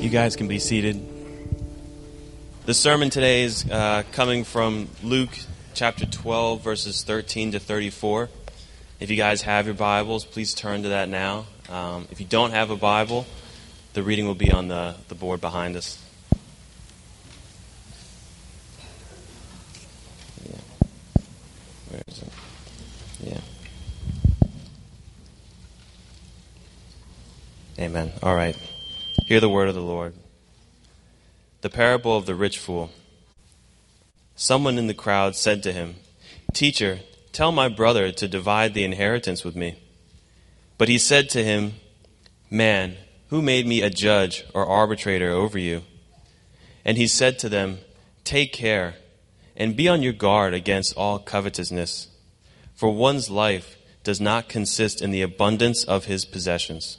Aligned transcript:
You 0.00 0.08
guys 0.08 0.34
can 0.34 0.48
be 0.48 0.58
seated. 0.58 0.98
The 2.64 2.72
sermon 2.72 3.10
today 3.10 3.42
is 3.42 3.70
uh, 3.70 4.02
coming 4.12 4.44
from 4.44 4.88
Luke 5.02 5.28
chapter 5.74 6.06
12, 6.06 6.64
verses 6.64 7.02
13 7.02 7.52
to 7.52 7.60
34. 7.60 8.30
If 8.98 9.10
you 9.10 9.16
guys 9.18 9.42
have 9.42 9.66
your 9.66 9.74
Bibles, 9.74 10.24
please 10.24 10.54
turn 10.54 10.84
to 10.84 10.88
that 10.88 11.10
now. 11.10 11.44
Um, 11.68 12.08
if 12.10 12.18
you 12.18 12.24
don't 12.24 12.52
have 12.52 12.70
a 12.70 12.76
Bible, 12.76 13.26
the 13.92 14.02
reading 14.02 14.26
will 14.26 14.34
be 14.34 14.50
on 14.50 14.68
the, 14.68 14.94
the 15.08 15.14
board 15.14 15.42
behind 15.42 15.76
us. 15.76 16.02
Yeah. 20.48 20.56
Where 21.90 22.02
is 22.08 22.22
it? 22.22 22.32
Yeah. 23.22 23.40
Amen. 27.84 28.12
All 28.22 28.34
right. 28.34 28.56
Hear 29.30 29.38
the 29.38 29.48
word 29.48 29.68
of 29.68 29.76
the 29.76 29.80
Lord. 29.80 30.14
The 31.60 31.70
parable 31.70 32.16
of 32.16 32.26
the 32.26 32.34
rich 32.34 32.58
fool. 32.58 32.90
Someone 34.34 34.76
in 34.76 34.88
the 34.88 34.92
crowd 34.92 35.36
said 35.36 35.62
to 35.62 35.72
him, 35.72 35.94
Teacher, 36.52 36.98
tell 37.30 37.52
my 37.52 37.68
brother 37.68 38.10
to 38.10 38.26
divide 38.26 38.74
the 38.74 38.82
inheritance 38.82 39.44
with 39.44 39.54
me. 39.54 39.78
But 40.78 40.88
he 40.88 40.98
said 40.98 41.28
to 41.28 41.44
him, 41.44 41.74
Man, 42.50 42.96
who 43.28 43.40
made 43.40 43.68
me 43.68 43.82
a 43.82 43.88
judge 43.88 44.44
or 44.52 44.66
arbitrator 44.66 45.30
over 45.30 45.60
you? 45.60 45.82
And 46.84 46.96
he 46.96 47.06
said 47.06 47.38
to 47.38 47.48
them, 47.48 47.78
Take 48.24 48.52
care, 48.52 48.96
and 49.56 49.76
be 49.76 49.86
on 49.86 50.02
your 50.02 50.12
guard 50.12 50.54
against 50.54 50.96
all 50.96 51.20
covetousness, 51.20 52.08
for 52.74 52.92
one's 52.92 53.30
life 53.30 53.76
does 54.02 54.20
not 54.20 54.48
consist 54.48 55.00
in 55.00 55.12
the 55.12 55.22
abundance 55.22 55.84
of 55.84 56.06
his 56.06 56.24
possessions 56.24 56.98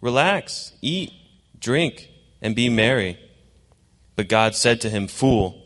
Relax, 0.00 0.72
eat, 0.80 1.12
drink, 1.58 2.08
and 2.40 2.54
be 2.54 2.68
merry. 2.68 3.18
But 4.16 4.28
God 4.28 4.54
said 4.54 4.80
to 4.82 4.90
him, 4.90 5.06
Fool, 5.06 5.60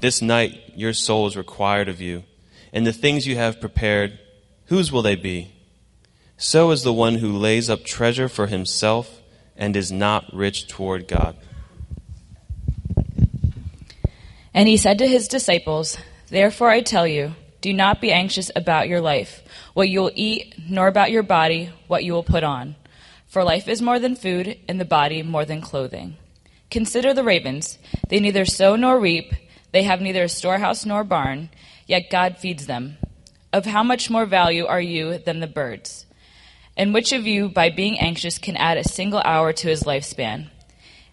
this 0.00 0.20
night 0.20 0.72
your 0.74 0.92
soul 0.92 1.26
is 1.26 1.36
required 1.36 1.88
of 1.88 2.00
you, 2.00 2.24
and 2.72 2.86
the 2.86 2.92
things 2.92 3.26
you 3.26 3.36
have 3.36 3.60
prepared, 3.60 4.18
whose 4.66 4.90
will 4.90 5.02
they 5.02 5.16
be? 5.16 5.52
So 6.36 6.70
is 6.72 6.82
the 6.82 6.92
one 6.92 7.16
who 7.16 7.32
lays 7.32 7.70
up 7.70 7.84
treasure 7.84 8.28
for 8.28 8.48
himself 8.48 9.22
and 9.56 9.76
is 9.76 9.92
not 9.92 10.32
rich 10.32 10.66
toward 10.66 11.06
God. 11.06 11.36
And 14.52 14.68
he 14.68 14.76
said 14.76 14.98
to 14.98 15.08
his 15.08 15.28
disciples, 15.28 15.96
Therefore 16.28 16.70
I 16.70 16.80
tell 16.80 17.06
you, 17.06 17.34
do 17.60 17.72
not 17.72 18.00
be 18.00 18.12
anxious 18.12 18.50
about 18.54 18.88
your 18.88 19.00
life, 19.00 19.42
what 19.72 19.88
you 19.88 20.00
will 20.00 20.12
eat, 20.14 20.54
nor 20.68 20.86
about 20.86 21.10
your 21.10 21.22
body, 21.22 21.70
what 21.86 22.04
you 22.04 22.12
will 22.12 22.22
put 22.22 22.44
on. 22.44 22.76
For 23.34 23.42
life 23.42 23.66
is 23.66 23.82
more 23.82 23.98
than 23.98 24.14
food, 24.14 24.60
and 24.68 24.78
the 24.78 24.84
body 24.84 25.20
more 25.20 25.44
than 25.44 25.60
clothing. 25.60 26.18
Consider 26.70 27.12
the 27.12 27.24
ravens. 27.24 27.78
They 28.08 28.20
neither 28.20 28.44
sow 28.44 28.76
nor 28.76 29.00
reap, 29.00 29.34
they 29.72 29.82
have 29.82 30.00
neither 30.00 30.22
a 30.22 30.28
storehouse 30.28 30.86
nor 30.86 31.02
barn, 31.02 31.48
yet 31.84 32.12
God 32.12 32.38
feeds 32.38 32.68
them. 32.68 32.96
Of 33.52 33.66
how 33.66 33.82
much 33.82 34.08
more 34.08 34.24
value 34.24 34.66
are 34.66 34.80
you 34.80 35.18
than 35.18 35.40
the 35.40 35.48
birds? 35.48 36.06
And 36.76 36.94
which 36.94 37.12
of 37.12 37.26
you, 37.26 37.48
by 37.48 37.70
being 37.70 37.98
anxious, 37.98 38.38
can 38.38 38.56
add 38.56 38.78
a 38.78 38.84
single 38.84 39.20
hour 39.24 39.52
to 39.52 39.68
his 39.68 39.82
lifespan? 39.82 40.50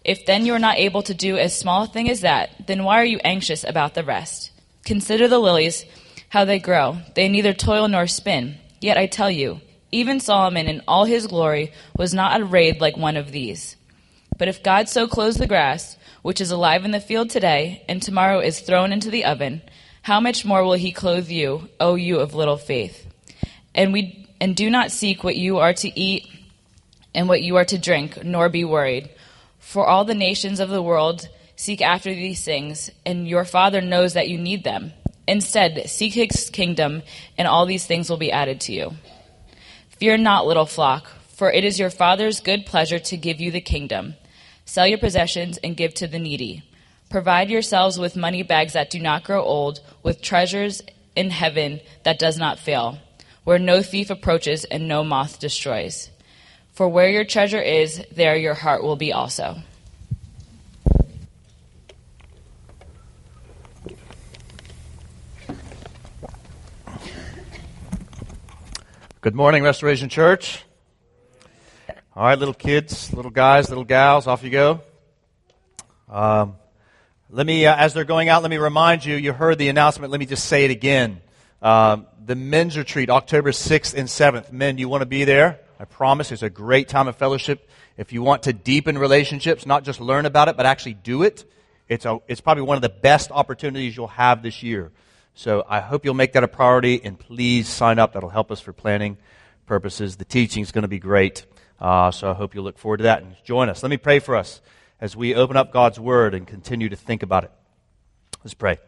If 0.04 0.24
then 0.24 0.46
you 0.46 0.54
are 0.54 0.60
not 0.60 0.78
able 0.78 1.02
to 1.02 1.14
do 1.14 1.36
as 1.36 1.58
small 1.58 1.82
a 1.82 1.86
thing 1.88 2.08
as 2.08 2.20
that, 2.20 2.68
then 2.68 2.84
why 2.84 3.00
are 3.00 3.04
you 3.04 3.18
anxious 3.24 3.64
about 3.64 3.94
the 3.94 4.04
rest? 4.04 4.52
Consider 4.84 5.26
the 5.26 5.40
lilies, 5.40 5.84
how 6.28 6.44
they 6.44 6.60
grow. 6.60 6.98
They 7.16 7.28
neither 7.28 7.52
toil 7.52 7.88
nor 7.88 8.06
spin. 8.06 8.58
Yet 8.80 8.96
I 8.96 9.06
tell 9.06 9.28
you, 9.28 9.60
even 9.92 10.20
Solomon 10.20 10.66
in 10.66 10.82
all 10.88 11.04
his 11.04 11.26
glory 11.26 11.72
was 11.96 12.12
not 12.14 12.40
arrayed 12.40 12.80
like 12.80 12.96
one 12.96 13.16
of 13.16 13.30
these. 13.30 13.76
But 14.38 14.48
if 14.48 14.62
God 14.62 14.88
so 14.88 15.06
clothes 15.06 15.36
the 15.36 15.46
grass, 15.46 15.96
which 16.22 16.40
is 16.40 16.50
alive 16.50 16.84
in 16.84 16.90
the 16.90 17.00
field 17.00 17.30
today, 17.30 17.84
and 17.88 18.02
tomorrow 18.02 18.40
is 18.40 18.60
thrown 18.60 18.92
into 18.92 19.10
the 19.10 19.24
oven, 19.24 19.62
how 20.00 20.18
much 20.18 20.44
more 20.44 20.64
will 20.64 20.72
he 20.72 20.90
clothe 20.90 21.28
you, 21.28 21.68
O 21.78 21.94
you 21.94 22.18
of 22.18 22.34
little 22.34 22.56
faith? 22.56 23.06
And 23.74 23.92
we 23.92 24.28
and 24.40 24.56
do 24.56 24.68
not 24.70 24.90
seek 24.90 25.22
what 25.22 25.36
you 25.36 25.58
are 25.58 25.72
to 25.72 26.00
eat 26.00 26.26
and 27.14 27.28
what 27.28 27.42
you 27.42 27.56
are 27.56 27.64
to 27.66 27.78
drink, 27.78 28.24
nor 28.24 28.48
be 28.48 28.64
worried. 28.64 29.10
For 29.60 29.86
all 29.86 30.04
the 30.04 30.14
nations 30.14 30.58
of 30.58 30.70
the 30.70 30.82
world 30.82 31.28
seek 31.54 31.80
after 31.80 32.12
these 32.12 32.44
things, 32.44 32.90
and 33.06 33.28
your 33.28 33.44
Father 33.44 33.80
knows 33.80 34.14
that 34.14 34.28
you 34.28 34.38
need 34.38 34.64
them. 34.64 34.92
Instead, 35.28 35.88
seek 35.88 36.14
his 36.14 36.50
kingdom, 36.50 37.02
and 37.38 37.46
all 37.46 37.66
these 37.66 37.86
things 37.86 38.10
will 38.10 38.16
be 38.16 38.32
added 38.32 38.60
to 38.62 38.72
you. 38.72 38.92
Fear 40.02 40.16
not, 40.16 40.48
little 40.48 40.66
flock, 40.66 41.06
for 41.28 41.52
it 41.52 41.64
is 41.64 41.78
your 41.78 41.88
Father's 41.88 42.40
good 42.40 42.66
pleasure 42.66 42.98
to 42.98 43.16
give 43.16 43.40
you 43.40 43.52
the 43.52 43.60
kingdom. 43.60 44.16
Sell 44.64 44.84
your 44.84 44.98
possessions 44.98 45.58
and 45.58 45.76
give 45.76 45.94
to 45.94 46.08
the 46.08 46.18
needy. 46.18 46.64
Provide 47.08 47.50
yourselves 47.50 48.00
with 48.00 48.16
money 48.16 48.42
bags 48.42 48.72
that 48.72 48.90
do 48.90 48.98
not 48.98 49.22
grow 49.22 49.44
old, 49.44 49.78
with 50.02 50.20
treasures 50.20 50.82
in 51.14 51.30
heaven 51.30 51.80
that 52.02 52.18
does 52.18 52.36
not 52.36 52.58
fail, 52.58 52.98
where 53.44 53.60
no 53.60 53.80
thief 53.80 54.10
approaches 54.10 54.64
and 54.64 54.88
no 54.88 55.04
moth 55.04 55.38
destroys. 55.38 56.10
For 56.72 56.88
where 56.88 57.08
your 57.08 57.24
treasure 57.24 57.62
is, 57.62 58.04
there 58.10 58.34
your 58.34 58.54
heart 58.54 58.82
will 58.82 58.96
be 58.96 59.12
also. 59.12 59.58
Good 69.22 69.36
morning, 69.36 69.62
Restoration 69.62 70.08
Church. 70.08 70.64
All 72.16 72.24
right, 72.24 72.36
little 72.36 72.52
kids, 72.52 73.12
little 73.12 73.30
guys, 73.30 73.68
little 73.68 73.84
gals, 73.84 74.26
off 74.26 74.42
you 74.42 74.50
go. 74.50 74.80
Um, 76.08 76.56
let 77.30 77.46
me, 77.46 77.64
uh, 77.64 77.76
as 77.76 77.94
they're 77.94 78.02
going 78.02 78.28
out, 78.28 78.42
let 78.42 78.50
me 78.50 78.56
remind 78.56 79.04
you, 79.04 79.14
you 79.14 79.32
heard 79.32 79.58
the 79.58 79.68
announcement, 79.68 80.10
let 80.10 80.18
me 80.18 80.26
just 80.26 80.46
say 80.46 80.64
it 80.64 80.72
again. 80.72 81.20
Um, 81.62 82.08
the 82.24 82.34
men's 82.34 82.76
retreat, 82.76 83.10
October 83.10 83.52
6th 83.52 83.94
and 83.94 84.08
7th. 84.08 84.50
Men, 84.50 84.76
you 84.78 84.88
want 84.88 85.02
to 85.02 85.06
be 85.06 85.22
there? 85.22 85.60
I 85.78 85.84
promise 85.84 86.32
it's 86.32 86.42
a 86.42 86.50
great 86.50 86.88
time 86.88 87.06
of 87.06 87.14
fellowship. 87.14 87.70
If 87.96 88.12
you 88.12 88.22
want 88.22 88.42
to 88.42 88.52
deepen 88.52 88.98
relationships, 88.98 89.66
not 89.66 89.84
just 89.84 90.00
learn 90.00 90.26
about 90.26 90.48
it, 90.48 90.56
but 90.56 90.66
actually 90.66 90.94
do 90.94 91.22
it, 91.22 91.44
it's, 91.88 92.06
a, 92.06 92.18
it's 92.26 92.40
probably 92.40 92.64
one 92.64 92.74
of 92.74 92.82
the 92.82 92.88
best 92.88 93.30
opportunities 93.30 93.96
you'll 93.96 94.08
have 94.08 94.42
this 94.42 94.64
year. 94.64 94.90
So 95.34 95.64
I 95.68 95.80
hope 95.80 96.04
you'll 96.04 96.14
make 96.14 96.34
that 96.34 96.44
a 96.44 96.48
priority 96.48 97.00
and 97.02 97.18
please 97.18 97.68
sign 97.68 97.98
up. 97.98 98.12
That'll 98.12 98.28
help 98.28 98.50
us 98.50 98.60
for 98.60 98.72
planning 98.72 99.16
purposes. 99.66 100.16
The 100.16 100.24
teaching 100.24 100.62
is 100.62 100.72
going 100.72 100.82
to 100.82 100.88
be 100.88 100.98
great. 100.98 101.46
Uh, 101.80 102.10
so 102.10 102.30
I 102.30 102.34
hope 102.34 102.54
you'll 102.54 102.64
look 102.64 102.78
forward 102.78 102.98
to 102.98 103.04
that 103.04 103.22
and 103.22 103.34
join 103.44 103.68
us. 103.68 103.82
Let 103.82 103.90
me 103.90 103.96
pray 103.96 104.18
for 104.18 104.36
us 104.36 104.60
as 105.00 105.16
we 105.16 105.34
open 105.34 105.56
up 105.56 105.72
God's 105.72 105.98
Word 105.98 106.34
and 106.34 106.46
continue 106.46 106.88
to 106.88 106.96
think 106.96 107.22
about 107.22 107.44
it. 107.44 107.50
Let's 108.44 108.54
pray. 108.54 108.78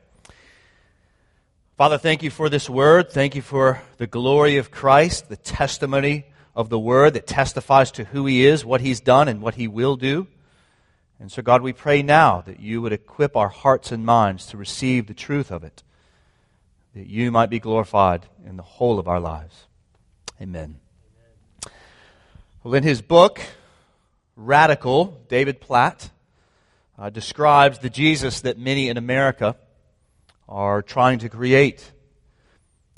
Father, 1.76 1.98
thank 1.98 2.22
you 2.22 2.30
for 2.30 2.48
this 2.48 2.70
Word. 2.70 3.10
Thank 3.10 3.34
you 3.34 3.42
for 3.42 3.82
the 3.96 4.06
glory 4.06 4.58
of 4.58 4.70
Christ, 4.70 5.28
the 5.28 5.36
testimony 5.36 6.26
of 6.54 6.68
the 6.68 6.78
Word 6.78 7.14
that 7.14 7.26
testifies 7.26 7.90
to 7.92 8.04
who 8.04 8.26
He 8.26 8.46
is, 8.46 8.64
what 8.64 8.80
He's 8.80 9.00
done, 9.00 9.28
and 9.28 9.40
what 9.40 9.56
He 9.56 9.66
will 9.66 9.96
do. 9.96 10.28
And 11.18 11.32
so, 11.32 11.42
God, 11.42 11.62
we 11.62 11.72
pray 11.72 12.02
now 12.02 12.42
that 12.42 12.60
you 12.60 12.82
would 12.82 12.92
equip 12.92 13.34
our 13.36 13.48
hearts 13.48 13.90
and 13.90 14.04
minds 14.04 14.46
to 14.46 14.56
receive 14.56 15.06
the 15.06 15.14
truth 15.14 15.50
of 15.50 15.64
it 15.64 15.82
that 16.94 17.06
you 17.06 17.30
might 17.30 17.50
be 17.50 17.58
glorified 17.58 18.26
in 18.46 18.56
the 18.56 18.62
whole 18.62 18.98
of 18.98 19.08
our 19.08 19.20
lives. 19.20 19.66
Amen. 20.40 20.78
Well, 22.62 22.74
in 22.74 22.82
his 22.82 23.02
book, 23.02 23.40
Radical, 24.36 25.20
David 25.28 25.60
Platt 25.60 26.10
uh, 26.98 27.10
describes 27.10 27.78
the 27.78 27.90
Jesus 27.90 28.40
that 28.42 28.58
many 28.58 28.88
in 28.88 28.96
America 28.96 29.56
are 30.48 30.82
trying 30.82 31.18
to 31.20 31.28
create. 31.28 31.92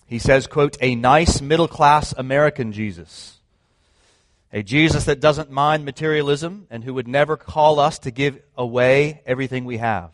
He 0.06 0.18
says, 0.18 0.46
quote, 0.46 0.76
a 0.80 0.94
nice 0.94 1.40
middle 1.40 1.68
class 1.68 2.14
American 2.16 2.72
Jesus. 2.72 3.38
A 4.52 4.62
Jesus 4.62 5.04
that 5.04 5.20
doesn't 5.20 5.50
mind 5.50 5.84
materialism 5.84 6.66
and 6.70 6.84
who 6.84 6.94
would 6.94 7.08
never 7.08 7.36
call 7.36 7.80
us 7.80 7.98
to 8.00 8.10
give 8.10 8.40
away 8.56 9.22
everything 9.26 9.64
we 9.64 9.78
have. 9.78 10.10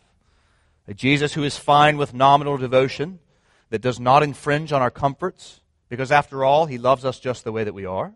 A 0.88 0.94
Jesus 0.94 1.35
who 1.35 1.44
is 1.44 1.58
fine 1.58 1.96
with 1.96 2.14
nominal 2.14 2.56
devotion 2.56 3.19
that 3.73 3.81
does 3.81 3.99
not 3.99 4.23
infringe 4.23 4.71
on 4.71 4.83
our 4.83 4.91
comforts, 4.91 5.63
because 5.89 6.13
after 6.13 6.45
all, 6.45 6.67
He 6.67 6.77
loves 6.77 7.07
us 7.07 7.19
just 7.19 7.43
the 7.43 7.53
way 7.53 7.65
that 7.65 7.73
we 7.73 7.87
are. 7.87 8.13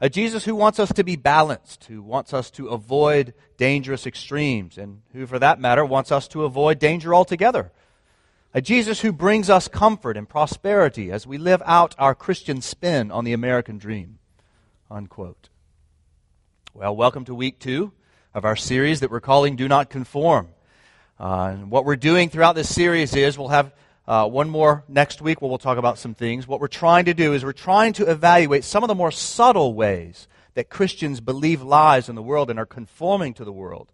A 0.00 0.08
Jesus 0.08 0.46
who 0.46 0.54
wants 0.54 0.78
us 0.78 0.90
to 0.94 1.04
be 1.04 1.14
balanced, 1.14 1.84
who 1.84 2.00
wants 2.00 2.32
us 2.32 2.50
to 2.52 2.68
avoid 2.68 3.34
dangerous 3.58 4.06
extremes, 4.06 4.78
and 4.78 5.02
who, 5.12 5.26
for 5.26 5.38
that 5.38 5.60
matter, 5.60 5.84
wants 5.84 6.10
us 6.10 6.26
to 6.28 6.44
avoid 6.44 6.78
danger 6.78 7.14
altogether. 7.14 7.70
A 8.54 8.62
Jesus 8.62 9.02
who 9.02 9.12
brings 9.12 9.50
us 9.50 9.68
comfort 9.68 10.16
and 10.16 10.26
prosperity 10.26 11.12
as 11.12 11.26
we 11.26 11.36
live 11.36 11.62
out 11.66 11.94
our 11.98 12.14
Christian 12.14 12.62
spin 12.62 13.10
on 13.10 13.26
the 13.26 13.34
American 13.34 13.76
dream. 13.76 14.20
Unquote. 14.90 15.50
Well, 16.72 16.96
welcome 16.96 17.26
to 17.26 17.34
week 17.34 17.58
two 17.58 17.92
of 18.32 18.46
our 18.46 18.56
series 18.56 19.00
that 19.00 19.10
we're 19.10 19.20
calling 19.20 19.54
Do 19.54 19.68
Not 19.68 19.90
Conform. 19.90 20.48
Uh, 21.20 21.50
and 21.52 21.70
what 21.70 21.84
we're 21.84 21.96
doing 21.96 22.30
throughout 22.30 22.54
this 22.54 22.74
series 22.74 23.14
is 23.14 23.36
we'll 23.36 23.48
have 23.48 23.70
uh, 24.08 24.28
one 24.28 24.48
more 24.48 24.84
next 24.88 25.20
week 25.20 25.40
where 25.40 25.48
we'll 25.48 25.58
talk 25.58 25.78
about 25.78 25.98
some 25.98 26.14
things. 26.14 26.46
What 26.46 26.60
we're 26.60 26.68
trying 26.68 27.06
to 27.06 27.14
do 27.14 27.32
is 27.32 27.44
we're 27.44 27.52
trying 27.52 27.92
to 27.94 28.10
evaluate 28.10 28.64
some 28.64 28.84
of 28.84 28.88
the 28.88 28.94
more 28.94 29.10
subtle 29.10 29.74
ways 29.74 30.28
that 30.54 30.70
Christians 30.70 31.20
believe 31.20 31.60
lies 31.62 32.08
in 32.08 32.14
the 32.14 32.22
world 32.22 32.48
and 32.48 32.58
are 32.58 32.66
conforming 32.66 33.34
to 33.34 33.44
the 33.44 33.52
world 33.52 33.90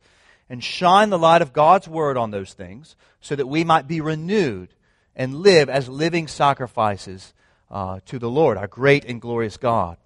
and 0.49 0.63
shine 0.63 1.11
the 1.11 1.19
light 1.19 1.43
of 1.43 1.53
God's 1.53 1.89
word 1.89 2.17
on 2.17 2.31
those 2.31 2.53
things 2.53 2.95
so 3.21 3.35
that 3.35 3.47
we 3.49 3.65
might 3.65 3.89
be 3.89 4.01
renewed 4.01 4.69
and 5.17 5.37
live 5.37 5.69
as 5.69 5.89
living 5.89 6.29
sacrifices 6.29 7.33
uh, 7.71 8.01
to 8.07 8.19
the 8.19 8.31
Lord, 8.31 8.59
our 8.59 8.67
great 8.67 9.05
and 9.05 9.21
glorious 9.21 9.57
God. 9.57 9.97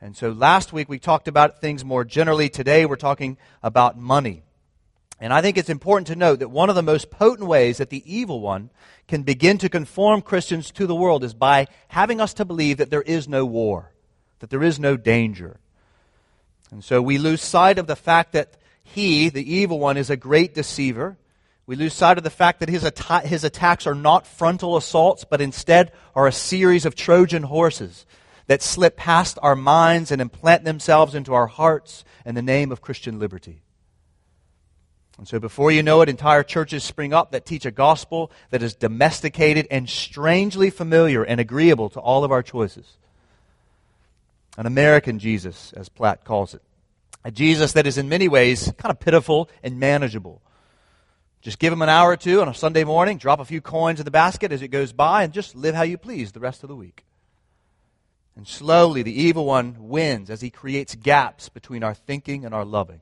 And 0.00 0.16
so 0.16 0.30
last 0.30 0.72
week 0.72 0.88
we 0.88 0.98
talked 0.98 1.28
about 1.28 1.60
things 1.60 1.84
more 1.84 2.04
generally. 2.04 2.48
Today 2.48 2.86
we're 2.86 2.96
talking 2.96 3.36
about 3.62 3.98
money. 3.98 4.42
And 5.20 5.34
I 5.34 5.42
think 5.42 5.58
it's 5.58 5.68
important 5.68 6.06
to 6.06 6.16
note 6.16 6.38
that 6.38 6.48
one 6.48 6.70
of 6.70 6.76
the 6.76 6.82
most 6.82 7.10
potent 7.10 7.46
ways 7.46 7.76
that 7.76 7.90
the 7.90 8.02
evil 8.10 8.40
one 8.40 8.70
can 9.06 9.22
begin 9.22 9.58
to 9.58 9.68
conform 9.68 10.22
Christians 10.22 10.70
to 10.72 10.86
the 10.86 10.94
world 10.94 11.22
is 11.22 11.34
by 11.34 11.66
having 11.88 12.22
us 12.22 12.32
to 12.34 12.46
believe 12.46 12.78
that 12.78 12.88
there 12.88 13.02
is 13.02 13.28
no 13.28 13.44
war, 13.44 13.92
that 14.38 14.48
there 14.48 14.62
is 14.62 14.80
no 14.80 14.96
danger. 14.96 15.60
And 16.70 16.82
so 16.82 17.02
we 17.02 17.18
lose 17.18 17.42
sight 17.42 17.78
of 17.78 17.86
the 17.86 17.96
fact 17.96 18.32
that 18.32 18.56
he, 18.82 19.28
the 19.28 19.52
evil 19.52 19.78
one, 19.78 19.98
is 19.98 20.08
a 20.08 20.16
great 20.16 20.54
deceiver. 20.54 21.18
We 21.66 21.76
lose 21.76 21.92
sight 21.92 22.16
of 22.16 22.24
the 22.24 22.30
fact 22.30 22.60
that 22.60 22.70
his, 22.70 22.90
his 23.24 23.44
attacks 23.44 23.86
are 23.86 23.94
not 23.94 24.26
frontal 24.26 24.76
assaults, 24.76 25.24
but 25.28 25.42
instead 25.42 25.92
are 26.14 26.26
a 26.26 26.32
series 26.32 26.86
of 26.86 26.94
Trojan 26.94 27.42
horses 27.42 28.06
that 28.46 28.62
slip 28.62 28.96
past 28.96 29.38
our 29.42 29.54
minds 29.54 30.10
and 30.10 30.22
implant 30.22 30.64
themselves 30.64 31.14
into 31.14 31.34
our 31.34 31.46
hearts 31.46 32.04
in 32.24 32.34
the 32.34 32.42
name 32.42 32.72
of 32.72 32.80
Christian 32.80 33.18
liberty. 33.18 33.62
And 35.20 35.28
so 35.28 35.38
before 35.38 35.70
you 35.70 35.82
know 35.82 36.00
it, 36.00 36.08
entire 36.08 36.42
churches 36.42 36.82
spring 36.82 37.12
up 37.12 37.32
that 37.32 37.44
teach 37.44 37.66
a 37.66 37.70
gospel 37.70 38.32
that 38.48 38.62
is 38.62 38.74
domesticated 38.74 39.66
and 39.70 39.86
strangely 39.86 40.70
familiar 40.70 41.22
and 41.22 41.38
agreeable 41.38 41.90
to 41.90 42.00
all 42.00 42.24
of 42.24 42.32
our 42.32 42.42
choices. 42.42 42.96
An 44.56 44.64
American 44.64 45.18
Jesus, 45.18 45.74
as 45.74 45.90
Platt 45.90 46.24
calls 46.24 46.54
it. 46.54 46.62
A 47.22 47.30
Jesus 47.30 47.72
that 47.72 47.86
is 47.86 47.98
in 47.98 48.08
many 48.08 48.28
ways 48.28 48.72
kind 48.78 48.90
of 48.90 48.98
pitiful 48.98 49.50
and 49.62 49.78
manageable. 49.78 50.40
Just 51.42 51.58
give 51.58 51.70
him 51.70 51.82
an 51.82 51.90
hour 51.90 52.12
or 52.12 52.16
two 52.16 52.40
on 52.40 52.48
a 52.48 52.54
Sunday 52.54 52.84
morning, 52.84 53.18
drop 53.18 53.40
a 53.40 53.44
few 53.44 53.60
coins 53.60 54.00
in 54.00 54.06
the 54.06 54.10
basket 54.10 54.52
as 54.52 54.62
it 54.62 54.68
goes 54.68 54.94
by, 54.94 55.22
and 55.22 55.34
just 55.34 55.54
live 55.54 55.74
how 55.74 55.82
you 55.82 55.98
please 55.98 56.32
the 56.32 56.40
rest 56.40 56.62
of 56.62 56.70
the 56.70 56.76
week. 56.76 57.04
And 58.36 58.48
slowly 58.48 59.02
the 59.02 59.20
evil 59.20 59.44
one 59.44 59.76
wins 59.80 60.30
as 60.30 60.40
he 60.40 60.48
creates 60.48 60.94
gaps 60.94 61.50
between 61.50 61.84
our 61.84 61.92
thinking 61.92 62.46
and 62.46 62.54
our 62.54 62.64
loving. 62.64 63.00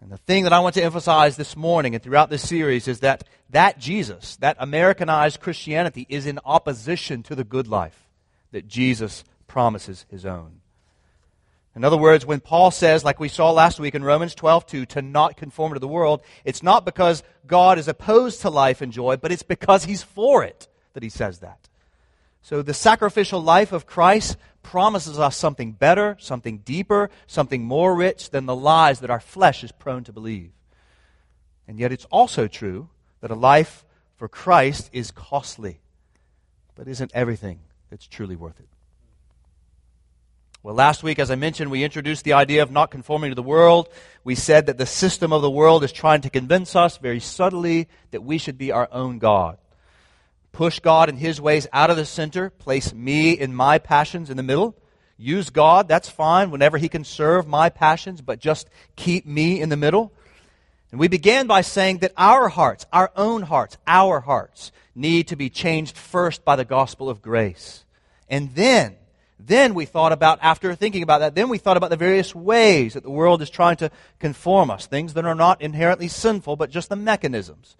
And 0.00 0.10
the 0.10 0.16
thing 0.16 0.44
that 0.44 0.52
I 0.52 0.60
want 0.60 0.74
to 0.74 0.82
emphasize 0.82 1.36
this 1.36 1.56
morning 1.56 1.94
and 1.94 2.02
throughout 2.02 2.30
this 2.30 2.46
series 2.46 2.86
is 2.86 3.00
that 3.00 3.24
that 3.50 3.78
Jesus, 3.78 4.36
that 4.36 4.56
Americanized 4.60 5.40
Christianity, 5.40 6.06
is 6.08 6.26
in 6.26 6.38
opposition 6.44 7.22
to 7.24 7.34
the 7.34 7.44
good 7.44 7.66
life 7.66 8.08
that 8.52 8.68
Jesus 8.68 9.24
promises 9.46 10.06
his 10.10 10.24
own. 10.24 10.60
In 11.74 11.84
other 11.84 11.96
words, 11.96 12.26
when 12.26 12.40
Paul 12.40 12.70
says, 12.70 13.04
like 13.04 13.20
we 13.20 13.28
saw 13.28 13.50
last 13.50 13.78
week 13.78 13.94
in 13.94 14.02
Romans 14.02 14.34
12, 14.34 14.66
2, 14.66 14.86
to 14.86 15.02
not 15.02 15.36
conform 15.36 15.74
to 15.74 15.78
the 15.78 15.88
world, 15.88 16.22
it's 16.44 16.62
not 16.62 16.84
because 16.84 17.22
God 17.46 17.78
is 17.78 17.88
opposed 17.88 18.40
to 18.42 18.50
life 18.50 18.80
and 18.80 18.92
joy, 18.92 19.16
but 19.16 19.30
it's 19.30 19.44
because 19.44 19.84
he's 19.84 20.02
for 20.02 20.42
it 20.44 20.68
that 20.94 21.02
he 21.02 21.08
says 21.08 21.38
that. 21.38 21.68
So 22.42 22.62
the 22.62 22.74
sacrificial 22.74 23.40
life 23.40 23.72
of 23.72 23.86
Christ 23.86 24.36
promises 24.68 25.18
us 25.18 25.34
something 25.34 25.72
better, 25.72 26.14
something 26.20 26.58
deeper, 26.58 27.08
something 27.26 27.64
more 27.64 27.94
rich 27.94 28.28
than 28.28 28.44
the 28.44 28.54
lies 28.54 29.00
that 29.00 29.08
our 29.08 29.18
flesh 29.18 29.64
is 29.64 29.72
prone 29.72 30.04
to 30.04 30.12
believe. 30.12 30.50
And 31.66 31.78
yet 31.80 31.90
it's 31.90 32.04
also 32.10 32.48
true 32.48 32.90
that 33.22 33.30
a 33.30 33.34
life 33.34 33.86
for 34.16 34.28
Christ 34.28 34.90
is 34.92 35.10
costly, 35.10 35.80
but 36.74 36.86
isn't 36.86 37.10
everything 37.14 37.60
that's 37.88 38.06
truly 38.06 38.36
worth 38.36 38.60
it. 38.60 38.68
Well, 40.62 40.74
last 40.74 41.02
week, 41.02 41.18
as 41.18 41.30
I 41.30 41.36
mentioned, 41.36 41.70
we 41.70 41.82
introduced 41.82 42.24
the 42.24 42.34
idea 42.34 42.62
of 42.62 42.70
not 42.70 42.90
conforming 42.90 43.30
to 43.30 43.34
the 43.34 43.42
world. 43.42 43.88
We 44.22 44.34
said 44.34 44.66
that 44.66 44.76
the 44.76 44.84
system 44.84 45.32
of 45.32 45.40
the 45.40 45.50
world 45.50 45.82
is 45.82 45.92
trying 45.92 46.20
to 46.22 46.30
convince 46.30 46.76
us 46.76 46.98
very 46.98 47.20
subtly 47.20 47.88
that 48.10 48.22
we 48.22 48.36
should 48.36 48.58
be 48.58 48.70
our 48.70 48.90
own 48.92 49.18
God 49.18 49.56
push 50.52 50.80
God 50.80 51.08
and 51.08 51.18
His 51.18 51.40
ways 51.40 51.66
out 51.72 51.90
of 51.90 51.96
the 51.96 52.04
center, 52.04 52.50
place 52.50 52.92
me 52.92 53.38
and 53.38 53.56
my 53.56 53.78
passions 53.78 54.30
in 54.30 54.36
the 54.36 54.42
middle. 54.42 54.76
Use 55.16 55.50
God, 55.50 55.88
that's 55.88 56.08
fine, 56.08 56.50
whenever 56.50 56.78
He 56.78 56.88
can 56.88 57.04
serve 57.04 57.46
my 57.46 57.70
passions, 57.70 58.20
but 58.20 58.38
just 58.38 58.68
keep 58.96 59.26
me 59.26 59.60
in 59.60 59.68
the 59.68 59.76
middle. 59.76 60.12
And 60.90 61.00
we 61.00 61.08
began 61.08 61.46
by 61.46 61.60
saying 61.60 61.98
that 61.98 62.12
our 62.16 62.48
hearts, 62.48 62.86
our 62.92 63.10
own 63.16 63.42
hearts, 63.42 63.76
our 63.86 64.20
hearts, 64.20 64.72
need 64.94 65.28
to 65.28 65.36
be 65.36 65.50
changed 65.50 65.96
first 65.96 66.44
by 66.44 66.56
the 66.56 66.64
gospel 66.64 67.10
of 67.10 67.20
grace. 67.20 67.84
And 68.28 68.54
then, 68.54 68.96
then 69.38 69.74
we 69.74 69.84
thought 69.84 70.12
about, 70.12 70.38
after 70.42 70.74
thinking 70.74 71.02
about 71.02 71.20
that, 71.20 71.34
then 71.34 71.48
we 71.48 71.58
thought 71.58 71.76
about 71.76 71.90
the 71.90 71.96
various 71.96 72.34
ways 72.34 72.94
that 72.94 73.02
the 73.02 73.10
world 73.10 73.42
is 73.42 73.50
trying 73.50 73.76
to 73.76 73.90
conform 74.18 74.70
us. 74.70 74.86
Things 74.86 75.14
that 75.14 75.24
are 75.24 75.34
not 75.34 75.60
inherently 75.60 76.08
sinful, 76.08 76.56
but 76.56 76.70
just 76.70 76.88
the 76.88 76.96
mechanisms. 76.96 77.76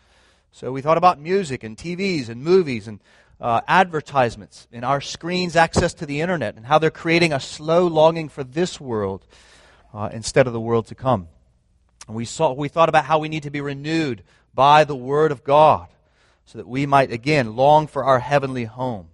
So 0.58 0.72
we 0.72 0.82
thought 0.82 0.98
about 0.98 1.20
music 1.20 1.62
and 1.62 1.76
TVs 1.76 2.28
and 2.28 2.42
movies 2.42 2.88
and 2.88 2.98
uh, 3.40 3.60
advertisements 3.68 4.66
and 4.72 4.84
our 4.84 5.00
screens' 5.00 5.54
access 5.54 5.94
to 5.94 6.04
the 6.04 6.20
internet 6.20 6.56
and 6.56 6.66
how 6.66 6.80
they're 6.80 6.90
creating 6.90 7.32
a 7.32 7.38
slow 7.38 7.86
longing 7.86 8.28
for 8.28 8.42
this 8.42 8.80
world 8.80 9.24
uh, 9.94 10.08
instead 10.12 10.48
of 10.48 10.52
the 10.52 10.60
world 10.60 10.88
to 10.88 10.96
come. 10.96 11.28
And 12.08 12.16
we, 12.16 12.24
saw, 12.24 12.52
we 12.54 12.66
thought 12.66 12.88
about 12.88 13.04
how 13.04 13.20
we 13.20 13.28
need 13.28 13.44
to 13.44 13.52
be 13.52 13.60
renewed 13.60 14.24
by 14.52 14.82
the 14.82 14.96
Word 14.96 15.30
of 15.30 15.44
God 15.44 15.86
so 16.44 16.58
that 16.58 16.66
we 16.66 16.86
might 16.86 17.12
again 17.12 17.54
long 17.54 17.86
for 17.86 18.02
our 18.02 18.18
heavenly 18.18 18.64
home. 18.64 19.10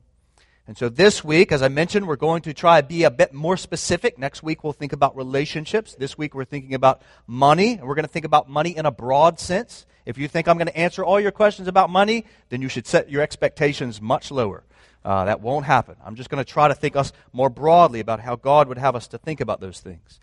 And 0.66 0.78
so 0.78 0.88
this 0.88 1.22
week, 1.22 1.52
as 1.52 1.60
I 1.60 1.68
mentioned, 1.68 2.06
we're 2.06 2.16
going 2.16 2.40
to 2.42 2.54
try 2.54 2.80
to 2.80 2.86
be 2.86 3.04
a 3.04 3.10
bit 3.10 3.34
more 3.34 3.56
specific. 3.56 4.18
Next 4.18 4.42
week, 4.42 4.64
we'll 4.64 4.72
think 4.72 4.94
about 4.94 5.14
relationships. 5.14 5.94
This 5.94 6.16
week, 6.16 6.34
we're 6.34 6.46
thinking 6.46 6.72
about 6.72 7.02
money, 7.26 7.72
and 7.74 7.82
we're 7.82 7.94
going 7.94 8.06
to 8.06 8.10
think 8.10 8.24
about 8.24 8.48
money 8.48 8.74
in 8.74 8.86
a 8.86 8.90
broad 8.90 9.38
sense. 9.38 9.84
If 10.06 10.16
you 10.16 10.26
think 10.26 10.48
I'm 10.48 10.56
going 10.56 10.68
to 10.68 10.76
answer 10.76 11.04
all 11.04 11.20
your 11.20 11.32
questions 11.32 11.68
about 11.68 11.90
money, 11.90 12.24
then 12.48 12.62
you 12.62 12.68
should 12.68 12.86
set 12.86 13.10
your 13.10 13.20
expectations 13.20 14.00
much 14.00 14.30
lower. 14.30 14.64
Uh, 15.04 15.26
that 15.26 15.42
won't 15.42 15.66
happen. 15.66 15.96
I'm 16.02 16.14
just 16.14 16.30
going 16.30 16.42
to 16.42 16.50
try 16.50 16.68
to 16.68 16.74
think 16.74 16.96
us 16.96 17.12
more 17.34 17.50
broadly 17.50 18.00
about 18.00 18.20
how 18.20 18.36
God 18.36 18.68
would 18.68 18.78
have 18.78 18.96
us 18.96 19.06
to 19.08 19.18
think 19.18 19.42
about 19.42 19.60
those 19.60 19.80
things. 19.80 20.18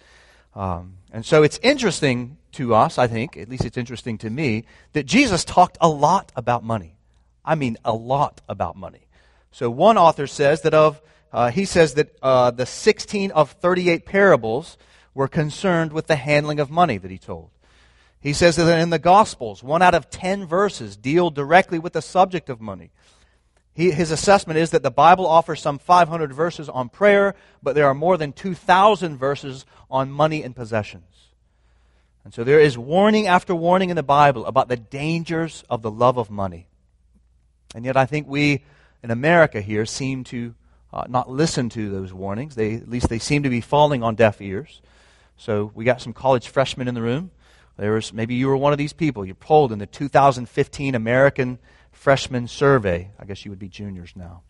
Um, 0.55 0.95
and 1.12 1.24
so 1.24 1.43
it's 1.43 1.60
interesting 1.62 2.38
to 2.53 2.74
us, 2.74 2.98
I 2.98 3.05
think, 3.05 3.38
at 3.38 3.48
least 3.48 3.63
it's 3.63 3.77
interesting 3.77 4.17
to 4.19 4.29
me, 4.29 4.65
that 4.93 5.05
Jesus 5.05 5.45
talked 5.45 5.77
a 5.79 5.88
lot 5.88 6.31
about 6.36 6.63
money. 6.63 6.95
I 7.45 7.53
mean, 7.53 7.77
a 7.86 7.93
lot 7.93 8.41
about 8.50 8.75
money. 8.75 9.07
So 9.51 9.70
one 9.70 9.98
author 9.98 10.27
says 10.27 10.62
that 10.62 10.74
of, 10.74 11.01
uh, 11.31 11.51
he 11.51 11.65
says 11.65 11.93
that 11.96 12.15
uh, 12.22 12.51
the 12.51 12.65
16 12.65 13.31
of 13.31 13.51
38 13.51 14.05
parables 14.05 14.77
were 15.13 15.27
concerned 15.27 15.91
with 15.91 16.08
the 16.08 16.15
handling 16.15 16.60
of 16.60 16.72
money 16.72 16.98
that 16.98 17.12
he 17.12 17.17
told. 17.17 17.50
He 18.20 18.34
says 18.34 18.55
that 18.55 18.79
in 18.79 18.91
the 18.91 19.00
Gospels, 19.00 19.63
one 19.63 19.81
out 19.81 19.96
of 19.96 20.10
10 20.10 20.46
verses 20.46 20.96
deal 20.96 21.29
directly 21.29 21.79
with 21.79 21.93
the 21.93 22.01
subject 22.01 22.50
of 22.50 22.62
money. 22.62 22.91
He, 23.74 23.91
his 23.91 24.12
assessment 24.12 24.60
is 24.60 24.72
that 24.72 24.84
the 24.84 24.91
Bible 24.91 25.25
offers 25.25 25.62
some 25.62 25.79
500 25.79 26.31
verses 26.31 26.70
on 26.70 26.89
prayer, 26.89 27.36
but 27.63 27.74
there 27.74 27.88
are 27.88 27.93
more 27.93 28.17
than 28.17 28.34
2,000 28.34 29.17
verses 29.17 29.65
on 29.89 30.12
money 30.12 30.43
and 30.43 30.55
possessions. 30.55 31.03
And 32.24 32.34
so 32.34 32.43
there 32.43 32.60
is 32.60 32.77
warning 32.77 33.27
after 33.27 33.55
warning 33.55 33.89
in 33.89 33.96
the 33.96 34.03
Bible 34.03 34.46
about 34.46 34.67
the 34.67 34.77
dangers 34.77 35.63
of 35.70 35.81
the 35.81 35.89
love 35.89 36.17
of 36.17 36.29
money. 36.29 36.67
And 37.74 37.86
yet 37.86 37.98
I 37.98 38.05
think 38.05 38.27
we 38.27 38.63
in 39.03 39.12
America 39.12 39.62
here 39.62 39.86
seem 39.86 40.24
to 40.25 40.53
uh, 40.93 41.05
not 41.08 41.29
listen 41.29 41.70
to 41.70 41.89
those 41.89 42.13
warnings. 42.13 42.55
They, 42.55 42.75
at 42.75 42.89
least 42.89 43.10
they 43.10 43.20
seem 43.20 43.43
to 43.43 43.50
be 43.50 43.62
falling 43.62 44.03
on 44.03 44.15
deaf 44.15 44.41
ears. 44.41 44.81
So 45.38 45.72
we 45.74 45.86
got 45.86 46.01
some 46.01 46.13
college 46.13 46.50
freshmen 46.50 46.88
in 46.88 46.96
the 46.96 47.01
room. 47.01 47.31
There 47.77 47.93
was, 47.93 48.13
maybe 48.13 48.36
you 48.36 48.48
were 48.48 48.58
one 48.58 48.74
of 48.74 48.77
these 48.77 48.93
people. 48.93 49.25
You 49.25 49.34
polled 49.34 49.72
in 49.72 49.79
the 49.79 49.86
2015 49.86 50.93
American 50.93 51.58
Freshman 51.91 52.48
Survey. 52.48 53.10
I 53.17 53.25
guess 53.25 53.43
you 53.46 53.51
would 53.51 53.60
be 53.60 53.70
juniors 53.70 54.13
now. 54.15 54.43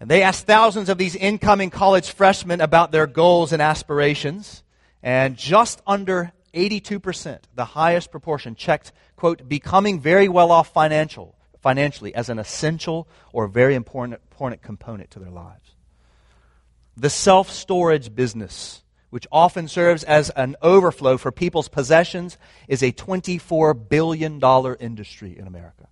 And 0.00 0.10
they 0.10 0.22
asked 0.22 0.46
thousands 0.46 0.88
of 0.88 0.98
these 0.98 1.14
incoming 1.14 1.70
college 1.70 2.10
freshmen 2.10 2.60
about 2.60 2.92
their 2.92 3.06
goals 3.06 3.52
and 3.52 3.60
aspirations. 3.60 4.62
And 5.02 5.36
just 5.36 5.82
under 5.86 6.32
82%, 6.54 7.38
the 7.54 7.64
highest 7.64 8.10
proportion, 8.10 8.54
checked, 8.54 8.92
quote, 9.16 9.48
becoming 9.48 10.00
very 10.00 10.28
well 10.28 10.50
off 10.50 10.72
financial 10.72 11.36
financially 11.62 12.14
as 12.14 12.28
an 12.28 12.38
essential 12.38 13.08
or 13.32 13.46
very 13.46 13.74
important, 13.74 14.20
important 14.30 14.60
component 14.60 15.10
to 15.12 15.18
their 15.18 15.30
lives. 15.30 15.74
The 16.96 17.08
self 17.08 17.50
storage 17.50 18.14
business, 18.14 18.82
which 19.08 19.26
often 19.32 19.68
serves 19.68 20.04
as 20.04 20.28
an 20.30 20.56
overflow 20.60 21.16
for 21.16 21.32
people's 21.32 21.68
possessions, 21.68 22.36
is 22.68 22.82
a 22.82 22.92
$24 22.92 23.88
billion 23.88 24.40
industry 24.80 25.38
in 25.38 25.46
America. 25.46 25.88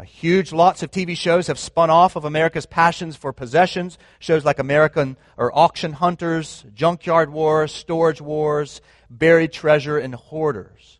A 0.00 0.04
huge 0.04 0.52
lots 0.52 0.84
of 0.84 0.92
TV 0.92 1.16
shows 1.16 1.48
have 1.48 1.58
spun 1.58 1.90
off 1.90 2.14
of 2.14 2.24
America's 2.24 2.66
passions 2.66 3.16
for 3.16 3.32
possessions. 3.32 3.98
Shows 4.20 4.44
like 4.44 4.60
American 4.60 5.16
or 5.36 5.56
Auction 5.56 5.92
Hunters, 5.92 6.64
Junkyard 6.72 7.30
Wars, 7.30 7.72
Storage 7.72 8.20
Wars, 8.20 8.80
Buried 9.10 9.52
Treasure, 9.52 9.98
and 9.98 10.14
Hoarders. 10.14 10.97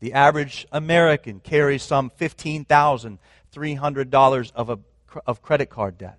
The 0.00 0.12
average 0.12 0.66
American 0.72 1.40
carries 1.40 1.82
some 1.82 2.10
$15,300 2.10 4.52
of, 4.54 4.70
a, 4.70 4.78
of 5.26 5.42
credit 5.42 5.70
card 5.70 5.98
debt. 5.98 6.18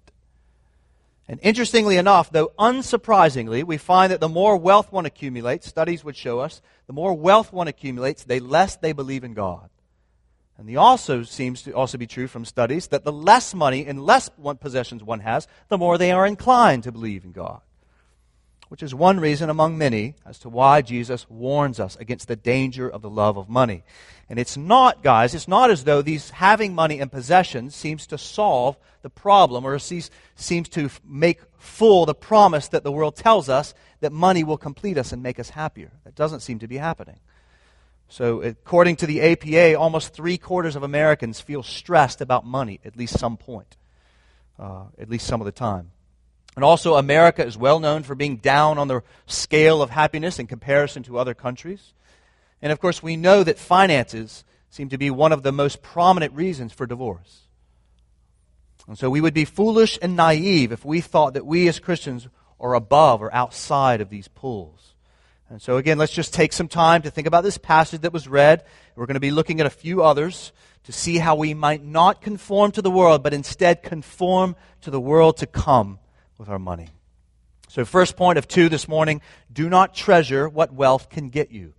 And 1.27 1.39
interestingly 1.43 1.97
enough, 1.97 2.31
though 2.31 2.53
unsurprisingly, 2.57 3.63
we 3.63 3.77
find 3.77 4.11
that 4.11 4.21
the 4.21 4.29
more 4.29 4.55
wealth 4.55 4.91
one 4.91 5.05
accumulates, 5.05 5.67
studies 5.67 6.03
would 6.03 6.15
show 6.15 6.39
us, 6.39 6.61
the 6.87 6.93
more 6.93 7.13
wealth 7.13 7.51
one 7.51 7.67
accumulates, 7.67 8.23
the 8.23 8.39
less 8.39 8.77
they 8.77 8.93
believe 8.93 9.25
in 9.25 9.33
God. 9.33 9.69
And 10.57 10.67
the 10.67 10.77
also 10.77 11.23
seems 11.23 11.61
to 11.63 11.73
also 11.73 11.97
be 11.97 12.07
true 12.07 12.27
from 12.27 12.45
studies 12.45 12.87
that 12.87 13.03
the 13.03 13.11
less 13.11 13.53
money 13.53 13.85
and 13.85 14.03
less 14.03 14.29
possessions 14.59 15.03
one 15.03 15.19
has, 15.19 15.47
the 15.67 15.77
more 15.77 15.97
they 15.97 16.11
are 16.11 16.25
inclined 16.25 16.83
to 16.83 16.91
believe 16.91 17.25
in 17.25 17.31
God. 17.31 17.61
Which 18.69 18.83
is 18.83 18.93
one 18.93 19.19
reason 19.19 19.49
among 19.49 19.77
many 19.77 20.15
as 20.25 20.39
to 20.39 20.49
why 20.49 20.81
Jesus 20.81 21.29
warns 21.29 21.79
us 21.79 21.95
against 21.95 22.27
the 22.27 22.35
danger 22.35 22.89
of 22.89 23.01
the 23.01 23.09
love 23.09 23.37
of 23.37 23.47
money. 23.47 23.83
And 24.29 24.37
it's 24.37 24.57
not, 24.57 25.03
guys, 25.03 25.33
it's 25.33 25.47
not 25.47 25.71
as 25.71 25.85
though 25.85 26.01
these 26.01 26.31
having 26.31 26.75
money 26.75 26.99
and 26.99 27.11
possessions 27.11 27.75
seems 27.75 28.05
to 28.07 28.17
solve 28.17 28.77
the 29.03 29.09
problem 29.09 29.65
or 29.65 29.79
seems, 29.79 30.09
to 30.69 30.89
make 31.05 31.39
full 31.57 32.05
the 32.05 32.13
promise 32.13 32.67
that 32.69 32.83
the 32.83 32.91
world 32.91 33.15
tells 33.15 33.47
us 33.47 33.73
that 34.01 34.11
money 34.11 34.43
will 34.43 34.57
complete 34.57 34.97
us 34.97 35.13
and 35.13 35.23
make 35.23 35.39
us 35.39 35.51
happier. 35.51 35.91
That 36.03 36.15
doesn't 36.15 36.41
seem 36.41 36.59
to 36.59 36.67
be 36.67 36.77
happening. 36.77 37.19
So, 38.09 38.41
according 38.41 38.97
to 38.97 39.05
the 39.05 39.21
APA, 39.21 39.77
almost 39.77 40.13
three 40.13 40.37
quarters 40.37 40.75
of 40.75 40.83
Americans 40.83 41.39
feel 41.39 41.63
stressed 41.63 42.21
about 42.21 42.45
money 42.45 42.79
at 42.85 42.95
least 42.95 43.19
some 43.19 43.37
point, 43.37 43.75
uh, 44.59 44.85
at 44.97 45.09
least 45.09 45.27
some 45.27 45.41
of 45.41 45.45
the 45.45 45.51
time. 45.51 45.91
And 46.57 46.63
also, 46.63 46.95
America 46.95 47.45
is 47.45 47.55
well 47.55 47.79
known 47.79 48.01
for 48.01 48.15
being 48.15 48.37
down 48.37 48.79
on 48.79 48.87
the 48.87 49.03
scale 49.27 49.83
of 49.83 49.91
happiness 49.91 50.39
in 50.39 50.47
comparison 50.47 51.03
to 51.03 51.19
other 51.19 51.35
countries. 51.35 51.93
And 52.63 52.71
of 52.71 52.79
course, 52.79 53.03
we 53.03 53.15
know 53.15 53.43
that 53.43 53.59
finances 53.59 54.43
seem 54.71 54.89
to 54.89 54.97
be 54.97 55.11
one 55.11 55.31
of 55.31 55.43
the 55.43 55.51
most 55.51 55.83
prominent 55.83 56.33
reasons 56.33 56.73
for 56.73 56.87
divorce. 56.87 57.41
And 58.87 58.97
so 58.97 59.07
we 59.07 59.21
would 59.21 59.35
be 59.35 59.45
foolish 59.45 59.99
and 60.01 60.15
naive 60.15 60.71
if 60.71 60.83
we 60.83 60.99
thought 60.99 61.35
that 61.35 61.45
we 61.45 61.67
as 61.67 61.77
Christians 61.77 62.27
are 62.59 62.73
above 62.73 63.21
or 63.21 63.31
outside 63.35 64.01
of 64.01 64.09
these 64.09 64.27
pulls. 64.27 64.95
And 65.51 65.61
so 65.61 65.77
again, 65.77 65.99
let's 65.99 66.11
just 66.11 66.33
take 66.33 66.53
some 66.53 66.67
time 66.67 67.03
to 67.03 67.11
think 67.11 67.27
about 67.27 67.43
this 67.43 67.59
passage 67.59 68.01
that 68.01 68.13
was 68.13 68.27
read. 68.27 68.65
We're 68.95 69.05
going 69.05 69.13
to 69.13 69.19
be 69.19 69.29
looking 69.29 69.59
at 69.59 69.67
a 69.67 69.69
few 69.69 70.01
others 70.01 70.51
to 70.85 70.91
see 70.91 71.19
how 71.19 71.35
we 71.35 71.53
might 71.53 71.85
not 71.85 72.23
conform 72.23 72.71
to 72.71 72.81
the 72.81 72.89
world, 72.89 73.21
but 73.21 73.35
instead 73.35 73.83
conform 73.83 74.55
to 74.81 74.89
the 74.89 74.99
world 74.99 75.37
to 75.37 75.45
come 75.45 75.99
with 76.37 76.49
our 76.49 76.59
money. 76.59 76.89
So, 77.69 77.83
first 77.83 78.15
point 78.15 78.37
of 78.37 78.47
two 78.47 78.69
this 78.69 78.87
morning 78.87 79.21
do 79.51 79.69
not 79.69 79.93
treasure 79.93 80.47
what 80.47 80.73
wealth 80.73 81.09
can 81.09 81.29
get 81.29 81.51
you. 81.51 81.73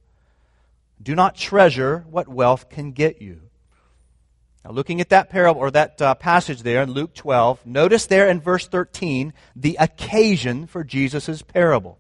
Do 1.03 1.15
not 1.15 1.37
treasure 1.37 2.05
what 2.11 2.29
wealth 2.29 2.69
can 2.69 2.93
get 2.93 3.23
you. 3.23 3.41
Now, 4.65 4.73
looking 4.73 5.01
at 5.01 5.11
that 5.11 5.31
parable 5.31 5.61
or 5.61 5.71
that 5.71 6.03
uh, 6.03 6.15
passage 6.15 6.63
there 6.63 6.83
in 6.83 6.91
Luke 6.91 7.15
12, 7.15 7.65
notice 7.65 8.07
there 8.07 8.29
in 8.29 8.41
verse 8.41 8.67
13 8.67 9.33
the 9.57 9.77
occasion 9.79 10.67
for 10.67 10.85
Jesus' 10.85 11.43
parable. 11.43 11.99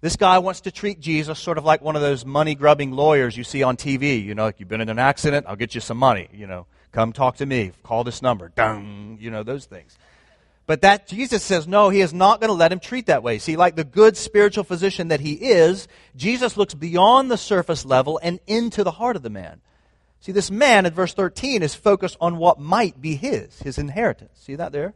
This 0.00 0.16
guy 0.16 0.38
wants 0.38 0.60
to 0.62 0.70
treat 0.70 1.00
Jesus 1.00 1.38
sort 1.38 1.56
of 1.56 1.64
like 1.64 1.80
one 1.80 1.96
of 1.96 2.02
those 2.02 2.26
money 2.26 2.54
grubbing 2.54 2.92
lawyers 2.92 3.38
you 3.38 3.42
see 3.42 3.62
on 3.62 3.78
TV. 3.78 4.22
You 4.22 4.34
know, 4.34 4.44
like 4.44 4.60
you've 4.60 4.68
been 4.68 4.82
in 4.82 4.90
an 4.90 4.98
accident, 4.98 5.46
I'll 5.48 5.56
get 5.56 5.74
you 5.74 5.80
some 5.80 5.96
money. 5.96 6.28
You 6.30 6.46
know, 6.46 6.66
come 6.92 7.14
talk 7.14 7.36
to 7.36 7.46
me, 7.46 7.72
call 7.82 8.04
this 8.04 8.20
number, 8.20 8.50
dung, 8.50 9.16
you 9.18 9.30
know, 9.30 9.42
those 9.42 9.64
things. 9.64 9.96
But 10.66 10.80
that 10.80 11.06
Jesus 11.08 11.42
says, 11.42 11.68
no, 11.68 11.90
he 11.90 12.00
is 12.00 12.14
not 12.14 12.40
going 12.40 12.48
to 12.48 12.54
let 12.54 12.72
him 12.72 12.80
treat 12.80 13.06
that 13.06 13.22
way. 13.22 13.38
See, 13.38 13.56
like 13.56 13.76
the 13.76 13.84
good 13.84 14.16
spiritual 14.16 14.64
physician 14.64 15.08
that 15.08 15.20
he 15.20 15.34
is, 15.34 15.88
Jesus 16.16 16.56
looks 16.56 16.72
beyond 16.72 17.30
the 17.30 17.36
surface 17.36 17.84
level 17.84 18.18
and 18.22 18.40
into 18.46 18.82
the 18.82 18.92
heart 18.92 19.16
of 19.16 19.22
the 19.22 19.30
man. 19.30 19.60
See, 20.20 20.32
this 20.32 20.50
man 20.50 20.86
in 20.86 20.94
verse 20.94 21.12
13 21.12 21.62
is 21.62 21.74
focused 21.74 22.16
on 22.18 22.38
what 22.38 22.58
might 22.58 22.98
be 22.98 23.14
his, 23.14 23.58
his 23.60 23.76
inheritance. 23.76 24.38
See 24.40 24.54
that 24.54 24.72
there? 24.72 24.94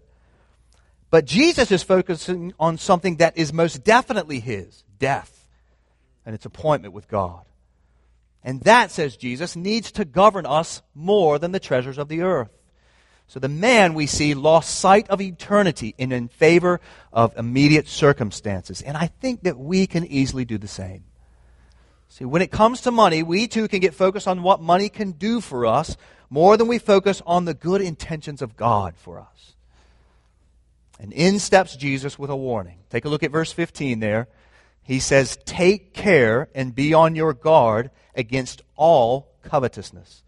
But 1.11 1.27
Jesus 1.27 1.71
is 1.71 1.83
focusing 1.83 2.55
on 2.59 2.79
something 2.79 3.17
that 3.17 3.37
is 3.37 3.53
most 3.53 3.85
definitely 3.85 4.41
his 4.41 4.85
death 4.99 5.49
and 6.25 6.35
its 6.35 6.47
appointment 6.47 6.95
with 6.95 7.09
God. 7.09 7.43
And 8.43 8.63
that, 8.63 8.91
says 8.91 9.19
Jesus, 9.19 9.57
needs 9.57 9.93
to 9.93 10.07
govern 10.07 10.47
us 10.47 10.81
more 10.95 11.39
than 11.39 11.53
the 11.53 11.61
treasures 11.61 11.99
of 11.99 12.09
the 12.09 12.23
earth. 12.23 12.58
So 13.29 13.39
the 13.39 13.49
man, 13.49 13.93
we 13.93 14.07
see, 14.07 14.33
lost 14.33 14.79
sight 14.79 15.09
of 15.11 15.21
eternity 15.21 15.95
in, 15.99 16.13
in 16.13 16.29
favor 16.29 16.81
of 17.13 17.37
immediate 17.37 17.87
circumstances. 17.87 18.81
And 18.81 18.97
I 18.97 19.09
think 19.09 19.43
that 19.43 19.59
we 19.59 19.87
can 19.87 20.07
easily 20.07 20.47
do 20.47 20.57
the 20.57 20.67
same. 20.67 21.05
See, 22.09 22.25
when 22.25 22.41
it 22.41 22.51
comes 22.51 22.81
to 22.83 22.91
money, 22.91 23.23
we 23.23 23.47
too 23.47 23.69
can 23.69 23.81
get 23.81 23.95
focused 23.95 24.27
on 24.27 24.43
what 24.43 24.63
money 24.63 24.89
can 24.89 25.13
do 25.13 25.43
for 25.43 25.67
us 25.67 25.99
more 26.31 26.57
than 26.57 26.69
we 26.69 26.79
focus 26.79 27.21
on 27.27 27.45
the 27.45 27.53
good 27.53 27.83
intentions 27.83 28.41
of 28.41 28.57
God 28.57 28.95
for 28.97 29.21
us. 29.21 29.55
And 30.99 31.13
in 31.13 31.39
steps 31.39 31.77
Jesus 31.77 32.19
with 32.19 32.31
a 32.31 32.37
warning. 32.37 32.79
Take 32.89 33.05
a 33.05 33.11
look 33.11 33.23
at 33.23 33.31
verse 33.31 33.53
15 33.53 34.01
there. 34.01 34.27
He 34.83 35.01
says, 35.01 35.37
Take 35.45 35.93
care 35.93 36.49
and 36.55 36.75
be 36.75 36.95
on 36.95 37.15
your 37.15 37.35
guard 37.35 37.91
against 38.15 38.63
all 38.75 39.29
covetousness. 39.43 40.23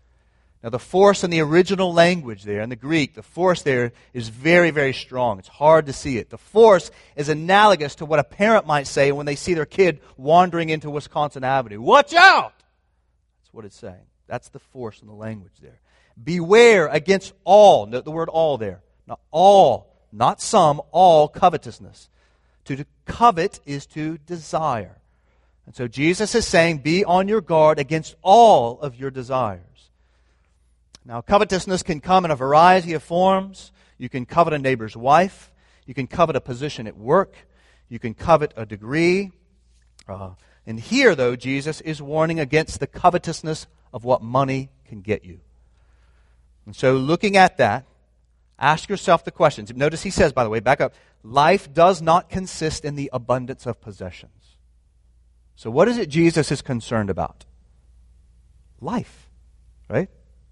Now, 0.62 0.69
the 0.69 0.79
force 0.79 1.25
in 1.25 1.31
the 1.31 1.40
original 1.40 1.93
language 1.95 2.43
there, 2.43 2.61
in 2.61 2.69
the 2.69 2.76
Greek, 2.76 3.14
the 3.14 3.23
force 3.23 3.62
there 3.62 3.93
is 4.12 4.29
very, 4.29 4.71
very 4.71 4.93
strong. 4.93 5.38
It's 5.38 5.49
hard 5.49 5.87
to 5.87 5.95
see 5.95 6.19
it. 6.19 6.29
The 6.29 6.37
force 6.37 6.90
is 7.17 7.31
analogous 7.31 7.95
to 7.97 8.05
what 8.05 8.19
a 8.19 8.25
parent 8.25 8.67
might 8.67 8.87
say 8.87 9.11
when 9.11 9.25
they 9.25 9.37
see 9.37 9.55
their 9.55 9.64
kid 9.64 10.00
wandering 10.19 10.69
into 10.69 10.90
Wisconsin 10.90 11.45
Avenue. 11.45 11.81
Watch 11.81 12.12
out! 12.12 12.52
That's 13.40 13.55
what 13.55 13.64
it's 13.64 13.79
saying. 13.79 14.05
That's 14.26 14.50
the 14.50 14.59
force 14.59 15.00
in 15.00 15.09
the 15.09 15.14
language 15.14 15.55
there. 15.62 15.81
Beware 16.23 16.88
against 16.88 17.33
all, 17.45 17.87
note 17.87 18.05
the 18.05 18.11
word 18.11 18.29
all 18.29 18.59
there. 18.59 18.83
Not 19.07 19.21
all, 19.31 19.97
not 20.12 20.43
some, 20.43 20.83
all 20.93 21.26
covetousness. 21.26 22.11
To 22.67 22.85
covet 23.07 23.61
is 23.64 23.87
to 23.87 24.19
desire. 24.19 24.99
And 25.64 25.75
so 25.75 25.88
Jesus 25.88 26.35
is 26.35 26.47
saying, 26.47 26.79
be 26.79 27.05
on 27.05 27.29
your 27.29 27.40
guard 27.40 27.79
against 27.79 28.14
all 28.23 28.79
of 28.81 28.95
your 28.97 29.11
desires. 29.11 29.62
Now, 31.04 31.21
covetousness 31.21 31.83
can 31.83 32.00
come 32.00 32.25
in 32.25 32.30
a 32.30 32.37
variety 32.37 32.92
of 32.92 33.02
forms. 33.02 33.73
You 33.99 34.09
can 34.09 34.26
covet 34.26 34.52
a 34.52 34.59
neighbor's 34.59 34.97
wife. 34.97 35.52
You 35.87 35.95
can 35.95 36.07
covet 36.07 36.37
a 36.37 36.40
position 36.40 36.87
at 36.87 36.97
work. 36.97 37.35
You 37.88 37.99
can 37.99 38.14
covet 38.14 38.52
a 38.57 38.66
degree. 38.66 39.33
Uh, 40.09 40.30
and 40.66 40.78
here, 40.78 41.14
though, 41.14 41.37
Jesus 41.37 41.80
is 41.80 42.02
warning 42.02 42.38
against 42.38 42.80
the 42.80 42.87
covetousness 42.87 43.66
of 43.92 44.04
what 44.04 44.23
money 44.23 44.71
can 44.87 45.00
get 45.00 45.25
you. 45.25 45.40
And 46.66 46.76
so, 46.76 46.95
looking 46.95 47.37
at 47.37 47.57
that, 47.57 47.87
ask 48.59 48.88
yourself 48.88 49.25
the 49.25 49.30
questions. 49.30 49.75
Notice 49.75 50.02
he 50.02 50.11
says, 50.11 50.33
by 50.33 50.45
the 50.45 50.50
way, 50.50 50.61
back 50.61 50.80
up, 50.80 50.95
life 51.23 51.73
does 51.73 52.00
not 52.00 52.28
consist 52.28 52.85
in 52.85 52.95
the 52.95 53.11
abundance 53.12 53.66
of 53.66 53.80
possessions. 53.80 54.57
So, 55.57 55.71
what 55.71 55.88
is 55.88 55.99
it 55.99 56.09
Jesus 56.09 56.52
is 56.52 56.62
concerned 56.62 57.11
about? 57.11 57.47
Life, 58.80 59.28
right? 59.88 60.09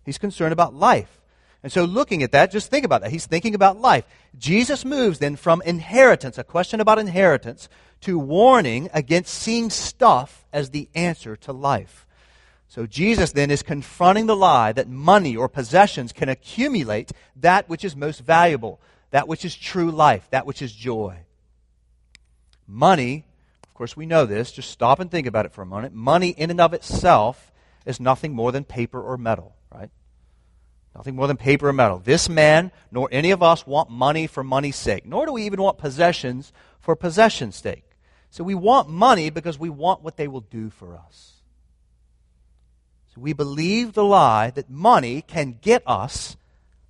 He's 0.09 0.17
concerned 0.17 0.55
about 0.55 0.73
life. 0.73 1.21
And 1.62 1.71
so, 1.71 1.85
looking 1.85 2.23
at 2.23 2.33
that, 2.33 2.50
just 2.50 2.71
think 2.71 2.87
about 2.87 3.03
that. 3.03 3.11
He's 3.11 3.27
thinking 3.27 3.55
about 3.55 3.79
life. 3.79 4.07
Jesus 4.38 4.83
moves 4.83 5.19
then 5.19 5.37
from 5.37 5.61
inheritance, 5.67 6.38
a 6.38 6.45
question 6.45 6.81
about 6.81 6.99
inheritance, 6.99 7.69
to 8.00 8.19
warning 8.19 8.88
against 8.95 9.35
seeing 9.35 9.69
stuff 9.69 10.47
as 10.50 10.71
the 10.71 10.88
answer 10.95 11.37
to 11.37 11.53
life. 11.53 12.07
So, 12.69 12.87
Jesus 12.87 13.33
then 13.33 13.50
is 13.50 13.62
confronting 13.62 14.25
the 14.25 14.35
lie 14.35 14.73
that 14.73 14.88
money 14.88 15.37
or 15.37 15.47
possessions 15.47 16.15
can 16.15 16.31
accumulate 16.31 17.12
that 17.37 17.69
which 17.69 17.85
is 17.85 17.95
most 17.95 18.21
valuable, 18.21 18.81
that 19.11 19.29
which 19.29 19.45
is 19.45 19.55
true 19.55 19.91
life, 19.91 20.27
that 20.31 20.47
which 20.47 20.62
is 20.62 20.73
joy. 20.73 21.19
Money, 22.67 23.27
of 23.62 23.75
course, 23.75 23.95
we 23.95 24.07
know 24.07 24.25
this. 24.25 24.53
Just 24.53 24.71
stop 24.71 25.00
and 25.00 25.11
think 25.11 25.27
about 25.27 25.45
it 25.45 25.53
for 25.53 25.61
a 25.61 25.67
moment. 25.67 25.93
Money, 25.93 26.31
in 26.31 26.50
and 26.50 26.62
of 26.62 26.73
itself, 26.73 27.53
is 27.85 28.00
nothing 28.00 28.33
more 28.33 28.53
than 28.53 28.65
paper 28.65 29.03
or 29.03 29.19
metal, 29.19 29.55
right? 29.71 29.91
Nothing 30.95 31.16
more 31.16 31.26
than 31.28 31.37
paper 31.37 31.68
and 31.68 31.76
metal. 31.76 31.99
This 31.99 32.28
man, 32.28 32.73
nor 32.90 33.09
any 33.12 33.30
of 33.30 33.42
us, 33.42 33.66
want 33.66 33.88
money 33.90 34.26
for 34.26 34.42
money's 34.42 34.76
sake, 34.76 35.07
nor 35.07 35.26
do 35.26 35.33
we 35.33 35.45
even 35.45 35.62
want 35.62 35.78
possessions 35.78 36.52
for 36.80 36.97
possession's 36.97 37.57
sake. 37.57 37.85
So 38.30 38.42
we 38.45 38.54
want 38.54 38.88
money 38.88 39.30
because 39.30 39.59
we 39.59 39.71
want 39.71 40.02
what 40.02 40.16
they 40.16 40.28
will 40.28 40.40
do 40.40 40.71
for 40.71 40.97
us. 40.97 41.40
So 43.14 43.21
we 43.21 43.33
believe 43.33 43.92
the 43.92 44.04
lie 44.04 44.50
that 44.50 44.68
money 44.68 45.23
can 45.23 45.59
get 45.62 45.83
us 45.87 46.37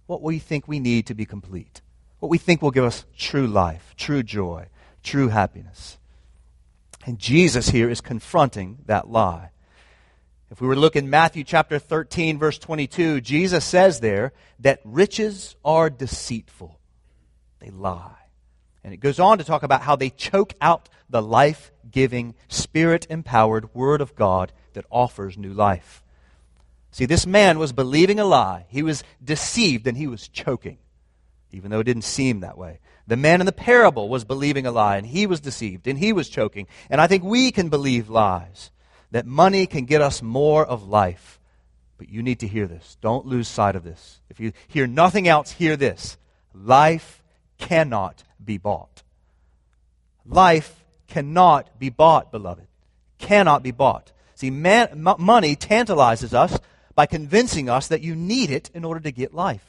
what 0.06 0.22
we 0.22 0.38
think 0.38 0.66
we 0.66 0.80
need 0.80 1.06
to 1.06 1.14
be 1.14 1.26
complete. 1.26 1.82
what 2.18 2.28
we 2.28 2.38
think 2.38 2.62
will 2.62 2.70
give 2.70 2.84
us 2.84 3.04
true 3.16 3.46
life, 3.46 3.94
true 3.96 4.22
joy, 4.22 4.66
true 5.02 5.28
happiness. 5.28 5.98
And 7.06 7.18
Jesus 7.18 7.70
here 7.70 7.88
is 7.88 8.00
confronting 8.00 8.78
that 8.86 9.08
lie. 9.08 9.50
If 10.50 10.60
we 10.60 10.66
were 10.66 10.74
to 10.74 10.80
look 10.80 10.96
in 10.96 11.10
Matthew 11.10 11.44
chapter 11.44 11.78
13, 11.78 12.38
verse 12.38 12.58
22, 12.58 13.20
Jesus 13.20 13.64
says 13.64 14.00
there 14.00 14.32
that 14.60 14.80
riches 14.84 15.56
are 15.64 15.90
deceitful. 15.90 16.80
They 17.60 17.70
lie. 17.70 18.14
And 18.82 18.94
it 18.94 18.98
goes 18.98 19.20
on 19.20 19.38
to 19.38 19.44
talk 19.44 19.62
about 19.62 19.82
how 19.82 19.96
they 19.96 20.08
choke 20.08 20.54
out 20.60 20.88
the 21.10 21.20
life 21.20 21.70
giving, 21.90 22.34
spirit 22.48 23.06
empowered 23.10 23.74
Word 23.74 24.00
of 24.00 24.14
God 24.14 24.52
that 24.72 24.86
offers 24.90 25.36
new 25.36 25.52
life. 25.52 26.02
See, 26.90 27.04
this 27.04 27.26
man 27.26 27.58
was 27.58 27.72
believing 27.72 28.18
a 28.18 28.24
lie. 28.24 28.66
He 28.68 28.82
was 28.82 29.04
deceived 29.22 29.86
and 29.86 29.98
he 29.98 30.06
was 30.06 30.28
choking, 30.28 30.78
even 31.52 31.70
though 31.70 31.80
it 31.80 31.84
didn't 31.84 32.04
seem 32.04 32.40
that 32.40 32.56
way. 32.56 32.80
The 33.06 33.16
man 33.16 33.40
in 33.40 33.46
the 33.46 33.52
parable 33.52 34.08
was 34.08 34.24
believing 34.24 34.64
a 34.64 34.70
lie 34.70 34.96
and 34.96 35.06
he 35.06 35.26
was 35.26 35.40
deceived 35.40 35.86
and 35.86 35.98
he 35.98 36.14
was 36.14 36.30
choking. 36.30 36.66
And 36.88 37.00
I 37.00 37.06
think 37.06 37.22
we 37.22 37.52
can 37.52 37.68
believe 37.68 38.08
lies 38.08 38.70
that 39.10 39.26
money 39.26 39.66
can 39.66 39.84
get 39.84 40.02
us 40.02 40.22
more 40.22 40.64
of 40.64 40.88
life. 40.88 41.38
But 41.96 42.08
you 42.08 42.22
need 42.22 42.40
to 42.40 42.46
hear 42.46 42.66
this. 42.66 42.96
Don't 43.00 43.26
lose 43.26 43.48
sight 43.48 43.74
of 43.74 43.84
this. 43.84 44.20
If 44.30 44.38
you 44.38 44.52
hear 44.68 44.86
nothing 44.86 45.26
else, 45.26 45.50
hear 45.50 45.76
this. 45.76 46.16
Life 46.54 47.22
cannot 47.58 48.22
be 48.42 48.58
bought. 48.58 49.02
Life 50.24 50.84
cannot 51.08 51.78
be 51.78 51.88
bought, 51.88 52.30
beloved. 52.30 52.66
Cannot 53.18 53.62
be 53.62 53.72
bought. 53.72 54.12
See, 54.34 54.50
man, 54.50 54.88
m- 55.06 55.16
money 55.18 55.56
tantalizes 55.56 56.32
us 56.32 56.58
by 56.94 57.06
convincing 57.06 57.68
us 57.68 57.88
that 57.88 58.02
you 58.02 58.14
need 58.14 58.50
it 58.50 58.70
in 58.74 58.84
order 58.84 59.00
to 59.00 59.10
get 59.10 59.34
life. 59.34 59.64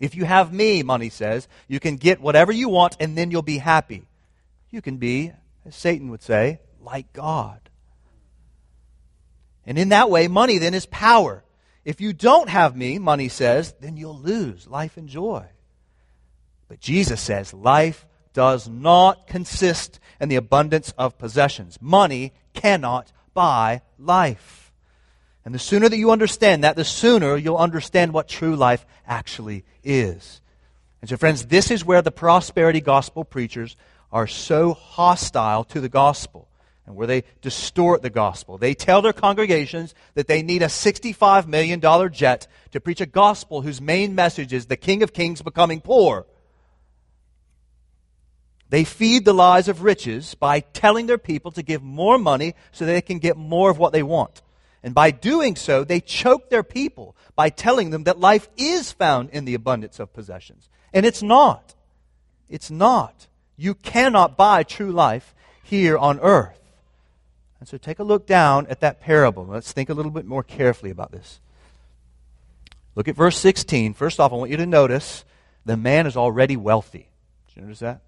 If 0.00 0.14
you 0.14 0.24
have 0.24 0.52
me, 0.52 0.82
money 0.82 1.08
says, 1.08 1.48
you 1.66 1.80
can 1.80 1.96
get 1.96 2.20
whatever 2.20 2.52
you 2.52 2.68
want 2.68 2.96
and 3.00 3.16
then 3.16 3.30
you'll 3.30 3.42
be 3.42 3.58
happy. 3.58 4.04
You 4.70 4.82
can 4.82 4.98
be, 4.98 5.32
as 5.64 5.74
Satan 5.74 6.10
would 6.10 6.22
say, 6.22 6.60
like 6.80 7.12
God. 7.12 7.67
And 9.68 9.78
in 9.78 9.90
that 9.90 10.08
way, 10.08 10.28
money 10.28 10.56
then 10.56 10.72
is 10.72 10.86
power. 10.86 11.44
If 11.84 12.00
you 12.00 12.14
don't 12.14 12.48
have 12.48 12.74
me, 12.74 12.98
money 12.98 13.28
says, 13.28 13.74
then 13.80 13.98
you'll 13.98 14.18
lose 14.18 14.66
life 14.66 14.96
and 14.96 15.10
joy. 15.10 15.44
But 16.68 16.80
Jesus 16.80 17.20
says 17.20 17.52
life 17.52 18.06
does 18.32 18.66
not 18.66 19.26
consist 19.26 20.00
in 20.22 20.30
the 20.30 20.36
abundance 20.36 20.94
of 20.96 21.18
possessions. 21.18 21.76
Money 21.82 22.32
cannot 22.54 23.12
buy 23.34 23.82
life. 23.98 24.72
And 25.44 25.54
the 25.54 25.58
sooner 25.58 25.90
that 25.90 25.98
you 25.98 26.12
understand 26.12 26.64
that, 26.64 26.74
the 26.74 26.84
sooner 26.84 27.36
you'll 27.36 27.58
understand 27.58 28.14
what 28.14 28.26
true 28.26 28.56
life 28.56 28.86
actually 29.06 29.66
is. 29.84 30.40
And 31.02 31.10
so, 31.10 31.18
friends, 31.18 31.44
this 31.44 31.70
is 31.70 31.84
where 31.84 32.00
the 32.00 32.10
prosperity 32.10 32.80
gospel 32.80 33.22
preachers 33.22 33.76
are 34.10 34.26
so 34.26 34.72
hostile 34.72 35.64
to 35.64 35.80
the 35.82 35.90
gospel 35.90 36.47
and 36.88 36.96
where 36.96 37.06
they 37.06 37.22
distort 37.42 38.00
the 38.00 38.08
gospel. 38.08 38.56
They 38.56 38.72
tell 38.72 39.02
their 39.02 39.12
congregations 39.12 39.94
that 40.14 40.26
they 40.26 40.42
need 40.42 40.62
a 40.62 40.66
$65 40.68 41.46
million 41.46 41.82
jet 42.10 42.48
to 42.72 42.80
preach 42.80 43.02
a 43.02 43.06
gospel 43.06 43.60
whose 43.60 43.78
main 43.78 44.14
message 44.14 44.54
is 44.54 44.66
the 44.66 44.76
King 44.76 45.02
of 45.02 45.12
Kings 45.12 45.42
becoming 45.42 45.82
poor. 45.82 46.24
They 48.70 48.84
feed 48.84 49.26
the 49.26 49.34
lies 49.34 49.68
of 49.68 49.82
riches 49.82 50.34
by 50.34 50.60
telling 50.60 51.06
their 51.06 51.18
people 51.18 51.50
to 51.52 51.62
give 51.62 51.82
more 51.82 52.16
money 52.16 52.54
so 52.72 52.86
they 52.86 53.02
can 53.02 53.18
get 53.18 53.36
more 53.36 53.70
of 53.70 53.76
what 53.76 53.92
they 53.92 54.02
want. 54.02 54.40
And 54.82 54.94
by 54.94 55.10
doing 55.10 55.56
so, 55.56 55.84
they 55.84 56.00
choke 56.00 56.48
their 56.48 56.62
people 56.62 57.14
by 57.36 57.50
telling 57.50 57.90
them 57.90 58.04
that 58.04 58.18
life 58.18 58.48
is 58.56 58.92
found 58.92 59.28
in 59.30 59.44
the 59.44 59.54
abundance 59.54 60.00
of 60.00 60.14
possessions. 60.14 60.70
And 60.94 61.04
it's 61.04 61.22
not. 61.22 61.74
It's 62.48 62.70
not. 62.70 63.26
You 63.58 63.74
cannot 63.74 64.38
buy 64.38 64.62
true 64.62 64.92
life 64.92 65.34
here 65.62 65.98
on 65.98 66.18
earth. 66.20 66.58
And 67.60 67.68
so 67.68 67.76
take 67.76 67.98
a 67.98 68.04
look 68.04 68.26
down 68.26 68.66
at 68.68 68.80
that 68.80 69.00
parable. 69.00 69.46
Let's 69.46 69.72
think 69.72 69.88
a 69.88 69.94
little 69.94 70.12
bit 70.12 70.26
more 70.26 70.42
carefully 70.42 70.90
about 70.90 71.12
this. 71.12 71.40
Look 72.94 73.08
at 73.08 73.16
verse 73.16 73.36
16. 73.38 73.94
First 73.94 74.20
off, 74.20 74.32
I 74.32 74.36
want 74.36 74.50
you 74.50 74.56
to 74.56 74.66
notice 74.66 75.24
the 75.64 75.76
man 75.76 76.06
is 76.06 76.16
already 76.16 76.56
wealthy. 76.56 77.08
Did 77.48 77.56
you 77.56 77.62
notice 77.62 77.80
that? 77.80 78.00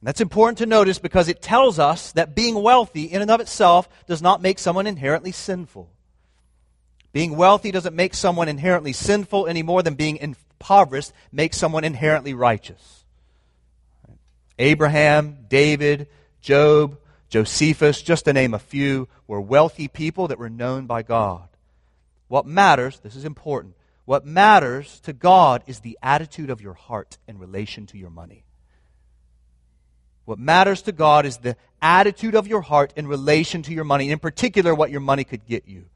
And 0.00 0.08
that's 0.08 0.20
important 0.20 0.58
to 0.58 0.66
notice 0.66 0.98
because 0.98 1.28
it 1.28 1.42
tells 1.42 1.78
us 1.78 2.12
that 2.12 2.34
being 2.34 2.54
wealthy 2.54 3.04
in 3.04 3.20
and 3.20 3.30
of 3.30 3.40
itself 3.40 3.88
does 4.06 4.22
not 4.22 4.40
make 4.40 4.58
someone 4.58 4.86
inherently 4.86 5.32
sinful. 5.32 5.90
Being 7.12 7.36
wealthy 7.36 7.70
doesn't 7.70 7.96
make 7.96 8.14
someone 8.14 8.48
inherently 8.48 8.92
sinful 8.92 9.46
any 9.46 9.62
more 9.62 9.82
than 9.82 9.94
being 9.94 10.16
impoverished 10.16 11.12
makes 11.32 11.56
someone 11.56 11.84
inherently 11.84 12.34
righteous. 12.34 13.04
Abraham, 14.58 15.38
David, 15.48 16.08
Job, 16.40 16.98
Josephus, 17.30 18.02
just 18.02 18.26
to 18.26 18.32
name 18.32 18.52
a 18.52 18.58
few, 18.58 19.08
were 19.26 19.40
wealthy 19.40 19.88
people 19.88 20.28
that 20.28 20.38
were 20.38 20.50
known 20.50 20.86
by 20.86 21.02
God. 21.02 21.48
What 22.28 22.44
matters, 22.44 23.00
this 23.00 23.16
is 23.16 23.24
important, 23.24 23.74
what 24.04 24.26
matters 24.26 25.00
to 25.00 25.12
God 25.12 25.62
is 25.66 25.80
the 25.80 25.96
attitude 26.02 26.50
of 26.50 26.60
your 26.60 26.74
heart 26.74 27.18
in 27.28 27.38
relation 27.38 27.86
to 27.86 27.98
your 27.98 28.10
money. 28.10 28.44
What 30.24 30.38
matters 30.38 30.82
to 30.82 30.92
God 30.92 31.26
is 31.26 31.38
the 31.38 31.56
attitude 31.80 32.34
of 32.34 32.48
your 32.48 32.60
heart 32.60 32.92
in 32.96 33.06
relation 33.06 33.62
to 33.62 33.72
your 33.72 33.84
money, 33.84 34.10
in 34.10 34.18
particular, 34.18 34.74
what 34.74 34.90
your 34.90 35.00
money 35.00 35.24
could 35.24 35.46
get 35.46 35.66
you. 35.66 35.86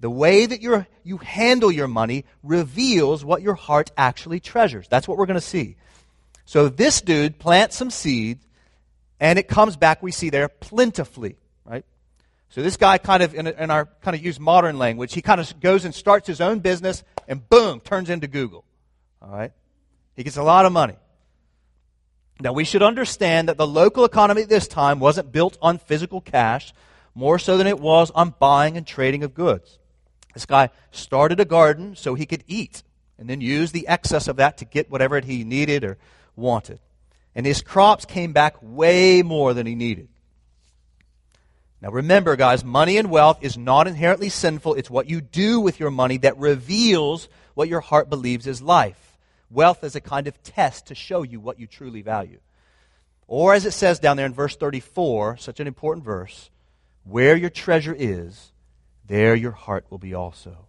The 0.00 0.10
way 0.10 0.46
that 0.46 0.62
you 0.62 0.86
you 1.04 1.18
handle 1.18 1.72
your 1.72 1.88
money 1.88 2.24
reveals 2.42 3.24
what 3.24 3.42
your 3.42 3.54
heart 3.54 3.90
actually 3.96 4.40
treasures. 4.40 4.86
That's 4.88 5.08
what 5.08 5.18
we're 5.18 5.26
going 5.26 5.40
to 5.40 5.40
see. 5.40 5.76
So 6.44 6.68
this 6.68 7.00
dude 7.02 7.38
plants 7.38 7.76
some 7.76 7.90
seeds, 7.90 8.46
and 9.20 9.38
it 9.38 9.48
comes 9.48 9.76
back, 9.76 10.02
we 10.02 10.12
see 10.12 10.30
there, 10.30 10.48
plentifully, 10.48 11.36
right? 11.64 11.84
So 12.50 12.62
this 12.62 12.76
guy 12.76 12.98
kind 12.98 13.22
of, 13.22 13.34
in, 13.34 13.46
in 13.46 13.70
our 13.70 13.86
kind 14.02 14.14
of 14.14 14.24
use 14.24 14.40
modern 14.40 14.78
language, 14.78 15.12
he 15.12 15.22
kind 15.22 15.40
of 15.40 15.60
goes 15.60 15.84
and 15.84 15.94
starts 15.94 16.26
his 16.26 16.40
own 16.40 16.60
business, 16.60 17.02
and 17.26 17.46
boom, 17.48 17.80
turns 17.80 18.10
into 18.10 18.26
Google. 18.26 18.64
All 19.20 19.30
right? 19.30 19.52
He 20.16 20.24
gets 20.24 20.36
a 20.36 20.42
lot 20.42 20.64
of 20.64 20.72
money. 20.72 20.96
Now, 22.40 22.52
we 22.52 22.64
should 22.64 22.82
understand 22.82 23.48
that 23.48 23.56
the 23.56 23.66
local 23.66 24.04
economy 24.04 24.42
at 24.42 24.48
this 24.48 24.68
time 24.68 25.00
wasn't 25.00 25.32
built 25.32 25.58
on 25.60 25.78
physical 25.78 26.20
cash 26.20 26.72
more 27.14 27.38
so 27.38 27.56
than 27.56 27.66
it 27.66 27.80
was 27.80 28.12
on 28.12 28.34
buying 28.38 28.76
and 28.76 28.86
trading 28.86 29.24
of 29.24 29.34
goods. 29.34 29.78
This 30.34 30.46
guy 30.46 30.70
started 30.92 31.40
a 31.40 31.44
garden 31.44 31.96
so 31.96 32.14
he 32.14 32.26
could 32.26 32.44
eat 32.46 32.84
and 33.18 33.28
then 33.28 33.40
use 33.40 33.72
the 33.72 33.88
excess 33.88 34.28
of 34.28 34.36
that 34.36 34.58
to 34.58 34.64
get 34.64 34.88
whatever 34.88 35.20
he 35.20 35.42
needed 35.42 35.82
or 35.82 35.98
wanted. 36.36 36.78
And 37.38 37.46
his 37.46 37.62
crops 37.62 38.04
came 38.04 38.32
back 38.32 38.56
way 38.60 39.22
more 39.22 39.54
than 39.54 39.64
he 39.64 39.76
needed. 39.76 40.08
Now 41.80 41.90
remember, 41.90 42.34
guys, 42.34 42.64
money 42.64 42.96
and 42.96 43.12
wealth 43.12 43.38
is 43.42 43.56
not 43.56 43.86
inherently 43.86 44.28
sinful. 44.28 44.74
It's 44.74 44.90
what 44.90 45.08
you 45.08 45.20
do 45.20 45.60
with 45.60 45.78
your 45.78 45.92
money 45.92 46.16
that 46.18 46.36
reveals 46.36 47.28
what 47.54 47.68
your 47.68 47.78
heart 47.78 48.10
believes 48.10 48.48
is 48.48 48.60
life. 48.60 49.16
Wealth 49.52 49.84
is 49.84 49.94
a 49.94 50.00
kind 50.00 50.26
of 50.26 50.42
test 50.42 50.86
to 50.86 50.96
show 50.96 51.22
you 51.22 51.38
what 51.38 51.60
you 51.60 51.68
truly 51.68 52.02
value. 52.02 52.40
Or, 53.28 53.54
as 53.54 53.64
it 53.64 53.70
says 53.70 54.00
down 54.00 54.16
there 54.16 54.26
in 54.26 54.34
verse 54.34 54.56
34, 54.56 55.36
such 55.36 55.60
an 55.60 55.68
important 55.68 56.04
verse, 56.04 56.50
where 57.04 57.36
your 57.36 57.50
treasure 57.50 57.94
is, 57.96 58.50
there 59.06 59.36
your 59.36 59.52
heart 59.52 59.86
will 59.90 59.98
be 59.98 60.12
also. 60.12 60.66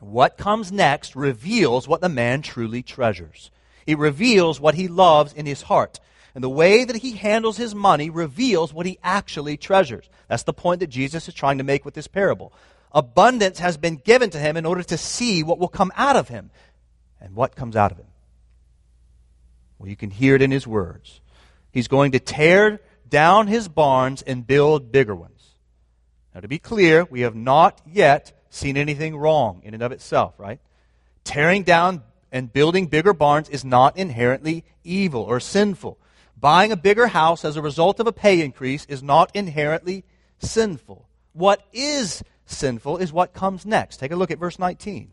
What 0.00 0.36
comes 0.36 0.70
next 0.70 1.16
reveals 1.16 1.88
what 1.88 2.02
the 2.02 2.10
man 2.10 2.42
truly 2.42 2.82
treasures. 2.82 3.50
It 3.86 3.98
reveals 3.98 4.60
what 4.60 4.74
he 4.74 4.88
loves 4.88 5.32
in 5.32 5.46
his 5.46 5.62
heart. 5.62 6.00
And 6.34 6.42
the 6.42 6.48
way 6.48 6.84
that 6.84 6.96
he 6.96 7.12
handles 7.12 7.56
his 7.56 7.74
money 7.74 8.08
reveals 8.08 8.72
what 8.72 8.86
he 8.86 8.98
actually 9.02 9.56
treasures. 9.56 10.08
That's 10.28 10.44
the 10.44 10.54
point 10.54 10.80
that 10.80 10.86
Jesus 10.86 11.28
is 11.28 11.34
trying 11.34 11.58
to 11.58 11.64
make 11.64 11.84
with 11.84 11.94
this 11.94 12.06
parable. 12.06 12.52
Abundance 12.92 13.58
has 13.58 13.76
been 13.76 13.96
given 13.96 14.30
to 14.30 14.38
him 14.38 14.56
in 14.56 14.66
order 14.66 14.82
to 14.82 14.96
see 14.96 15.42
what 15.42 15.58
will 15.58 15.68
come 15.68 15.92
out 15.96 16.16
of 16.16 16.28
him. 16.28 16.50
And 17.20 17.34
what 17.34 17.54
comes 17.54 17.76
out 17.76 17.92
of 17.92 17.98
him? 17.98 18.06
Well, 19.78 19.88
you 19.88 19.96
can 19.96 20.10
hear 20.10 20.34
it 20.34 20.42
in 20.42 20.50
his 20.50 20.66
words. 20.66 21.20
He's 21.70 21.88
going 21.88 22.12
to 22.12 22.20
tear 22.20 22.80
down 23.08 23.46
his 23.46 23.68
barns 23.68 24.22
and 24.22 24.46
build 24.46 24.92
bigger 24.92 25.14
ones. 25.14 25.42
Now, 26.34 26.40
to 26.40 26.48
be 26.48 26.58
clear, 26.58 27.04
we 27.04 27.22
have 27.22 27.34
not 27.34 27.80
yet 27.86 28.32
seen 28.48 28.76
anything 28.76 29.16
wrong 29.16 29.60
in 29.64 29.74
and 29.74 29.82
of 29.82 29.92
itself, 29.92 30.34
right? 30.38 30.60
Tearing 31.24 31.62
down 31.62 32.02
and 32.32 32.52
building 32.52 32.86
bigger 32.86 33.12
barns 33.12 33.50
is 33.50 33.64
not 33.64 33.96
inherently 33.96 34.64
evil 34.82 35.22
or 35.22 35.38
sinful. 35.38 35.98
Buying 36.36 36.72
a 36.72 36.76
bigger 36.76 37.06
house 37.06 37.44
as 37.44 37.56
a 37.56 37.62
result 37.62 38.00
of 38.00 38.06
a 38.08 38.12
pay 38.12 38.40
increase 38.40 38.86
is 38.86 39.02
not 39.02 39.30
inherently 39.34 40.04
sinful. 40.38 41.06
What 41.34 41.62
is 41.72 42.24
sinful 42.46 42.98
is 42.98 43.12
what 43.12 43.34
comes 43.34 43.64
next. 43.64 43.98
Take 43.98 44.10
a 44.10 44.16
look 44.16 44.30
at 44.30 44.38
verse 44.38 44.58
19. 44.58 45.12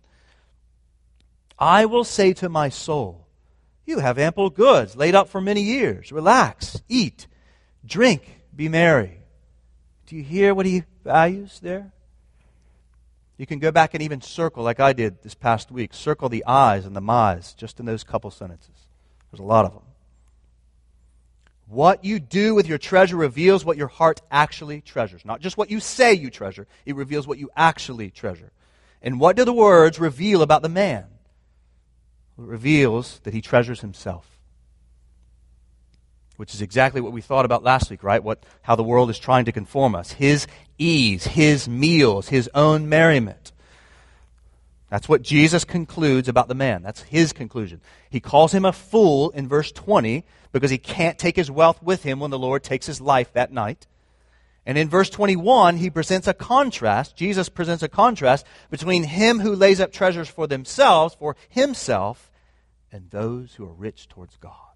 I 1.60 1.86
will 1.86 2.06
say 2.06 2.34
to 2.34 2.50
my 2.50 2.70
soul, 2.70 3.28
You 3.86 4.00
have 4.00 4.18
ample 4.18 4.50
goods 4.50 4.96
laid 4.96 5.14
up 5.14 5.28
for 5.28 5.42
many 5.42 5.62
years. 5.62 6.12
Relax, 6.12 6.82
eat, 6.88 7.28
drink, 7.86 8.42
be 8.56 8.70
merry. 8.70 9.20
Do 10.08 10.16
you 10.16 10.24
hear 10.24 10.56
what 10.56 10.66
he 10.66 10.84
values 11.04 11.60
there? 11.62 11.92
You 13.40 13.46
can 13.46 13.60
go 13.60 13.72
back 13.72 13.94
and 13.94 14.04
even 14.04 14.20
circle, 14.20 14.66
like 14.66 14.82
I 14.82 14.92
did 14.92 15.24
this 15.24 15.34
past 15.34 15.72
week, 15.72 15.94
circle 15.94 16.28
the 16.28 16.44
I's 16.46 16.86
and 16.86 16.94
the 16.94 17.02
my's 17.02 17.54
just 17.54 17.80
in 17.80 17.86
those 17.86 18.04
couple 18.04 18.30
sentences. 18.32 18.76
There's 19.32 19.40
a 19.40 19.44
lot 19.44 19.64
of 19.64 19.72
them. 19.72 19.84
What 21.68 22.04
you 22.04 22.20
do 22.20 22.54
with 22.54 22.68
your 22.68 22.78
treasure 22.78 23.16
reveals 23.16 23.64
what 23.64 23.78
your 23.78 23.88
heart 23.88 24.22
actually 24.30 24.82
treasures. 24.82 25.24
Not 25.24 25.40
just 25.40 25.58
what 25.58 25.72
you 25.72 25.80
say 25.80 26.14
you 26.14 26.30
treasure, 26.30 26.68
it 26.86 26.98
reveals 26.98 27.28
what 27.28 27.38
you 27.38 27.50
actually 27.56 28.10
treasure. 28.10 28.52
And 29.02 29.22
what 29.22 29.38
do 29.38 29.46
the 29.46 29.54
words 29.54 30.00
reveal 30.00 30.42
about 30.42 30.62
the 30.62 30.68
man? 30.68 31.06
It 32.38 32.44
reveals 32.44 33.22
that 33.24 33.34
he 33.34 33.40
treasures 33.42 33.80
himself. 33.80 34.39
Which 36.40 36.54
is 36.54 36.62
exactly 36.62 37.02
what 37.02 37.12
we 37.12 37.20
thought 37.20 37.44
about 37.44 37.64
last 37.64 37.90
week, 37.90 38.02
right? 38.02 38.24
What, 38.24 38.42
how 38.62 38.78
the 38.78 38.84
world 38.84 39.10
is 39.10 39.20
trying 39.20 39.44
to 39.44 39.52
conform 39.52 39.94
us. 39.94 40.14
His 40.14 40.48
ease, 40.78 41.28
his 41.28 41.68
meals, 41.68 42.30
his 42.30 42.50
own 42.56 42.88
merriment. 42.88 43.52
That's 44.90 45.10
what 45.10 45.22
Jesus 45.22 45.66
concludes 45.66 46.30
about 46.30 46.48
the 46.48 46.56
man. 46.56 46.82
That's 46.82 47.02
his 47.02 47.34
conclusion. 47.34 47.82
He 48.10 48.22
calls 48.22 48.54
him 48.54 48.64
a 48.64 48.72
fool 48.72 49.32
in 49.32 49.50
verse 49.50 49.74
20 49.74 50.24
because 50.54 50.72
he 50.72 50.78
can't 50.78 51.20
take 51.20 51.36
his 51.36 51.52
wealth 51.52 51.84
with 51.84 52.04
him 52.04 52.22
when 52.22 52.32
the 52.32 52.40
Lord 52.40 52.64
takes 52.64 52.86
his 52.86 53.02
life 53.02 53.34
that 53.34 53.52
night. 53.52 53.86
And 54.66 54.78
in 54.78 54.88
verse 54.88 55.10
21, 55.10 55.76
he 55.76 55.90
presents 55.90 56.26
a 56.26 56.34
contrast. 56.34 57.18
Jesus 57.18 57.50
presents 57.50 57.84
a 57.84 57.90
contrast 57.90 58.46
between 58.70 59.04
him 59.04 59.42
who 59.42 59.56
lays 59.56 59.82
up 59.82 59.92
treasures 59.92 60.30
for 60.30 60.48
themselves, 60.48 61.16
for 61.16 61.36
himself, 61.50 62.32
and 62.94 63.10
those 63.10 63.56
who 63.56 63.66
are 63.66 63.74
rich 63.74 64.08
towards 64.08 64.38
God. 64.38 64.69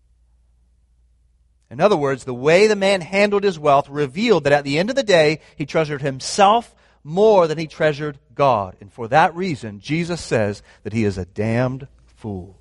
In 1.74 1.82
other 1.82 1.98
words, 1.98 2.24
the 2.24 2.36
way 2.36 2.68
the 2.68 2.76
man 2.76 3.02
handled 3.02 3.44
his 3.44 3.58
wealth 3.58 3.90
revealed 3.90 4.44
that 4.44 4.54
at 4.54 4.64
the 4.64 4.78
end 4.78 4.92
of 4.92 4.96
the 4.96 5.02
day, 5.02 5.40
he 5.56 5.66
treasured 5.66 6.04
himself 6.04 6.76
more 7.04 7.48
than 7.48 7.58
he 7.58 7.66
treasured 7.66 8.20
God. 8.36 8.76
And 8.80 8.94
for 8.94 9.08
that 9.08 9.36
reason, 9.36 9.80
Jesus 9.80 10.22
says 10.22 10.62
that 10.84 10.94
he 10.94 11.04
is 11.04 11.18
a 11.18 11.26
damned 11.26 11.88
fool. 12.06 12.60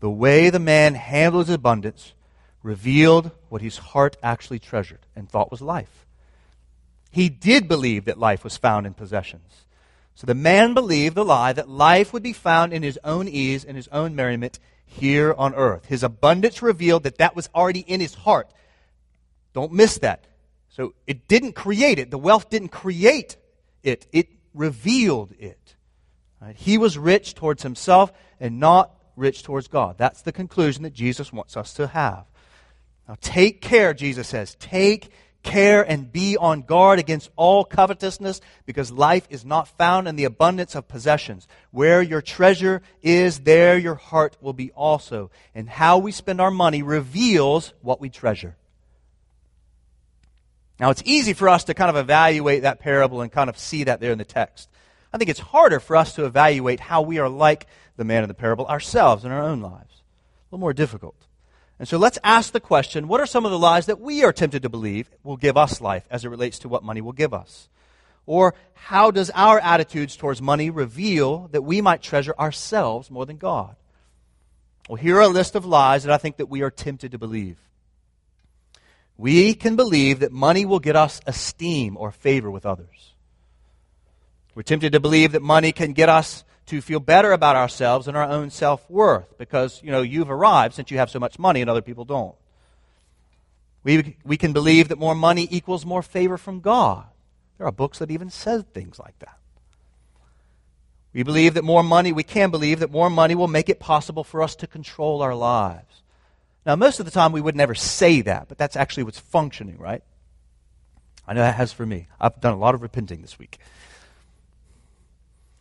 The 0.00 0.08
way 0.08 0.48
the 0.48 0.58
man 0.58 0.94
handled 0.94 1.48
his 1.48 1.54
abundance 1.54 2.14
revealed 2.62 3.30
what 3.50 3.60
his 3.60 3.76
heart 3.76 4.16
actually 4.22 4.58
treasured 4.58 5.04
and 5.14 5.28
thought 5.28 5.50
was 5.50 5.60
life. 5.60 6.06
He 7.10 7.28
did 7.28 7.68
believe 7.68 8.06
that 8.06 8.18
life 8.18 8.42
was 8.42 8.56
found 8.56 8.86
in 8.86 8.94
possessions. 8.94 9.66
So 10.14 10.26
the 10.26 10.34
man 10.34 10.72
believed 10.72 11.14
the 11.14 11.26
lie 11.26 11.52
that 11.52 11.68
life 11.68 12.14
would 12.14 12.22
be 12.22 12.32
found 12.32 12.72
in 12.72 12.82
his 12.82 12.98
own 13.04 13.28
ease 13.28 13.66
and 13.66 13.76
his 13.76 13.88
own 13.88 14.14
merriment 14.14 14.58
here 14.86 15.34
on 15.36 15.54
earth. 15.54 15.86
His 15.86 16.02
abundance 16.02 16.62
revealed 16.62 17.02
that 17.04 17.18
that 17.18 17.34
was 17.34 17.48
already 17.54 17.80
in 17.80 18.00
his 18.00 18.14
heart. 18.14 18.50
Don't 19.52 19.72
miss 19.72 19.98
that. 19.98 20.26
So 20.68 20.94
it 21.06 21.28
didn't 21.28 21.52
create 21.52 21.98
it. 21.98 22.10
The 22.10 22.18
wealth 22.18 22.50
didn't 22.50 22.68
create 22.68 23.36
it. 23.82 24.06
It 24.12 24.28
revealed 24.54 25.32
it. 25.38 25.76
Right? 26.40 26.56
He 26.56 26.78
was 26.78 26.98
rich 26.98 27.34
towards 27.34 27.62
himself 27.62 28.12
and 28.40 28.58
not 28.58 28.92
rich 29.16 29.42
towards 29.42 29.68
God. 29.68 29.96
That's 29.98 30.22
the 30.22 30.32
conclusion 30.32 30.82
that 30.82 30.92
Jesus 30.92 31.32
wants 31.32 31.56
us 31.56 31.74
to 31.74 31.86
have. 31.88 32.24
Now 33.08 33.16
take 33.20 33.60
care, 33.60 33.94
Jesus 33.94 34.28
says. 34.28 34.56
Take 34.56 35.10
care 35.44 35.88
and 35.88 36.10
be 36.10 36.36
on 36.36 36.62
guard 36.62 36.98
against 36.98 37.30
all 37.36 37.64
covetousness 37.64 38.40
because 38.66 38.90
life 38.90 39.26
is 39.30 39.44
not 39.44 39.68
found 39.78 40.08
in 40.08 40.16
the 40.16 40.24
abundance 40.24 40.74
of 40.74 40.88
possessions. 40.88 41.46
Where 41.70 42.02
your 42.02 42.20
treasure 42.20 42.82
is, 43.02 43.40
there 43.40 43.78
your 43.78 43.94
heart 43.94 44.36
will 44.40 44.52
be 44.52 44.72
also. 44.72 45.30
And 45.54 45.68
how 45.68 45.98
we 45.98 46.10
spend 46.10 46.40
our 46.40 46.50
money 46.50 46.82
reveals 46.82 47.72
what 47.82 48.00
we 48.00 48.10
treasure. 48.10 48.56
Now, 50.80 50.90
it's 50.90 51.02
easy 51.04 51.34
for 51.34 51.48
us 51.48 51.64
to 51.64 51.74
kind 51.74 51.90
of 51.90 51.96
evaluate 51.96 52.62
that 52.62 52.80
parable 52.80 53.20
and 53.20 53.30
kind 53.30 53.48
of 53.48 53.56
see 53.56 53.84
that 53.84 54.00
there 54.00 54.10
in 54.10 54.18
the 54.18 54.24
text. 54.24 54.68
I 55.12 55.18
think 55.18 55.30
it's 55.30 55.38
harder 55.38 55.78
for 55.78 55.94
us 55.94 56.16
to 56.16 56.24
evaluate 56.24 56.80
how 56.80 57.02
we 57.02 57.20
are 57.20 57.28
like 57.28 57.68
the 57.96 58.04
man 58.04 58.24
in 58.24 58.28
the 58.28 58.34
parable 58.34 58.66
ourselves 58.66 59.24
in 59.24 59.30
our 59.30 59.44
own 59.44 59.60
lives. 59.60 59.92
A 59.92 60.44
little 60.50 60.58
more 60.60 60.72
difficult. 60.72 61.14
And 61.78 61.88
so 61.88 61.98
let's 61.98 62.18
ask 62.22 62.52
the 62.52 62.60
question 62.60 63.08
what 63.08 63.20
are 63.20 63.26
some 63.26 63.44
of 63.44 63.50
the 63.50 63.58
lies 63.58 63.86
that 63.86 64.00
we 64.00 64.22
are 64.24 64.32
tempted 64.32 64.62
to 64.62 64.68
believe 64.68 65.10
will 65.22 65.36
give 65.36 65.56
us 65.56 65.80
life 65.80 66.06
as 66.10 66.24
it 66.24 66.28
relates 66.28 66.58
to 66.60 66.68
what 66.68 66.84
money 66.84 67.00
will 67.00 67.12
give 67.12 67.34
us? 67.34 67.68
Or 68.26 68.54
how 68.74 69.10
does 69.10 69.30
our 69.34 69.58
attitudes 69.58 70.16
towards 70.16 70.40
money 70.40 70.70
reveal 70.70 71.48
that 71.48 71.62
we 71.62 71.80
might 71.80 72.02
treasure 72.02 72.34
ourselves 72.38 73.10
more 73.10 73.26
than 73.26 73.36
God? 73.36 73.76
Well, 74.88 74.96
here 74.96 75.16
are 75.16 75.22
a 75.22 75.28
list 75.28 75.54
of 75.54 75.64
lies 75.64 76.04
that 76.04 76.12
I 76.12 76.18
think 76.18 76.36
that 76.36 76.48
we 76.48 76.62
are 76.62 76.70
tempted 76.70 77.12
to 77.12 77.18
believe. 77.18 77.58
We 79.16 79.54
can 79.54 79.76
believe 79.76 80.20
that 80.20 80.32
money 80.32 80.64
will 80.64 80.80
get 80.80 80.96
us 80.96 81.20
esteem 81.26 81.96
or 81.96 82.10
favor 82.10 82.50
with 82.50 82.66
others. 82.66 83.14
We're 84.54 84.62
tempted 84.62 84.92
to 84.92 85.00
believe 85.00 85.32
that 85.32 85.42
money 85.42 85.72
can 85.72 85.92
get 85.92 86.08
us 86.08 86.44
to 86.66 86.80
feel 86.80 87.00
better 87.00 87.32
about 87.32 87.56
ourselves 87.56 88.08
and 88.08 88.16
our 88.16 88.24
own 88.24 88.50
self 88.50 88.88
worth 88.90 89.36
because, 89.38 89.82
you 89.82 89.90
know, 89.90 90.02
you've 90.02 90.30
arrived 90.30 90.74
since 90.74 90.90
you 90.90 90.98
have 90.98 91.10
so 91.10 91.18
much 91.18 91.38
money 91.38 91.60
and 91.60 91.68
other 91.68 91.82
people 91.82 92.04
don't. 92.04 92.34
We, 93.82 94.16
we 94.24 94.36
can 94.36 94.52
believe 94.52 94.88
that 94.88 94.98
more 94.98 95.14
money 95.14 95.46
equals 95.50 95.84
more 95.84 96.02
favor 96.02 96.38
from 96.38 96.60
God. 96.60 97.04
There 97.58 97.66
are 97.66 97.72
books 97.72 97.98
that 97.98 98.10
even 98.10 98.30
says 98.30 98.64
things 98.72 98.98
like 98.98 99.18
that. 99.18 99.38
We 101.12 101.22
believe 101.22 101.54
that 101.54 101.62
more 101.62 101.82
money, 101.82 102.12
we 102.12 102.24
can 102.24 102.50
believe 102.50 102.80
that 102.80 102.90
more 102.90 103.08
money 103.08 103.34
will 103.34 103.46
make 103.46 103.68
it 103.68 103.78
possible 103.78 104.24
for 104.24 104.42
us 104.42 104.56
to 104.56 104.66
control 104.66 105.22
our 105.22 105.34
lives. 105.34 106.02
Now, 106.66 106.76
most 106.76 106.98
of 106.98 107.04
the 107.04 107.12
time 107.12 107.30
we 107.30 107.40
would 107.40 107.54
never 107.54 107.74
say 107.74 108.22
that, 108.22 108.48
but 108.48 108.58
that's 108.58 108.74
actually 108.74 109.04
what's 109.04 109.20
functioning, 109.20 109.78
right? 109.78 110.02
I 111.26 111.34
know 111.34 111.40
that 111.40 111.54
has 111.54 111.72
for 111.72 111.86
me. 111.86 112.08
I've 112.20 112.40
done 112.40 112.54
a 112.54 112.58
lot 112.58 112.74
of 112.74 112.82
repenting 112.82 113.22
this 113.22 113.38
week. 113.38 113.58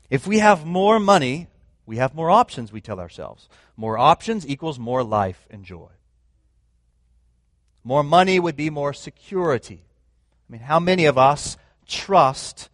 If 0.09 0.27
we 0.27 0.39
have 0.39 0.65
more 0.65 0.99
money, 0.99 1.47
we 1.85 1.97
have 1.97 2.13
more 2.15 2.29
options, 2.29 2.71
we 2.71 2.81
tell 2.81 2.99
ourselves. 2.99 3.49
More 3.75 3.97
options 3.97 4.47
equals 4.47 4.79
more 4.79 5.03
life 5.03 5.47
and 5.49 5.65
joy. 5.65 5.89
More 7.83 8.03
money 8.03 8.39
would 8.39 8.55
be 8.55 8.69
more 8.69 8.93
security. 8.93 9.83
I 10.49 10.51
mean, 10.51 10.61
how 10.61 10.79
many 10.79 11.05
of 11.05 11.17
us 11.17 11.57
trust 11.87 12.69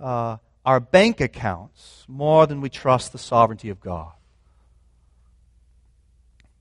uh, 0.00 0.38
our 0.64 0.80
bank 0.80 1.20
accounts 1.20 2.04
more 2.08 2.46
than 2.46 2.60
we 2.60 2.70
trust 2.70 3.12
the 3.12 3.18
sovereignty 3.18 3.68
of 3.68 3.80
God? 3.80 4.12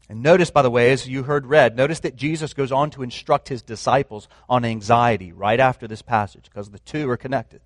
And 0.08 0.21
notice, 0.21 0.51
by 0.51 0.62
the 0.62 0.69
way, 0.69 0.91
as 0.91 1.08
you 1.08 1.23
heard 1.23 1.47
read, 1.47 1.75
notice 1.75 2.01
that 2.01 2.15
Jesus 2.15 2.54
goes 2.54 2.71
on 2.71 2.91
to 2.91 3.01
instruct 3.01 3.49
his 3.49 3.63
disciples 3.63 4.28
on 4.47 4.63
anxiety 4.63 5.32
right 5.32 5.60
after 5.60 5.88
this 5.88 6.04
passage 6.04 6.43
because 6.43 6.69
the 6.69 6.80
two 6.80 7.10
are 7.10 7.17
connected. 7.17 7.62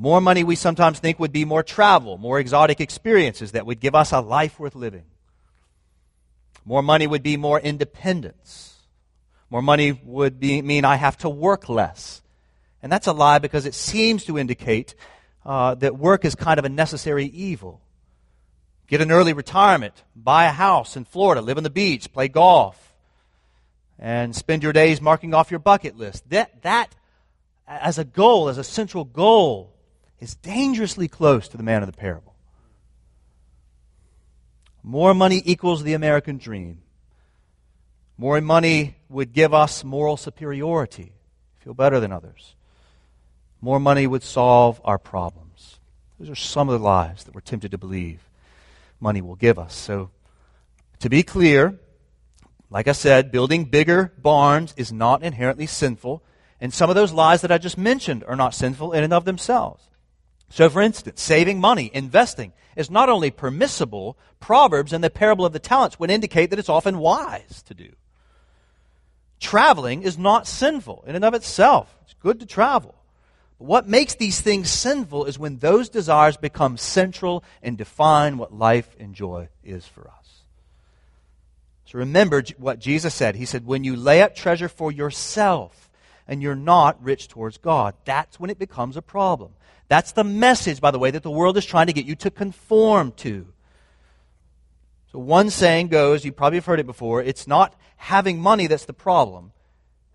More 0.00 0.22
money, 0.22 0.44
we 0.44 0.56
sometimes 0.56 0.98
think, 0.98 1.18
would 1.18 1.30
be 1.30 1.44
more 1.44 1.62
travel, 1.62 2.16
more 2.16 2.40
exotic 2.40 2.80
experiences 2.80 3.52
that 3.52 3.66
would 3.66 3.80
give 3.80 3.94
us 3.94 4.12
a 4.12 4.20
life 4.20 4.58
worth 4.58 4.74
living. 4.74 5.04
More 6.64 6.82
money 6.82 7.06
would 7.06 7.22
be 7.22 7.36
more 7.36 7.60
independence. 7.60 8.78
More 9.50 9.60
money 9.60 9.92
would 9.92 10.40
be, 10.40 10.62
mean 10.62 10.86
I 10.86 10.96
have 10.96 11.18
to 11.18 11.28
work 11.28 11.68
less. 11.68 12.22
And 12.82 12.90
that's 12.90 13.08
a 13.08 13.12
lie 13.12 13.40
because 13.40 13.66
it 13.66 13.74
seems 13.74 14.24
to 14.24 14.38
indicate 14.38 14.94
uh, 15.44 15.74
that 15.74 15.98
work 15.98 16.24
is 16.24 16.34
kind 16.34 16.58
of 16.58 16.64
a 16.64 16.70
necessary 16.70 17.26
evil. 17.26 17.82
Get 18.86 19.02
an 19.02 19.12
early 19.12 19.34
retirement, 19.34 20.02
buy 20.16 20.46
a 20.46 20.50
house 20.50 20.96
in 20.96 21.04
Florida, 21.04 21.42
live 21.42 21.58
on 21.58 21.62
the 21.62 21.68
beach, 21.68 22.10
play 22.10 22.28
golf, 22.28 22.94
and 23.98 24.34
spend 24.34 24.62
your 24.62 24.72
days 24.72 24.98
marking 24.98 25.34
off 25.34 25.50
your 25.50 25.60
bucket 25.60 25.98
list. 25.98 26.30
That, 26.30 26.62
that 26.62 26.96
as 27.68 27.98
a 27.98 28.04
goal, 28.04 28.48
as 28.48 28.56
a 28.56 28.64
central 28.64 29.04
goal, 29.04 29.74
is 30.20 30.34
dangerously 30.34 31.08
close 31.08 31.48
to 31.48 31.56
the 31.56 31.62
man 31.62 31.82
of 31.82 31.90
the 31.90 31.96
parable. 31.96 32.34
More 34.82 35.14
money 35.14 35.42
equals 35.44 35.82
the 35.82 35.94
American 35.94 36.38
dream. 36.38 36.82
More 38.16 38.40
money 38.40 38.96
would 39.08 39.32
give 39.32 39.52
us 39.54 39.82
moral 39.82 40.16
superiority, 40.16 41.12
feel 41.60 41.74
better 41.74 42.00
than 42.00 42.12
others. 42.12 42.54
More 43.60 43.80
money 43.80 44.06
would 44.06 44.22
solve 44.22 44.80
our 44.84 44.98
problems. 44.98 45.78
Those 46.18 46.30
are 46.30 46.34
some 46.34 46.68
of 46.68 46.78
the 46.78 46.84
lies 46.84 47.24
that 47.24 47.34
we're 47.34 47.40
tempted 47.40 47.70
to 47.70 47.78
believe 47.78 48.20
money 49.00 49.22
will 49.22 49.36
give 49.36 49.58
us. 49.58 49.74
So, 49.74 50.10
to 51.00 51.08
be 51.08 51.22
clear, 51.22 51.78
like 52.68 52.86
I 52.86 52.92
said, 52.92 53.32
building 53.32 53.64
bigger 53.64 54.12
barns 54.18 54.74
is 54.76 54.92
not 54.92 55.22
inherently 55.22 55.66
sinful, 55.66 56.22
and 56.60 56.72
some 56.72 56.90
of 56.90 56.96
those 56.96 57.12
lies 57.12 57.40
that 57.40 57.50
I 57.50 57.58
just 57.58 57.78
mentioned 57.78 58.22
are 58.28 58.36
not 58.36 58.54
sinful 58.54 58.92
in 58.92 59.02
and 59.02 59.12
of 59.12 59.24
themselves. 59.24 59.82
So, 60.50 60.68
for 60.68 60.82
instance, 60.82 61.22
saving 61.22 61.60
money, 61.60 61.90
investing, 61.94 62.52
is 62.76 62.90
not 62.90 63.08
only 63.08 63.30
permissible, 63.30 64.18
Proverbs 64.40 64.92
and 64.92 65.02
the 65.02 65.10
parable 65.10 65.46
of 65.46 65.52
the 65.52 65.58
talents 65.58 65.98
would 65.98 66.10
indicate 66.10 66.50
that 66.50 66.58
it's 66.58 66.68
often 66.68 66.98
wise 66.98 67.62
to 67.66 67.74
do. 67.74 67.90
Traveling 69.38 70.02
is 70.02 70.18
not 70.18 70.46
sinful 70.46 71.04
in 71.06 71.14
and 71.14 71.24
of 71.24 71.34
itself. 71.34 71.94
It's 72.02 72.14
good 72.14 72.40
to 72.40 72.46
travel. 72.46 72.96
But 73.58 73.66
what 73.66 73.88
makes 73.88 74.16
these 74.16 74.40
things 74.40 74.70
sinful 74.70 75.26
is 75.26 75.38
when 75.38 75.58
those 75.58 75.88
desires 75.88 76.36
become 76.36 76.76
central 76.76 77.44
and 77.62 77.78
define 77.78 78.36
what 78.36 78.52
life 78.52 78.94
and 78.98 79.14
joy 79.14 79.48
is 79.62 79.86
for 79.86 80.08
us. 80.08 80.42
So 81.86 81.98
remember 81.98 82.42
what 82.58 82.80
Jesus 82.80 83.14
said. 83.14 83.36
He 83.36 83.46
said, 83.46 83.66
When 83.66 83.84
you 83.84 83.94
lay 83.96 84.20
up 84.20 84.34
treasure 84.34 84.68
for 84.68 84.90
yourself, 84.90 85.90
and 86.30 86.40
you're 86.40 86.54
not 86.54 87.02
rich 87.02 87.26
towards 87.26 87.58
God. 87.58 87.94
That's 88.04 88.38
when 88.38 88.50
it 88.50 88.58
becomes 88.58 88.96
a 88.96 89.02
problem. 89.02 89.50
That's 89.90 90.12
the 90.12 90.22
message, 90.22 90.80
by 90.80 90.92
the 90.92 91.00
way, 91.00 91.10
that 91.10 91.24
the 91.24 91.32
world 91.32 91.56
is 91.56 91.66
trying 91.66 91.88
to 91.88 91.92
get 91.92 92.04
you 92.04 92.14
to 92.14 92.30
conform 92.30 93.10
to. 93.16 93.44
So 95.10 95.18
one 95.18 95.50
saying 95.50 95.88
goes, 95.88 96.24
you 96.24 96.30
probably 96.30 96.58
have 96.58 96.66
heard 96.66 96.78
it 96.78 96.86
before, 96.86 97.20
it's 97.20 97.48
not 97.48 97.74
having 97.96 98.38
money 98.38 98.68
that's 98.68 98.84
the 98.84 98.92
problem. 98.92 99.50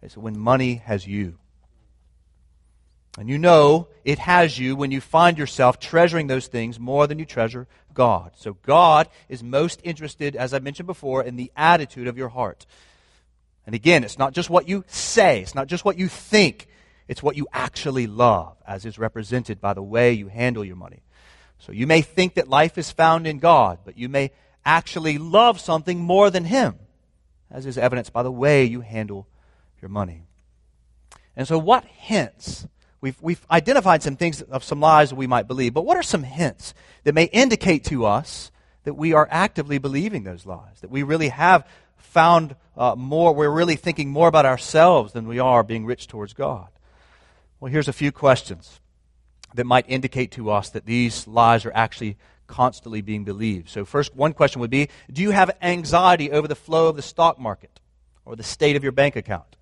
It's 0.02 0.16
when 0.16 0.40
money 0.40 0.76
has 0.86 1.06
you. 1.06 1.38
And 3.18 3.28
you 3.28 3.38
know 3.38 3.90
it 4.06 4.18
has 4.20 4.58
you 4.58 4.78
when 4.78 4.92
you 4.92 5.02
find 5.02 5.38
yourself 5.38 5.78
treasuring 5.78 6.28
those 6.28 6.48
things 6.48 6.80
more 6.80 7.06
than 7.06 7.20
you 7.20 7.26
treasure 7.26 7.68
God. 7.94 8.32
So 8.38 8.54
God 8.54 9.10
is 9.28 9.44
most 9.44 9.82
interested, 9.84 10.38
as 10.38 10.54
I 10.54 10.60
mentioned 10.60 10.88
before, 10.88 11.22
in 11.22 11.36
the 11.36 11.52
attitude 11.58 12.08
of 12.08 12.18
your 12.18 12.30
heart. 12.30 12.66
And 13.66 13.76
again, 13.76 14.06
it's 14.06 14.18
not 14.18 14.32
just 14.32 14.50
what 14.50 14.70
you 14.70 14.86
say, 14.88 15.42
it's 15.42 15.56
not 15.56 15.68
just 15.68 15.84
what 15.84 15.98
you 15.98 16.08
think, 16.08 16.70
it's 17.08 17.24
what 17.24 17.36
you 17.36 17.48
actually 17.54 18.08
love, 18.08 18.58
as 18.68 18.86
is 18.86 18.98
represented 18.98 19.62
by 19.62 19.74
the 19.74 19.84
way 19.84 20.13
you 20.13 20.28
handle 20.28 20.65
your 20.65 20.76
money. 20.76 21.04
So 21.60 21.72
you 21.72 21.88
may 21.88 22.02
think 22.02 22.36
that 22.36 22.48
life 22.48 22.78
is 22.78 22.91
found 22.91 23.28
in 23.28 23.39
God, 23.39 23.80
but 23.86 23.98
you 23.98 24.10
may 24.10 24.32
actually 24.65 25.18
love 25.18 25.60
something 25.60 26.00
more 26.00 26.30
than 26.30 26.46
Him, 26.46 26.76
as 27.52 27.65
is 27.65 27.78
evidenced 27.78 28.13
by 28.13 28.24
the 28.24 28.32
way 28.32 28.65
you 28.65 28.82
handle 28.82 29.28
your 29.82 29.89
money. 29.89 30.24
And 31.36 31.48
so, 31.48 31.58
what 31.58 31.86
hints 31.86 32.68
We've, 33.06 33.22
we've 33.22 33.46
identified 33.52 34.02
some 34.02 34.15
things 34.15 34.41
of 34.41 34.63
some 34.63 34.80
lies 34.80 35.13
we 35.13 35.28
might 35.28 35.48
believe, 35.48 35.76
but 35.76 35.86
what 35.86 35.96
are 35.96 36.02
some 36.02 36.24
hints 36.24 36.74
that 37.04 37.13
may 37.13 37.26
indicate 37.26 37.84
to 37.84 38.04
us 38.04 38.50
that 38.84 38.96
we 38.96 39.13
are 39.13 39.28
actively 39.30 39.78
believing 39.78 40.24
those 40.24 40.44
lies? 40.48 40.80
That 40.82 40.89
we 40.89 41.04
really 41.04 41.30
have 41.30 41.68
found 41.98 42.56
uh, 42.76 42.96
more, 42.98 43.32
we're 43.32 43.52
really 43.52 43.76
thinking 43.76 44.10
more 44.10 44.28
about 44.28 44.48
ourselves 44.48 45.13
than 45.13 45.28
we 45.28 45.38
are 45.38 45.62
being 45.62 45.86
rich 45.86 46.08
towards 46.08 46.34
God? 46.34 46.70
Well, 47.60 47.72
here's 47.72 47.88
a 47.88 47.94
few 47.94 48.12
questions 48.12 48.80
that 49.54 49.65
might 49.65 49.86
indicate 49.88 50.32
to 50.34 50.52
us 50.52 50.70
that 50.70 50.86
these 50.86 51.28
lies 51.28 51.65
are 51.65 51.72
actually 51.74 52.18
constantly 52.48 53.02
being 53.02 53.24
believed. 53.24 53.70
So, 53.70 53.86
first, 53.86 54.15
one 54.15 54.34
question 54.34 54.60
would 54.62 54.70
be 54.70 54.89
Do 55.12 55.22
you 55.22 55.32
have 55.32 55.52
anxiety 55.62 56.32
over 56.32 56.48
the 56.48 56.56
flow 56.56 56.88
of 56.88 56.96
the 56.96 57.02
stock 57.02 57.39
market 57.39 57.80
or 58.26 58.36
the 58.36 58.44
state 58.44 58.76
of 58.76 58.84
your 58.84 58.91
bank 58.91 59.15
account? 59.15 59.56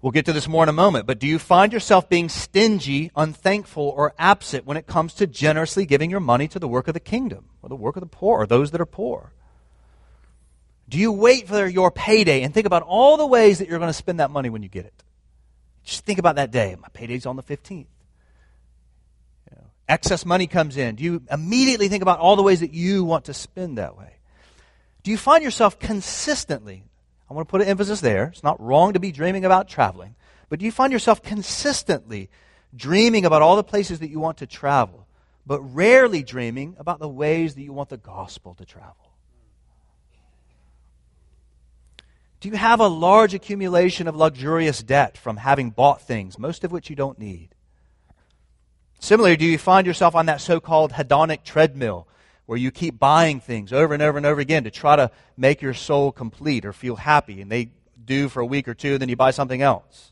We'll 0.00 0.10
get 0.10 0.24
to 0.26 0.32
this 0.32 0.48
more 0.48 0.64
in 0.64 0.68
a 0.68 0.72
moment, 0.72 1.06
but 1.06 1.20
do 1.20 1.28
you 1.28 1.38
find 1.38 1.72
yourself 1.72 2.08
being 2.08 2.28
stingy, 2.28 3.12
unthankful, 3.14 3.94
or 3.96 4.14
absent 4.18 4.66
when 4.66 4.76
it 4.76 4.88
comes 4.88 5.14
to 5.14 5.28
generously 5.28 5.86
giving 5.86 6.10
your 6.10 6.18
money 6.18 6.48
to 6.48 6.58
the 6.58 6.66
work 6.66 6.88
of 6.88 6.94
the 6.94 7.00
kingdom, 7.00 7.50
or 7.62 7.68
the 7.68 7.76
work 7.76 7.94
of 7.94 8.00
the 8.00 8.08
poor, 8.08 8.40
or 8.40 8.46
those 8.46 8.72
that 8.72 8.80
are 8.80 8.86
poor? 8.86 9.32
Do 10.88 10.98
you 10.98 11.12
wait 11.12 11.46
for 11.46 11.66
your 11.68 11.92
payday 11.92 12.42
and 12.42 12.52
think 12.52 12.66
about 12.66 12.82
all 12.82 13.16
the 13.16 13.26
ways 13.26 13.58
that 13.58 13.68
you're 13.68 13.78
going 13.78 13.88
to 13.88 13.94
spend 13.94 14.18
that 14.18 14.32
money 14.32 14.50
when 14.50 14.64
you 14.64 14.68
get 14.68 14.86
it? 14.86 15.01
Just 15.84 16.04
think 16.04 16.18
about 16.18 16.36
that 16.36 16.50
day. 16.50 16.76
My 16.80 16.88
payday's 16.92 17.26
on 17.26 17.36
the 17.36 17.42
15th. 17.42 17.86
You 19.50 19.56
know, 19.56 19.64
excess 19.88 20.24
money 20.24 20.46
comes 20.46 20.76
in. 20.76 20.96
Do 20.96 21.04
you 21.04 21.22
immediately 21.30 21.88
think 21.88 22.02
about 22.02 22.18
all 22.18 22.36
the 22.36 22.42
ways 22.42 22.60
that 22.60 22.72
you 22.72 23.04
want 23.04 23.26
to 23.26 23.34
spend 23.34 23.78
that 23.78 23.96
way? 23.96 24.14
Do 25.02 25.10
you 25.10 25.16
find 25.16 25.42
yourself 25.42 25.78
consistently 25.78 26.84
I 27.32 27.34
want 27.34 27.48
to 27.48 27.50
put 27.50 27.62
an 27.62 27.68
emphasis 27.68 28.02
there. 28.02 28.24
It's 28.24 28.42
not 28.42 28.60
wrong 28.60 28.92
to 28.92 29.00
be 29.00 29.10
dreaming 29.10 29.46
about 29.46 29.66
traveling, 29.66 30.16
but 30.50 30.58
do 30.58 30.66
you 30.66 30.70
find 30.70 30.92
yourself 30.92 31.22
consistently 31.22 32.28
dreaming 32.76 33.24
about 33.24 33.40
all 33.40 33.56
the 33.56 33.64
places 33.64 34.00
that 34.00 34.10
you 34.10 34.20
want 34.20 34.36
to 34.38 34.46
travel, 34.46 35.06
but 35.46 35.62
rarely 35.62 36.22
dreaming 36.22 36.76
about 36.78 36.98
the 36.98 37.08
ways 37.08 37.54
that 37.54 37.62
you 37.62 37.72
want 37.72 37.88
the 37.88 37.96
gospel 37.96 38.54
to 38.56 38.66
travel? 38.66 39.11
Do 42.42 42.48
you 42.48 42.56
have 42.56 42.80
a 42.80 42.88
large 42.88 43.34
accumulation 43.34 44.08
of 44.08 44.16
luxurious 44.16 44.82
debt 44.82 45.16
from 45.16 45.36
having 45.36 45.70
bought 45.70 46.02
things, 46.02 46.40
most 46.40 46.64
of 46.64 46.72
which 46.72 46.90
you 46.90 46.96
don't 46.96 47.16
need? 47.16 47.50
Similarly, 48.98 49.36
do 49.36 49.44
you 49.44 49.58
find 49.58 49.86
yourself 49.86 50.16
on 50.16 50.26
that 50.26 50.40
so 50.40 50.58
called 50.58 50.90
hedonic 50.90 51.44
treadmill 51.44 52.08
where 52.46 52.58
you 52.58 52.72
keep 52.72 52.98
buying 52.98 53.38
things 53.38 53.72
over 53.72 53.94
and 53.94 54.02
over 54.02 54.18
and 54.18 54.26
over 54.26 54.40
again 54.40 54.64
to 54.64 54.72
try 54.72 54.96
to 54.96 55.12
make 55.36 55.62
your 55.62 55.72
soul 55.72 56.10
complete 56.10 56.64
or 56.64 56.72
feel 56.72 56.96
happy, 56.96 57.40
and 57.40 57.48
they 57.48 57.70
do 58.04 58.28
for 58.28 58.40
a 58.40 58.46
week 58.46 58.66
or 58.66 58.74
two, 58.74 58.94
and 58.94 59.00
then 59.00 59.08
you 59.08 59.14
buy 59.14 59.30
something 59.30 59.62
else? 59.62 60.10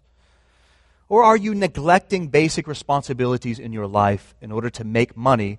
Or 1.09 1.25
are 1.25 1.37
you 1.37 1.53
neglecting 1.53 2.29
basic 2.29 2.69
responsibilities 2.69 3.59
in 3.59 3.73
your 3.73 3.89
life 3.89 4.37
in 4.41 4.53
order 4.53 4.71
to 4.71 4.85
make 4.85 5.17
money, 5.17 5.59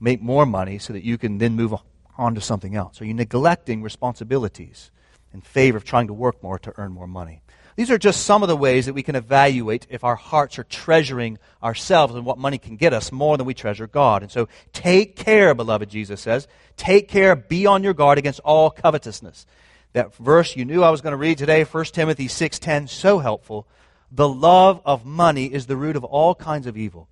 make 0.00 0.22
more 0.22 0.46
money, 0.46 0.78
so 0.78 0.94
that 0.94 1.04
you 1.04 1.18
can 1.18 1.36
then 1.36 1.54
move 1.54 1.74
on 2.16 2.34
to 2.34 2.40
something 2.40 2.74
else? 2.74 3.02
Are 3.02 3.04
you 3.04 3.12
neglecting 3.12 3.82
responsibilities 3.82 4.90
in 5.32 5.40
favor 5.40 5.76
of 5.76 5.84
trying 5.84 6.06
to 6.08 6.14
work 6.14 6.42
more 6.42 6.58
to 6.58 6.72
earn 6.76 6.92
more 6.92 7.06
money? 7.06 7.42
These 7.76 7.90
are 7.90 7.98
just 7.98 8.24
some 8.24 8.42
of 8.42 8.48
the 8.48 8.56
ways 8.56 8.86
that 8.86 8.92
we 8.92 9.02
can 9.02 9.16
evaluate 9.16 9.86
if 9.88 10.04
our 10.04 10.16
hearts 10.16 10.58
are 10.58 10.64
treasuring 10.64 11.38
ourselves 11.62 12.14
and 12.14 12.26
what 12.26 12.36
money 12.36 12.58
can 12.58 12.76
get 12.76 12.92
us 12.92 13.10
more 13.10 13.38
than 13.38 13.46
we 13.46 13.54
treasure 13.54 13.86
God. 13.86 14.22
And 14.22 14.30
so 14.30 14.48
take 14.72 15.16
care, 15.16 15.54
beloved, 15.54 15.88
Jesus 15.88 16.20
says. 16.20 16.46
Take 16.76 17.08
care, 17.08 17.34
be 17.34 17.66
on 17.66 17.82
your 17.82 17.94
guard 17.94 18.18
against 18.18 18.40
all 18.40 18.70
covetousness. 18.70 19.46
That 19.94 20.14
verse 20.16 20.54
you 20.56 20.64
knew 20.64 20.82
I 20.82 20.90
was 20.90 21.00
going 21.00 21.12
to 21.12 21.18
read 21.18 21.38
today, 21.38 21.64
1 21.64 21.84
Timothy 21.86 22.28
6:10, 22.28 22.88
so 22.88 23.18
helpful. 23.18 23.66
The 24.10 24.28
love 24.28 24.82
of 24.84 25.06
money 25.06 25.46
is 25.46 25.66
the 25.66 25.76
root 25.76 25.96
of 25.96 26.04
all 26.04 26.34
kinds 26.34 26.66
of 26.66 26.76
evil. 26.76 27.08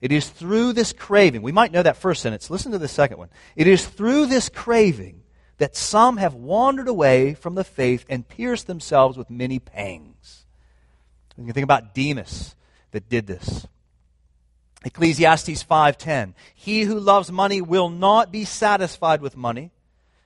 It 0.00 0.12
is 0.12 0.28
through 0.28 0.74
this 0.74 0.92
craving. 0.92 1.42
We 1.42 1.50
might 1.50 1.72
know 1.72 1.82
that 1.82 1.96
first 1.96 2.22
sentence. 2.22 2.50
Listen 2.50 2.70
to 2.70 2.78
the 2.78 2.86
second 2.86 3.18
one. 3.18 3.30
It 3.56 3.66
is 3.66 3.84
through 3.84 4.26
this 4.26 4.48
craving 4.48 5.17
that 5.58 5.76
some 5.76 6.16
have 6.16 6.34
wandered 6.34 6.88
away 6.88 7.34
from 7.34 7.54
the 7.54 7.64
faith 7.64 8.04
and 8.08 8.28
pierced 8.28 8.66
themselves 8.66 9.18
with 9.18 9.28
many 9.28 9.58
pangs. 9.58 10.46
You 11.36 11.44
can 11.44 11.52
think 11.52 11.64
about 11.64 11.94
Demas 11.94 12.56
that 12.90 13.08
did 13.08 13.26
this. 13.26 13.66
Ecclesiastes 14.84 15.62
5:10 15.62 16.34
He 16.54 16.82
who 16.82 16.98
loves 16.98 17.30
money 17.30 17.60
will 17.60 17.88
not 17.88 18.32
be 18.32 18.44
satisfied 18.44 19.20
with 19.20 19.36
money, 19.36 19.70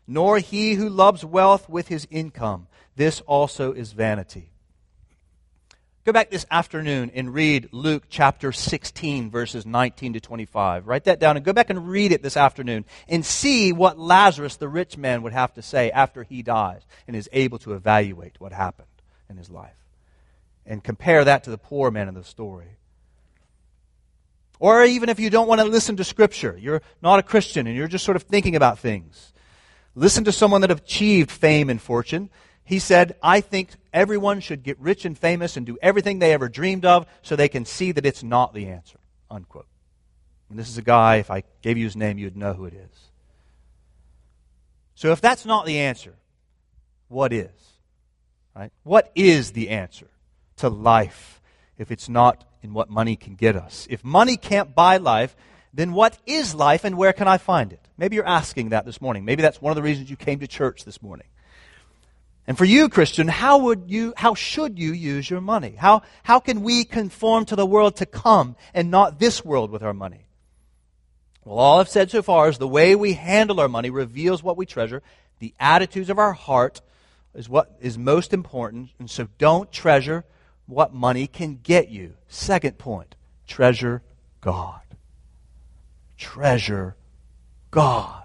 nor 0.06 0.38
he 0.38 0.74
who 0.74 0.88
loves 0.88 1.24
wealth 1.24 1.68
with 1.68 1.88
his 1.88 2.06
income. 2.10 2.66
This 2.96 3.20
also 3.22 3.72
is 3.72 3.92
vanity. 3.92 4.51
Go 6.04 6.12
back 6.12 6.30
this 6.30 6.46
afternoon 6.50 7.12
and 7.14 7.32
read 7.32 7.68
Luke 7.70 8.06
chapter 8.08 8.50
16, 8.50 9.30
verses 9.30 9.64
19 9.64 10.14
to 10.14 10.20
25. 10.20 10.88
Write 10.88 11.04
that 11.04 11.20
down 11.20 11.36
and 11.36 11.44
go 11.44 11.52
back 11.52 11.70
and 11.70 11.88
read 11.88 12.10
it 12.10 12.24
this 12.24 12.36
afternoon 12.36 12.84
and 13.08 13.24
see 13.24 13.72
what 13.72 14.00
Lazarus, 14.00 14.56
the 14.56 14.68
rich 14.68 14.96
man, 14.96 15.22
would 15.22 15.32
have 15.32 15.54
to 15.54 15.62
say 15.62 15.92
after 15.92 16.24
he 16.24 16.42
dies 16.42 16.82
and 17.06 17.14
is 17.14 17.28
able 17.32 17.60
to 17.60 17.74
evaluate 17.74 18.40
what 18.40 18.52
happened 18.52 18.88
in 19.30 19.36
his 19.36 19.48
life. 19.48 19.76
And 20.66 20.82
compare 20.82 21.24
that 21.24 21.44
to 21.44 21.50
the 21.50 21.58
poor 21.58 21.92
man 21.92 22.08
in 22.08 22.14
the 22.14 22.24
story. 22.24 22.78
Or 24.58 24.82
even 24.82 25.08
if 25.08 25.20
you 25.20 25.30
don't 25.30 25.46
want 25.46 25.60
to 25.60 25.66
listen 25.68 25.96
to 25.98 26.04
Scripture, 26.04 26.58
you're 26.60 26.82
not 27.00 27.20
a 27.20 27.22
Christian 27.22 27.68
and 27.68 27.76
you're 27.76 27.86
just 27.86 28.04
sort 28.04 28.16
of 28.16 28.24
thinking 28.24 28.56
about 28.56 28.80
things. 28.80 29.32
Listen 29.94 30.24
to 30.24 30.32
someone 30.32 30.62
that 30.62 30.72
achieved 30.72 31.30
fame 31.30 31.70
and 31.70 31.80
fortune 31.80 32.28
he 32.64 32.78
said, 32.78 33.16
I 33.22 33.40
think 33.40 33.70
everyone 33.92 34.40
should 34.40 34.62
get 34.62 34.78
rich 34.78 35.04
and 35.04 35.18
famous 35.18 35.56
and 35.56 35.66
do 35.66 35.78
everything 35.82 36.18
they 36.18 36.32
ever 36.32 36.48
dreamed 36.48 36.84
of 36.84 37.06
so 37.22 37.34
they 37.34 37.48
can 37.48 37.64
see 37.64 37.92
that 37.92 38.06
it's 38.06 38.22
not 38.22 38.54
the 38.54 38.68
answer. 38.68 38.98
Unquote. 39.30 39.66
And 40.48 40.58
this 40.58 40.68
is 40.68 40.78
a 40.78 40.82
guy, 40.82 41.16
if 41.16 41.30
I 41.30 41.44
gave 41.62 41.78
you 41.78 41.84
his 41.84 41.96
name, 41.96 42.18
you'd 42.18 42.36
know 42.36 42.52
who 42.52 42.66
it 42.66 42.74
is. 42.74 43.08
So 44.94 45.10
if 45.10 45.20
that's 45.20 45.44
not 45.44 45.66
the 45.66 45.78
answer, 45.78 46.14
what 47.08 47.32
is? 47.32 47.50
Right? 48.54 48.70
What 48.82 49.10
is 49.14 49.52
the 49.52 49.70
answer 49.70 50.08
to 50.56 50.68
life 50.68 51.40
if 51.78 51.90
it's 51.90 52.08
not 52.08 52.44
in 52.62 52.74
what 52.74 52.90
money 52.90 53.16
can 53.16 53.34
get 53.34 53.56
us? 53.56 53.86
If 53.90 54.04
money 54.04 54.36
can't 54.36 54.74
buy 54.74 54.98
life, 54.98 55.34
then 55.74 55.94
what 55.94 56.18
is 56.26 56.54
life 56.54 56.84
and 56.84 56.96
where 56.96 57.14
can 57.14 57.26
I 57.26 57.38
find 57.38 57.72
it? 57.72 57.80
Maybe 57.96 58.16
you're 58.16 58.26
asking 58.26 58.68
that 58.68 58.84
this 58.84 59.00
morning. 59.00 59.24
Maybe 59.24 59.42
that's 59.42 59.60
one 59.60 59.70
of 59.70 59.76
the 59.76 59.82
reasons 59.82 60.10
you 60.10 60.16
came 60.16 60.40
to 60.40 60.46
church 60.46 60.84
this 60.84 61.02
morning. 61.02 61.26
And 62.46 62.58
for 62.58 62.64
you, 62.64 62.88
Christian, 62.88 63.28
how 63.28 63.58
would 63.58 63.84
you, 63.86 64.14
how 64.16 64.34
should 64.34 64.78
you 64.78 64.92
use 64.92 65.30
your 65.30 65.40
money? 65.40 65.74
How, 65.76 66.02
how 66.24 66.40
can 66.40 66.62
we 66.62 66.84
conform 66.84 67.44
to 67.46 67.56
the 67.56 67.66
world 67.66 67.96
to 67.96 68.06
come 68.06 68.56
and 68.74 68.90
not 68.90 69.20
this 69.20 69.44
world 69.44 69.70
with 69.70 69.82
our 69.82 69.94
money? 69.94 70.26
Well, 71.44 71.58
all 71.58 71.80
I've 71.80 71.88
said 71.88 72.10
so 72.10 72.22
far 72.22 72.48
is 72.48 72.58
the 72.58 72.68
way 72.68 72.94
we 72.94 73.14
handle 73.14 73.60
our 73.60 73.68
money 73.68 73.90
reveals 73.90 74.42
what 74.42 74.56
we 74.56 74.66
treasure. 74.66 75.02
The 75.38 75.54
attitudes 75.58 76.10
of 76.10 76.18
our 76.18 76.32
heart 76.32 76.80
is 77.34 77.48
what 77.48 77.76
is 77.80 77.96
most 77.96 78.32
important. 78.32 78.90
And 78.98 79.10
so 79.10 79.28
don't 79.38 79.70
treasure 79.70 80.24
what 80.66 80.92
money 80.92 81.26
can 81.26 81.58
get 81.62 81.88
you. 81.88 82.14
Second 82.28 82.78
point, 82.78 83.14
treasure 83.46 84.02
God. 84.40 84.80
Treasure 86.16 86.96
God. 87.70 88.21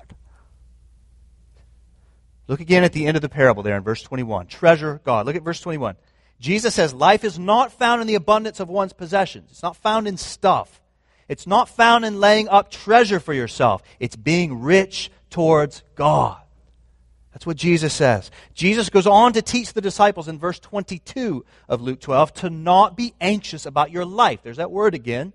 Look 2.47 2.61
again 2.61 2.83
at 2.83 2.93
the 2.93 3.05
end 3.05 3.17
of 3.17 3.21
the 3.21 3.29
parable 3.29 3.63
there 3.63 3.75
in 3.75 3.83
verse 3.83 4.01
21. 4.01 4.47
Treasure 4.47 5.01
God. 5.03 5.25
Look 5.25 5.35
at 5.35 5.43
verse 5.43 5.59
21. 5.59 5.95
Jesus 6.39 6.75
says, 6.75 6.93
Life 6.93 7.23
is 7.23 7.37
not 7.37 7.71
found 7.71 8.01
in 8.01 8.07
the 8.07 8.15
abundance 8.15 8.59
of 8.59 8.69
one's 8.69 8.93
possessions. 8.93 9.49
It's 9.51 9.63
not 9.63 9.75
found 9.75 10.07
in 10.07 10.17
stuff. 10.17 10.81
It's 11.27 11.47
not 11.47 11.67
found 11.67 12.05
in 12.05 12.19
laying 12.19 12.47
up 12.47 12.71
treasure 12.71 13.19
for 13.19 13.33
yourself. 13.33 13.83
It's 13.99 14.15
being 14.15 14.61
rich 14.61 15.11
towards 15.29 15.83
God. 15.95 16.37
That's 17.33 17.45
what 17.45 17.57
Jesus 17.57 17.93
says. 17.93 18.31
Jesus 18.53 18.89
goes 18.89 19.05
on 19.05 19.33
to 19.33 19.41
teach 19.41 19.73
the 19.73 19.81
disciples 19.81 20.27
in 20.27 20.39
verse 20.39 20.57
22 20.59 21.45
of 21.67 21.81
Luke 21.81 21.99
12 21.99 22.33
to 22.35 22.49
not 22.49 22.95
be 22.95 23.13
anxious 23.19 23.65
about 23.65 23.91
your 23.91 24.05
life. 24.05 24.39
There's 24.41 24.57
that 24.57 24.71
word 24.71 24.95
again. 24.95 25.33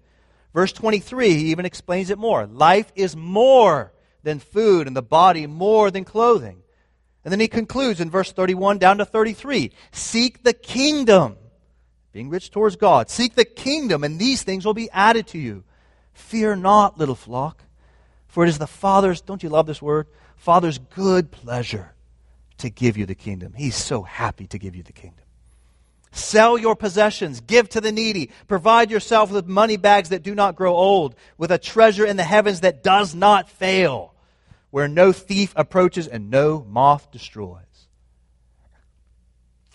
Verse 0.55 0.73
23, 0.73 1.33
he 1.33 1.51
even 1.51 1.65
explains 1.65 2.11
it 2.11 2.19
more. 2.19 2.47
Life 2.47 2.91
is 2.95 3.15
more 3.15 3.93
than 4.23 4.39
food, 4.39 4.87
and 4.87 4.97
the 4.97 5.03
body 5.03 5.47
more 5.47 5.91
than 5.91 6.05
clothing. 6.05 6.62
And 7.25 7.31
then 7.31 7.41
he 7.41 7.49
concludes 7.49 8.01
in 8.01 8.11
verse 8.11 8.33
31 8.33 8.79
down 8.79 8.99
to 8.99 9.05
33 9.05 9.73
Seek 9.93 10.43
the 10.43 10.53
kingdom, 10.53 11.37
being 12.13 12.29
rich 12.29 12.51
towards 12.51 12.77
God. 12.77 13.11
Seek 13.11 13.35
the 13.35 13.45
kingdom, 13.45 14.05
and 14.05 14.19
these 14.19 14.43
things 14.43 14.65
will 14.65 14.75
be 14.75 14.91
added 14.91 15.27
to 15.29 15.39
you. 15.39 15.65
Fear 16.13 16.57
not, 16.57 16.99
little 16.99 17.15
flock, 17.15 17.65
for 18.27 18.45
it 18.45 18.49
is 18.49 18.59
the 18.59 18.67
Father's, 18.67 19.21
don't 19.21 19.43
you 19.43 19.49
love 19.49 19.67
this 19.67 19.81
word? 19.81 20.07
Father's 20.37 20.79
good 20.79 21.31
pleasure 21.31 21.95
to 22.59 22.71
give 22.71 22.97
you 22.97 23.07
the 23.07 23.15
kingdom. 23.15 23.55
He's 23.57 23.77
so 23.77 24.03
happy 24.03 24.47
to 24.49 24.59
give 24.59 24.75
you 24.75 24.83
the 24.83 24.93
kingdom. 24.93 25.25
Sell 26.13 26.59
your 26.59 26.77
possessions, 26.77 27.41
give 27.41 27.71
to 27.71 27.81
the 27.81 27.91
needy, 27.91 28.31
provide 28.47 28.91
yourself 28.91 29.31
with 29.31 29.47
money 29.47 29.79
bags 29.79 30.11
that 30.11 30.23
do 30.23 30.35
not 30.35 30.57
grow 30.57 30.75
old, 30.75 31.15
with 31.39 31.51
a 31.51 31.59
treasure 31.59 32.05
in 32.05 32.19
the 32.19 32.23
heavens 32.23 32.61
that 32.61 32.83
does 32.83 33.15
not 33.15 33.49
fail, 33.49 34.12
where 34.73 34.89
no 34.89 35.13
thief 35.13 35.53
approaches 35.55 36.09
and 36.09 36.31
no 36.31 36.67
moth 36.67 37.13
destroys. 37.13 37.61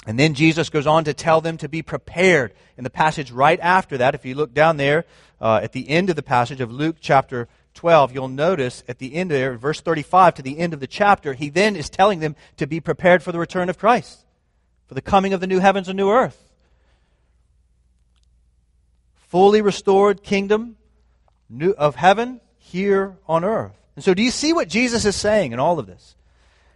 And 0.07 0.17
then 0.17 0.33
Jesus 0.33 0.71
goes 0.71 0.87
on 0.87 1.03
to 1.03 1.13
tell 1.13 1.39
them 1.39 1.57
to 1.57 1.69
be 1.69 1.83
prepared. 1.83 2.53
In 2.77 2.83
the 2.83 2.89
passage 2.89 3.31
right 3.31 3.59
after 3.59 3.99
that, 3.99 4.15
if 4.15 4.25
you 4.25 4.33
look 4.33 4.55
down 4.55 4.77
there 4.77 5.05
uh, 5.39 5.59
at 5.61 5.71
the 5.71 5.87
end 5.87 6.09
of 6.09 6.15
the 6.15 6.23
passage 6.23 6.61
of 6.61 6.71
Luke 6.71 6.95
chapter 6.99 7.47
12, 7.75 8.15
you'll 8.15 8.27
notice 8.27 8.83
at 8.87 8.97
the 8.97 9.13
end 9.13 9.29
there, 9.29 9.55
verse 9.55 9.81
35 9.81 10.33
to 10.35 10.41
the 10.41 10.57
end 10.57 10.73
of 10.73 10.79
the 10.79 10.87
chapter, 10.87 11.35
he 11.35 11.49
then 11.49 11.75
is 11.75 11.91
telling 11.91 12.19
them 12.19 12.35
to 12.55 12.65
be 12.65 12.79
prepared 12.79 13.21
for 13.21 13.31
the 13.31 13.39
return 13.39 13.69
of 13.69 13.77
Christ, 13.77 14.25
for 14.87 14.95
the 14.95 15.01
coming 15.01 15.31
of 15.31 15.41
the 15.41 15.47
new 15.47 15.59
heavens 15.59 15.87
and 15.87 15.95
new 15.95 16.09
earth. 16.09 16.51
Fully 19.13 19.61
restored 19.61 20.23
kingdom 20.23 20.77
of 21.77 21.95
heaven 21.95 22.41
here 22.57 23.17
on 23.27 23.43
earth. 23.43 23.76
And 23.97 24.03
so, 24.03 24.13
do 24.13 24.21
you 24.21 24.29
see 24.29 24.53
what 24.53 24.69
Jesus 24.69 25.05
is 25.05 25.15
saying 25.15 25.53
in 25.53 25.59
all 25.59 25.79
of 25.79 25.87
this? 25.87 26.15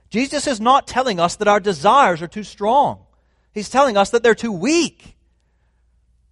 Jesus 0.09 0.47
is 0.47 0.59
not 0.59 0.87
telling 0.87 1.19
us 1.19 1.35
that 1.35 1.47
our 1.47 1.59
desires 1.59 2.23
are 2.23 2.27
too 2.27 2.41
strong. 2.41 3.05
He's 3.53 3.69
telling 3.69 3.95
us 3.95 4.09
that 4.09 4.23
they're 4.23 4.33
too 4.33 4.51
weak. 4.51 5.15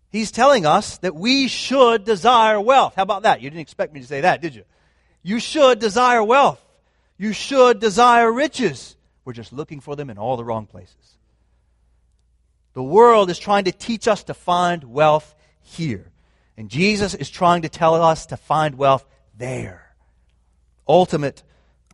He's 0.10 0.32
telling 0.32 0.65
us 0.65 0.97
that 0.97 1.13
we 1.13 1.47
should 1.47 2.06
desire 2.06 2.60
wealth. 2.60 2.95
How 2.95 3.04
about 3.04 3.21
that? 3.21 3.39
You 3.39 3.52
didn't 3.52 3.62
expect 3.62 3.93
me 3.93 3.99
to 3.99 4.08
say 4.08 4.21
that, 4.21 4.41
did 4.41 4.56
you? 4.56 4.63
You 5.21 5.39
should 5.39 5.78
desire 5.78 6.23
wealth. 6.23 6.60
You 7.19 7.34
should 7.34 7.80
desire 7.80 8.32
riches. 8.32 8.95
We're 9.25 9.34
just 9.34 9.54
looking 9.54 9.82
for 9.82 9.95
them 9.95 10.10
in 10.10 10.17
all 10.17 10.38
the 10.38 10.43
wrong 10.43 10.65
places. 10.65 10.95
The 12.73 12.82
world 12.82 13.30
is 13.30 13.38
trying 13.38 13.65
to 13.65 13.71
teach 13.71 14.08
us 14.08 14.23
to 14.23 14.34
find 14.34 14.86
wealth 14.86 15.36
here. 15.62 16.10
And 16.58 16.67
Jesus 16.67 17.13
is 17.13 17.30
trying 17.30 17.62
to 17.62 17.69
tell 17.69 17.93
us 17.93 18.25
to 18.28 18.38
find 18.38 18.75
wealth 18.75 19.06
there. 19.38 19.88
Ultimate 20.89 21.43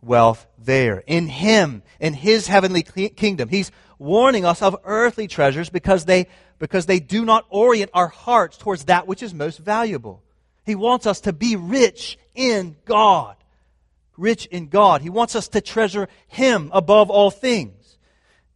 wealth 0.02 0.46
there. 0.58 1.04
In 1.06 1.28
Him, 1.28 1.84
in 2.00 2.14
His 2.14 2.48
heavenly 2.48 2.82
kingdom. 2.82 3.48
He's 3.48 3.70
warning 3.98 4.44
us 4.44 4.62
of 4.62 4.76
earthly 4.84 5.28
treasures 5.28 5.70
because 5.70 6.04
they 6.04 6.26
because 6.58 6.86
they 6.86 7.00
do 7.00 7.24
not 7.24 7.44
orient 7.50 7.90
our 7.92 8.08
hearts 8.08 8.56
towards 8.56 8.86
that 8.86 9.06
which 9.06 9.22
is 9.22 9.34
most 9.34 9.58
valuable. 9.58 10.22
He 10.64 10.74
wants 10.74 11.06
us 11.06 11.20
to 11.22 11.32
be 11.32 11.54
rich 11.54 12.18
in 12.34 12.76
God. 12.84 13.36
Rich 14.16 14.46
in 14.46 14.68
God. 14.68 15.02
He 15.02 15.10
wants 15.10 15.36
us 15.36 15.48
to 15.48 15.60
treasure 15.60 16.08
Him 16.26 16.70
above 16.72 17.10
all 17.10 17.30
things. 17.30 17.98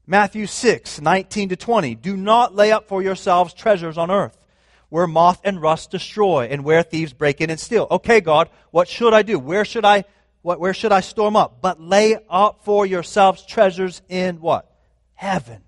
Matthew 0.06 0.46
6, 0.46 1.00
19 1.00 1.50
to 1.50 1.56
20. 1.56 1.94
Do 1.94 2.16
not 2.16 2.54
lay 2.54 2.72
up 2.72 2.88
for 2.88 3.00
yourselves 3.00 3.54
treasures 3.54 3.96
on 3.96 4.10
earth, 4.10 4.44
where 4.88 5.06
moth 5.06 5.40
and 5.44 5.62
rust 5.62 5.92
destroy, 5.92 6.48
and 6.50 6.64
where 6.64 6.82
thieves 6.82 7.12
break 7.12 7.40
in 7.40 7.48
and 7.48 7.60
steal. 7.60 7.86
Okay, 7.90 8.20
God, 8.20 8.48
what 8.72 8.88
should 8.88 9.14
I 9.14 9.22
do? 9.22 9.38
Where 9.38 9.64
should 9.64 9.84
I, 9.84 10.04
what, 10.42 10.60
where 10.60 10.74
should 10.74 10.92
I 10.92 11.00
storm 11.00 11.36
up? 11.36 11.60
But 11.60 11.80
lay 11.80 12.18
up 12.28 12.64
for 12.64 12.86
yourselves 12.86 13.44
treasures 13.44 14.02
in 14.08 14.40
what? 14.40 14.70
Heaven 15.14 15.62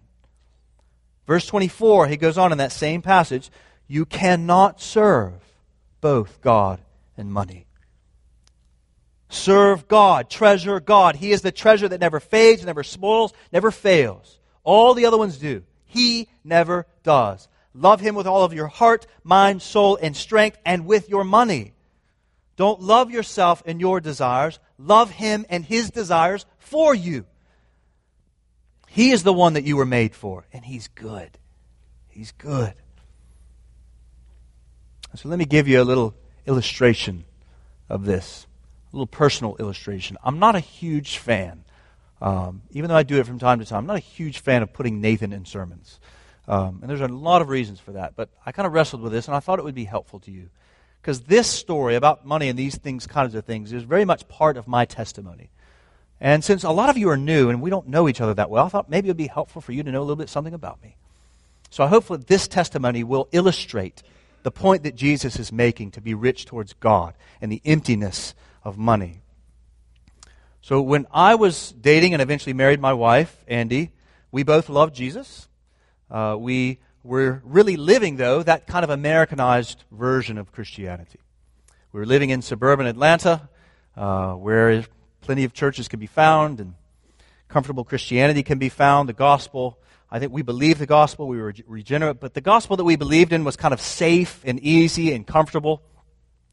Verse 1.27 1.47
24, 1.47 2.09
he 2.09 2.17
goes 2.17 2.37
on 2.39 2.53
in 2.53 2.59
that 2.59 2.73
same 2.73 3.03
passage 3.03 3.51
you 3.89 4.05
cannot 4.07 4.81
serve 4.81 5.35
both 6.01 6.41
God 6.41 6.81
and 7.17 7.31
money. 7.31 7.67
Serve 9.29 9.87
God, 9.89 10.31
treasure 10.31 10.81
God. 10.81 11.17
He 11.17 11.33
is 11.33 11.43
the 11.43 11.53
treasure 11.53 11.89
that 11.89 12.01
never 12.01 12.21
fades, 12.21 12.65
never 12.65 12.83
spoils, 12.83 13.33
never 13.53 13.71
fails. 13.71 14.39
All 14.63 14.95
the 14.95 15.07
other 15.07 15.19
ones 15.19 15.39
do. 15.39 15.63
He 15.85 16.29
never 16.45 16.87
does. 17.03 17.49
Love 17.75 18.01
Him 18.01 18.15
with 18.15 18.27
all 18.27 18.45
of 18.45 18.53
your 18.53 18.67
heart, 18.67 19.07
mind, 19.25 19.63
soul, 19.63 19.99
and 20.01 20.17
strength, 20.17 20.59
and 20.65 20.87
with 20.87 21.09
your 21.09 21.25
money. 21.25 21.72
Don't 22.63 22.81
love 22.81 23.11
yourself 23.11 23.61
and 23.67 23.81
your 23.81 24.01
desires. 24.01 24.61
Love 24.79 25.11
Him 25.11 25.45
and 25.49 25.65
His 25.65 25.91
desires 25.91 26.47
for 26.59 26.95
you. 26.95 27.27
He 28.87 29.11
is 29.11 29.25
the 29.25 29.33
one 29.33 29.55
that 29.55 29.65
you 29.65 29.77
were 29.77 29.85
made 29.85 30.15
for, 30.15 30.47
and 30.53 30.65
He's 30.65 30.87
good. 30.87 31.37
He's 32.07 32.31
good. 32.31 32.75
So 35.17 35.29
let 35.29 35.41
me 35.41 35.45
give 35.45 35.67
you 35.67 35.83
a 35.83 35.83
little 35.83 36.15
illustration 36.47 37.25
of 37.89 38.05
this, 38.05 38.47
a 38.93 38.97
little 38.97 39.09
personal 39.09 39.57
illustration. 39.59 40.17
I'm 40.23 40.39
not 40.39 40.55
a 40.55 40.61
huge 40.61 41.19
fan, 41.19 41.65
um, 42.21 42.63
even 42.71 42.91
though 42.91 42.97
I 42.97 43.03
do 43.03 43.19
it 43.19 43.27
from 43.27 43.41
time 43.41 43.59
to 43.59 43.65
time, 43.65 43.79
I'm 43.81 43.87
not 43.87 43.97
a 43.97 43.99
huge 43.99 44.39
fan 44.39 44.63
of 44.63 44.73
putting 44.73 45.01
Nathan 45.01 45.33
in 45.33 45.47
sermons. 45.47 45.99
Um, 46.47 46.79
and 46.81 46.89
there's 46.89 47.01
a 47.01 47.09
lot 47.09 47.43
of 47.43 47.49
reasons 47.49 47.81
for 47.81 47.91
that, 47.95 48.15
but 48.15 48.29
I 48.47 48.53
kind 48.53 48.69
of 48.69 48.73
wrestled 48.73 49.03
with 49.03 49.11
this, 49.11 49.27
and 49.27 49.35
I 49.35 49.41
thought 49.41 49.59
it 49.59 49.65
would 49.65 49.75
be 49.75 49.83
helpful 49.83 50.21
to 50.21 50.31
you. 50.31 50.51
Because 51.03 51.23
this 51.23 51.49
story 51.49 51.97
about 51.97 52.25
money 52.25 52.49
and 52.49 52.57
these 52.57 52.77
things, 52.77 53.09
kinds 53.09 53.35
of 53.35 53.45
things, 53.45 53.73
is 53.73 53.83
very 53.83 54.05
much 54.05 54.29
part 54.29 54.57
of 54.57 54.69
my 54.69 54.85
testimony. 54.85 55.51
And 56.21 56.45
since 56.45 56.63
a 56.63 56.71
lot 56.71 56.91
of 56.91 56.97
you 56.97 57.09
are 57.09 57.17
new 57.17 57.51
and 57.51 57.61
we 57.61 57.71
don't 57.71 57.89
know 57.89 58.09
each 58.09 58.21
other 58.21 58.35
that 58.35 58.49
well, 58.49 58.67
I 58.67 58.69
thought 58.69 58.89
maybe 58.89 59.09
it 59.09 59.11
would 59.11 59.17
be 59.17 59.27
helpful 59.27 59.61
for 59.61 59.73
you 59.73 59.83
to 59.83 59.91
know 59.91 59.99
a 59.99 60.05
little 60.05 60.15
bit 60.15 60.29
something 60.29 60.55
about 60.55 60.81
me. 60.81 60.95
So 61.71 61.83
I 61.83 61.89
hope 61.89 62.07
that 62.07 62.29
this 62.29 62.47
testimony 62.47 63.03
will 63.03 63.29
illustrate 63.33 64.05
the 64.45 64.53
point 64.53 64.85
that 64.85 64.95
Jesus 64.95 65.41
is 65.41 65.51
making 65.51 65.91
to 65.93 66.01
be 66.01 66.15
rich 66.15 66.45
towards 66.45 66.75
God 66.75 67.15
and 67.41 67.51
the 67.51 67.63
emptiness 67.65 68.35
of 68.63 68.79
money. 68.79 69.23
So 70.61 70.81
when 70.81 71.09
I 71.13 71.35
was 71.35 71.73
dating 71.73 72.13
and 72.13 72.23
eventually 72.23 72.53
married 72.53 72.81
my 72.81 72.93
wife, 72.93 73.45
Andy, 73.49 73.91
we 74.31 74.45
both 74.45 74.69
loved 74.69 74.95
Jesus. 74.95 75.49
Uh, 76.09 76.37
we 76.39 76.79
were 77.05 77.43
really 77.45 77.77
living, 77.77 78.17
though, 78.17 78.43
that 78.43 78.67
kind 78.67 78.85
of 78.85 78.91
Americanized 78.91 79.85
version 79.91 80.39
of 80.39 80.53
Christianity. 80.53 81.19
We're 81.93 82.05
living 82.05 82.31
in 82.31 82.43
suburban 82.43 82.87
Atlanta, 82.87 83.49
uh, 83.97 84.33
where 84.33 84.85
plenty 85.21 85.45
of 85.45 85.53
churches 85.53 85.89
can 85.89 86.01
be 86.01 86.07
found 86.07 86.61
and 86.61 86.75
comfortable 87.49 87.85
Christianity 87.85 88.43
can 88.43 88.59
be 88.59 88.69
found. 88.69 89.09
The 89.09 89.15
gospel, 89.15 89.79
I 90.11 90.19
think 90.19 90.33
we 90.33 90.43
believe 90.43 90.79
the 90.79 90.87
gospel, 90.87 91.29
we 91.29 91.41
were 91.41 91.55
regenerate, 91.67 92.21
but 92.21 92.35
the 92.35 92.41
gospel 92.41 92.77
that 92.77 92.85
we 92.85 92.97
believed 92.97 93.33
in 93.33 93.45
was 93.45 93.57
kind 93.57 93.75
of 93.75 93.81
safe 93.81 94.41
and 94.45 94.59
easy 94.61 95.13
and 95.13 95.27
comfortable. 95.27 95.83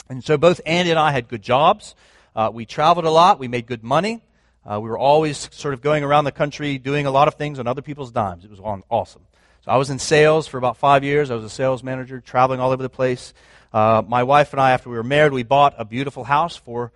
And 0.09 0.23
so 0.23 0.37
both 0.37 0.59
Andy 0.65 0.89
and 0.89 0.99
I 0.99 1.11
had 1.11 1.27
good 1.27 1.41
jobs. 1.41 1.95
Uh, 2.35 2.49
we 2.51 2.65
traveled 2.65 3.05
a 3.05 3.11
lot. 3.11 3.39
We 3.39 3.47
made 3.47 3.65
good 3.65 3.83
money. 3.83 4.23
Uh, 4.65 4.79
we 4.81 4.89
were 4.89 4.97
always 4.97 5.49
sort 5.53 5.73
of 5.73 5.81
going 5.81 6.03
around 6.03 6.25
the 6.25 6.31
country 6.31 6.77
doing 6.77 7.05
a 7.05 7.11
lot 7.11 7.27
of 7.27 7.35
things 7.35 7.59
on 7.59 7.67
other 7.67 7.81
people's 7.81 8.11
dimes. 8.11 8.43
It 8.43 8.51
was 8.51 8.59
awesome. 8.89 9.21
I 9.69 9.77
was 9.77 9.91
in 9.91 9.99
sales 9.99 10.47
four 10.47 10.57
about 10.57 10.77
five 10.77 11.03
years. 11.03 11.29
I 11.29 11.35
was 11.35 11.45
a 11.45 11.49
sales 11.49 11.83
manager, 11.83 12.19
traveling 12.19 12.59
all 12.59 12.71
over 12.71 12.81
the 12.81 12.89
place. 12.89 13.35
Uh, 13.71 14.01
my 14.05 14.23
wife 14.23 14.51
and 14.51 14.59
I, 14.59 14.71
after 14.71 14.89
we 14.89 14.95
were 14.95 15.03
married, 15.03 15.31
we 15.31 15.43
bought 15.43 15.75
a 15.77 15.85
beautiful 15.85 16.23
house 16.23 16.55
for 16.55 16.91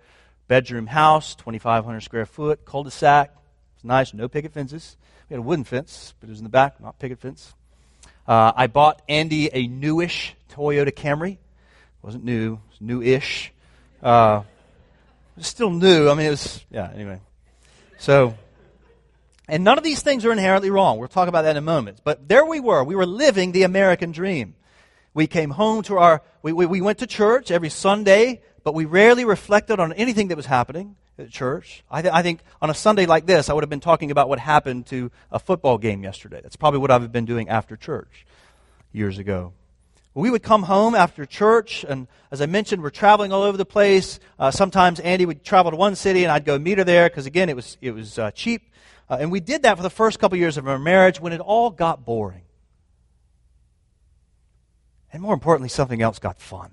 bedroom 0.48 0.88
house, 0.88 1.36
2,500 1.36 2.00
square 2.00 2.26
foot, 2.26 2.64
cul-de-sac. 2.64 3.30
It's 3.76 3.84
nice, 3.84 4.12
no 4.12 4.28
picket 4.28 4.52
fences. 4.52 4.96
We 5.30 5.34
had 5.34 5.38
a 5.38 5.42
wooden 5.42 5.64
fence, 5.64 6.14
but 6.18 6.28
it 6.28 6.30
was 6.30 6.40
in 6.40 6.44
the 6.44 6.50
back, 6.50 6.80
not 6.80 6.98
picket 6.98 7.20
fence. 7.20 7.54
Uh, 8.26 8.50
I 8.56 8.66
bought 8.66 9.02
Andy 9.08 9.50
a 9.52 9.68
newish 9.68 10.34
Toyota 10.50 10.90
Camry. 10.90 11.34
It 11.34 11.38
wasn't 12.02 12.24
new, 12.24 12.54
it 12.54 12.70
was 12.70 12.80
new-ish. 12.80 13.52
Uh, 14.02 14.42
it 15.36 15.38
was 15.38 15.46
still 15.46 15.70
new. 15.70 16.10
I 16.10 16.14
mean, 16.14 16.26
it 16.26 16.30
was, 16.30 16.64
yeah, 16.72 16.90
anyway. 16.92 17.20
So, 17.98 18.34
and 19.48 19.64
none 19.64 19.78
of 19.78 19.84
these 19.84 20.02
things 20.02 20.24
are 20.24 20.32
inherently 20.32 20.70
wrong. 20.70 20.98
We'll 20.98 21.08
talk 21.08 21.28
about 21.28 21.42
that 21.42 21.52
in 21.52 21.56
a 21.56 21.62
moment. 21.62 22.00
But 22.04 22.28
there 22.28 22.44
we 22.44 22.60
were. 22.60 22.82
We 22.82 22.94
were 22.94 23.06
living 23.06 23.52
the 23.52 23.62
American 23.62 24.12
dream. 24.12 24.54
We 25.12 25.26
came 25.26 25.50
home 25.50 25.82
to 25.84 25.98
our, 25.98 26.22
we, 26.42 26.52
we, 26.52 26.66
we 26.66 26.80
went 26.80 26.98
to 26.98 27.06
church 27.06 27.50
every 27.50 27.70
Sunday 27.70 28.40
but 28.64 28.74
we 28.74 28.86
rarely 28.86 29.24
reflected 29.24 29.78
on 29.78 29.92
anything 29.92 30.28
that 30.28 30.36
was 30.36 30.46
happening 30.46 30.96
at 31.18 31.30
church. 31.30 31.84
I, 31.90 32.02
th- 32.02 32.12
I, 32.12 32.22
think 32.22 32.40
on 32.60 32.70
a 32.70 32.74
Sunday 32.74 33.06
like 33.06 33.26
this, 33.26 33.48
I 33.48 33.52
would 33.52 33.62
have 33.62 33.70
been 33.70 33.78
talking 33.78 34.10
about 34.10 34.28
what 34.28 34.40
happened 34.40 34.86
to 34.86 35.12
a 35.30 35.38
football 35.38 35.78
game 35.78 36.02
yesterday. 36.02 36.40
That's 36.42 36.56
probably 36.56 36.80
what 36.80 36.90
I've 36.90 37.12
been 37.12 37.26
doing 37.26 37.48
after 37.50 37.76
church 37.76 38.26
years 38.90 39.18
ago. 39.18 39.52
We 40.14 40.30
would 40.30 40.42
come 40.42 40.62
home 40.62 40.94
after 40.94 41.26
church, 41.26 41.84
and 41.86 42.06
as 42.30 42.40
I 42.40 42.46
mentioned, 42.46 42.82
we're 42.82 42.90
traveling 42.90 43.32
all 43.32 43.42
over 43.42 43.58
the 43.58 43.64
place. 43.64 44.18
Uh, 44.38 44.50
sometimes 44.50 45.00
Andy 45.00 45.26
would 45.26 45.44
travel 45.44 45.72
to 45.72 45.76
one 45.76 45.96
city, 45.96 46.22
and 46.22 46.32
I'd 46.32 46.44
go 46.44 46.58
meet 46.58 46.78
her 46.78 46.84
there 46.84 47.08
because, 47.08 47.26
again, 47.26 47.48
it 47.48 47.56
was, 47.56 47.76
it 47.82 47.90
was 47.90 48.18
uh, 48.18 48.30
cheap. 48.30 48.70
Uh, 49.08 49.18
and 49.20 49.30
we 49.30 49.40
did 49.40 49.62
that 49.62 49.76
for 49.76 49.82
the 49.82 49.90
first 49.90 50.18
couple 50.18 50.38
years 50.38 50.56
of 50.56 50.66
our 50.66 50.78
marriage 50.78 51.20
when 51.20 51.32
it 51.32 51.40
all 51.40 51.70
got 51.70 52.04
boring. 52.04 52.42
And 55.12 55.22
more 55.22 55.34
importantly, 55.34 55.68
something 55.68 56.02
else 56.02 56.18
got 56.18 56.38
fun. 56.38 56.70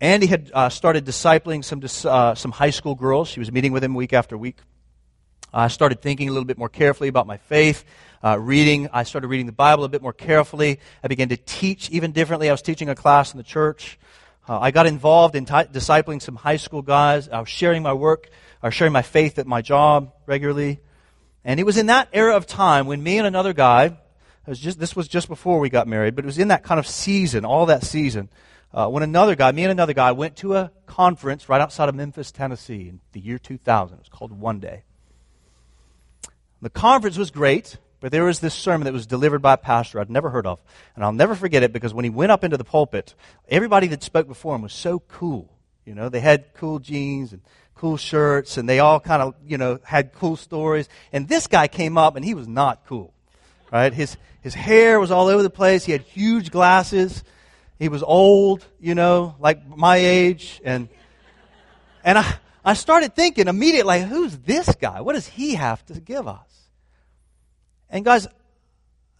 Andy 0.00 0.26
had 0.26 0.50
uh, 0.54 0.68
started 0.68 1.04
discipling 1.04 1.64
some, 1.64 1.82
uh, 2.10 2.34
some 2.34 2.52
high 2.52 2.70
school 2.70 2.94
girls. 2.94 3.28
She 3.28 3.40
was 3.40 3.50
meeting 3.50 3.72
with 3.72 3.82
him 3.82 3.94
week 3.94 4.12
after 4.12 4.38
week. 4.38 4.58
I 5.52 5.68
started 5.68 6.02
thinking 6.02 6.28
a 6.28 6.32
little 6.32 6.44
bit 6.44 6.58
more 6.58 6.68
carefully 6.68 7.08
about 7.08 7.26
my 7.26 7.38
faith, 7.38 7.84
uh, 8.22 8.38
reading. 8.38 8.88
I 8.92 9.02
started 9.02 9.28
reading 9.28 9.46
the 9.46 9.52
Bible 9.52 9.84
a 9.84 9.88
bit 9.88 10.02
more 10.02 10.12
carefully. 10.12 10.78
I 11.02 11.08
began 11.08 11.30
to 11.30 11.36
teach 11.36 11.90
even 11.90 12.12
differently. 12.12 12.48
I 12.48 12.52
was 12.52 12.62
teaching 12.62 12.88
a 12.88 12.94
class 12.94 13.32
in 13.32 13.38
the 13.38 13.44
church. 13.44 13.98
Uh, 14.48 14.58
I 14.60 14.70
got 14.70 14.86
involved 14.86 15.34
in 15.34 15.46
t- 15.46 15.52
discipling 15.52 16.22
some 16.22 16.36
high 16.36 16.58
school 16.58 16.82
guys. 16.82 17.28
I 17.28 17.40
was 17.40 17.48
sharing 17.48 17.82
my 17.82 17.92
work, 17.92 18.28
or 18.62 18.70
sharing 18.70 18.92
my 18.92 19.02
faith 19.02 19.38
at 19.38 19.46
my 19.46 19.62
job 19.62 20.12
regularly. 20.26 20.80
And 21.44 21.58
it 21.60 21.64
was 21.64 21.76
in 21.76 21.86
that 21.86 22.08
era 22.12 22.36
of 22.36 22.46
time 22.46 22.86
when 22.86 23.02
me 23.02 23.18
and 23.18 23.26
another 23.26 23.52
guy, 23.52 23.96
was 24.48 24.58
just, 24.58 24.80
this 24.80 24.96
was 24.96 25.08
just 25.08 25.28
before 25.28 25.60
we 25.60 25.68
got 25.68 25.86
married, 25.86 26.14
but 26.14 26.24
it 26.24 26.26
was 26.26 26.38
in 26.38 26.48
that 26.48 26.62
kind 26.62 26.78
of 26.78 26.86
season, 26.86 27.44
all 27.44 27.66
that 27.66 27.84
season, 27.84 28.28
uh, 28.72 28.88
when 28.88 29.02
another 29.02 29.34
guy, 29.34 29.52
me 29.52 29.64
and 29.64 29.70
another 29.70 29.92
guy, 29.92 30.12
went 30.12 30.36
to 30.36 30.56
a 30.56 30.70
conference 30.86 31.48
right 31.48 31.60
outside 31.60 31.88
of 31.88 31.94
Memphis, 31.94 32.32
Tennessee 32.32 32.88
in 32.88 33.00
the 33.12 33.20
year 33.20 33.38
2000. 33.38 33.96
It 33.96 34.00
was 34.00 34.08
called 34.08 34.32
One 34.32 34.58
Day. 34.58 34.84
The 36.60 36.70
conference 36.70 37.16
was 37.16 37.30
great, 37.30 37.76
but 38.00 38.10
there 38.10 38.24
was 38.24 38.40
this 38.40 38.54
sermon 38.54 38.84
that 38.84 38.92
was 38.92 39.06
delivered 39.06 39.40
by 39.40 39.54
a 39.54 39.58
pastor 39.58 40.00
I'd 40.00 40.10
never 40.10 40.30
heard 40.30 40.46
of. 40.46 40.62
And 40.94 41.04
I'll 41.04 41.12
never 41.12 41.34
forget 41.34 41.62
it 41.62 41.72
because 41.72 41.94
when 41.94 42.04
he 42.04 42.10
went 42.10 42.32
up 42.32 42.44
into 42.44 42.56
the 42.56 42.64
pulpit, 42.64 43.14
everybody 43.48 43.86
that 43.88 44.02
spoke 44.02 44.26
before 44.26 44.54
him 44.56 44.62
was 44.62 44.72
so 44.72 44.98
cool. 44.98 45.50
You 45.84 45.94
know, 45.94 46.08
they 46.08 46.20
had 46.20 46.52
cool 46.54 46.78
jeans 46.78 47.32
and 47.32 47.42
cool 47.78 47.96
shirts, 47.96 48.56
and 48.56 48.68
they 48.68 48.80
all 48.80 49.00
kind 49.00 49.22
of, 49.22 49.34
you 49.46 49.56
know, 49.56 49.78
had 49.84 50.12
cool 50.12 50.36
stories. 50.36 50.88
And 51.12 51.28
this 51.28 51.46
guy 51.46 51.68
came 51.68 51.96
up, 51.96 52.16
and 52.16 52.24
he 52.24 52.34
was 52.34 52.46
not 52.46 52.84
cool. 52.86 53.14
Right? 53.72 53.92
His, 53.92 54.16
his 54.40 54.54
hair 54.54 55.00
was 55.00 55.10
all 55.10 55.28
over 55.28 55.42
the 55.42 55.50
place. 55.50 55.84
He 55.84 55.92
had 55.92 56.02
huge 56.02 56.50
glasses. 56.50 57.22
He 57.78 57.88
was 57.88 58.02
old, 58.02 58.66
you 58.80 58.94
know, 58.94 59.36
like 59.38 59.66
my 59.66 59.96
age. 59.96 60.60
And, 60.64 60.88
and 62.04 62.18
I, 62.18 62.34
I 62.64 62.74
started 62.74 63.14
thinking 63.14 63.46
immediately, 63.46 64.00
like, 64.00 64.08
who's 64.08 64.36
this 64.38 64.74
guy? 64.74 65.00
What 65.00 65.14
does 65.14 65.26
he 65.26 65.54
have 65.54 65.84
to 65.86 66.00
give 66.00 66.26
us? 66.26 66.68
And 67.88 68.04
guys, 68.04 68.26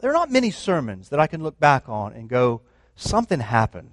there 0.00 0.10
are 0.10 0.14
not 0.14 0.30
many 0.30 0.50
sermons 0.50 1.10
that 1.10 1.20
I 1.20 1.26
can 1.26 1.42
look 1.42 1.58
back 1.58 1.88
on 1.88 2.12
and 2.12 2.28
go, 2.28 2.62
something 2.96 3.40
happened. 3.40 3.92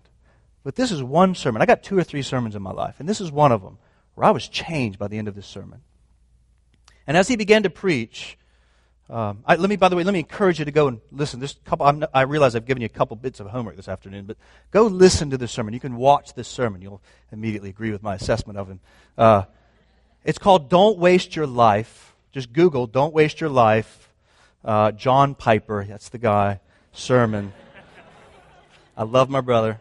But 0.63 0.76
this 0.76 0.91
is 0.91 1.03
one 1.03 1.36
sermon. 1.36 1.61
I 1.61 1.66
got 1.66 1.84
two 1.84 1.97
or 1.97 2.03
three 2.03 2.24
sermons 2.24 2.55
in 2.55 2.61
my 2.63 2.72
life, 2.72 2.95
and 2.99 3.07
this 3.07 3.22
is 3.22 3.32
one 3.32 3.51
of 3.51 3.61
them 3.61 3.78
where 4.16 4.26
I 4.26 4.32
was 4.32 4.47
changed 4.47 4.97
by 4.97 5.07
the 5.07 5.18
end 5.18 5.28
of 5.28 5.36
this 5.36 5.45
sermon. 5.45 5.82
And 7.05 7.16
as 7.16 7.28
he 7.28 7.36
began 7.36 7.63
to 7.63 7.70
preach, 7.70 8.38
um, 9.09 9.43
I, 9.45 9.55
let 9.55 9.70
me, 9.70 9.76
by 9.76 9.89
the 9.89 9.95
way, 9.95 10.03
let 10.03 10.13
me 10.13 10.20
encourage 10.20 10.57
you 10.57 10.66
to 10.66 10.72
go 10.72 10.88
and 10.88 10.99
listen. 11.11 11.39
This 11.39 11.55
couple, 11.63 11.86
I'm, 11.86 12.03
i 12.13 12.22
realize 12.22 12.55
I've 12.55 12.66
given 12.66 12.82
you 12.82 12.88
a 12.88 12.89
couple 12.89 13.16
bits 13.16 13.39
of 13.39 13.47
homework 13.47 13.76
this 13.76 13.88
afternoon, 13.88 14.26
but 14.26 14.38
go 14.72 14.84
listen 14.84 15.30
to 15.30 15.38
this 15.38 15.51
sermon. 15.51 15.76
You 15.76 15.80
can 15.80 15.95
watch 15.95 16.34
this 16.34 16.47
sermon. 16.47 16.82
You'll 16.82 17.01
immediately 17.32 17.70
agree 17.70 17.91
with 17.91 18.01
my 18.01 18.16
assessment 18.16 18.57
of 18.57 18.68
him. 18.68 18.80
Uh, 19.16 19.43
it's 20.24 20.39
called 20.39 20.70
"Don't 20.70 20.97
Waste 20.97 21.36
Your 21.36 21.45
Life." 21.45 22.16
Just 22.32 22.51
Google 22.51 22.88
"Don't 22.88 23.13
Waste 23.13 23.39
Your 23.39 23.51
Life." 23.51 24.11
Uh, 24.63 24.91
John 24.91 25.36
Piper, 25.36 25.86
that's 25.88 26.09
the 26.09 26.18
guy, 26.18 26.59
sermon. 26.91 27.53
I 28.97 29.03
love 29.03 29.30
my 29.30 29.41
brother. 29.41 29.80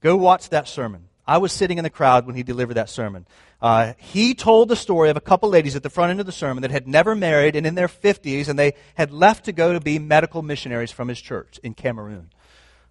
Go 0.00 0.16
watch 0.16 0.48
that 0.48 0.66
sermon. 0.66 1.07
I 1.28 1.36
was 1.36 1.52
sitting 1.52 1.76
in 1.76 1.84
the 1.84 1.90
crowd 1.90 2.24
when 2.26 2.36
he 2.36 2.42
delivered 2.42 2.74
that 2.74 2.88
sermon. 2.88 3.26
Uh, 3.60 3.92
he 3.98 4.32
told 4.32 4.70
the 4.70 4.76
story 4.76 5.10
of 5.10 5.16
a 5.18 5.20
couple 5.20 5.50
ladies 5.50 5.76
at 5.76 5.82
the 5.82 5.90
front 5.90 6.10
end 6.10 6.20
of 6.20 6.26
the 6.26 6.32
sermon 6.32 6.62
that 6.62 6.70
had 6.70 6.88
never 6.88 7.14
married 7.14 7.54
and 7.54 7.66
in 7.66 7.74
their 7.74 7.86
50s, 7.86 8.48
and 8.48 8.58
they 8.58 8.72
had 8.94 9.12
left 9.12 9.44
to 9.44 9.52
go 9.52 9.74
to 9.74 9.80
be 9.80 9.98
medical 9.98 10.40
missionaries 10.40 10.90
from 10.90 11.08
his 11.08 11.20
church 11.20 11.60
in 11.62 11.74
Cameroon. 11.74 12.30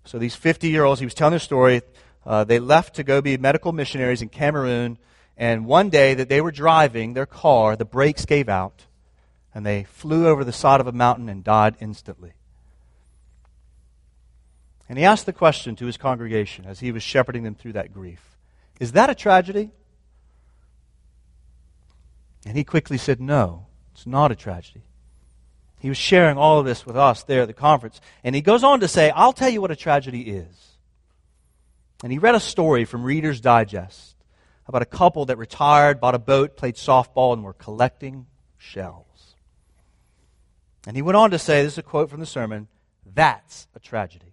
So 0.06 0.20
these 0.20 0.36
50 0.36 0.70
year 0.70 0.84
olds, 0.84 1.00
he 1.00 1.06
was 1.06 1.16
telling 1.16 1.32
their 1.32 1.40
story. 1.40 1.82
Uh, 2.28 2.44
they 2.44 2.60
left 2.60 2.96
to 2.98 3.04
go 3.04 3.22
be 3.22 3.38
medical 3.38 3.72
missionaries 3.72 4.22
in 4.22 4.30
Cameroon, 4.30 5.00
and 5.36 5.66
one 5.66 5.90
day 5.90 6.14
that 6.14 6.30
they 6.30 6.40
were 6.40 6.52
driving 6.52 7.14
their 7.14 7.26
car, 7.26 7.76
the 7.76 7.86
brakes 7.86 8.26
gave 8.26 8.50
out, 8.50 8.86
and 9.56 9.66
they 9.66 9.86
flew 9.86 10.28
over 10.28 10.44
the 10.44 10.54
side 10.54 10.80
of 10.80 10.86
a 10.86 10.92
mountain 10.92 11.28
and 11.28 11.44
died 11.44 11.76
instantly. 11.80 12.34
And 14.90 14.98
he 14.98 15.06
asked 15.06 15.26
the 15.26 15.34
question 15.34 15.76
to 15.78 15.86
his 15.86 15.98
congregation 15.98 16.66
as 16.66 16.80
he 16.80 16.92
was 16.92 17.04
shepherding 17.04 17.44
them 17.44 17.56
through 17.56 17.74
that 17.74 17.94
grief 17.94 18.38
Is 18.80 18.94
that 18.94 19.10
a 19.10 19.16
tragedy? 19.16 19.72
And 22.46 22.56
he 22.56 22.64
quickly 22.64 22.98
said, 22.98 23.20
No, 23.20 23.66
it's 23.94 24.08
not 24.08 24.32
a 24.32 24.36
tragedy. 24.36 24.84
He 25.80 25.90
was 25.90 25.98
sharing 25.98 26.38
all 26.38 26.60
of 26.60 26.66
this 26.66 26.86
with 26.86 26.98
us 26.98 27.24
there 27.24 27.42
at 27.42 27.48
the 27.48 27.54
conference. 27.54 28.02
And 28.24 28.34
he 28.34 28.42
goes 28.42 28.64
on 28.64 28.80
to 28.80 28.88
say, 28.88 29.12
I'll 29.12 29.34
tell 29.34 29.50
you 29.50 29.62
what 29.62 29.72
a 29.72 29.76
tragedy 29.76 30.22
is. 30.22 30.78
And 32.04 32.12
he 32.12 32.18
read 32.18 32.36
a 32.36 32.40
story 32.40 32.86
from 32.86 33.04
Reader's 33.04 33.42
Digest 33.42 34.16
about 34.68 34.82
a 34.82 34.86
couple 34.86 35.26
that 35.26 35.38
retired, 35.38 36.00
bought 36.00 36.16
a 36.16 36.20
boat, 36.20 36.58
played 36.58 36.76
softball, 36.76 37.34
and 37.34 37.44
were 37.44 37.54
collecting 37.54 38.26
shells. 38.58 39.36
And 40.86 40.96
he 40.96 41.02
went 41.02 41.16
on 41.16 41.32
to 41.32 41.40
say 41.40 41.64
this 41.64 41.74
is 41.74 41.78
a 41.80 41.84
quote 41.84 42.10
from 42.10 42.20
the 42.20 42.26
sermon 42.26 42.68
that's 43.14 43.68
a 43.76 43.80
tragedy. 43.80 44.27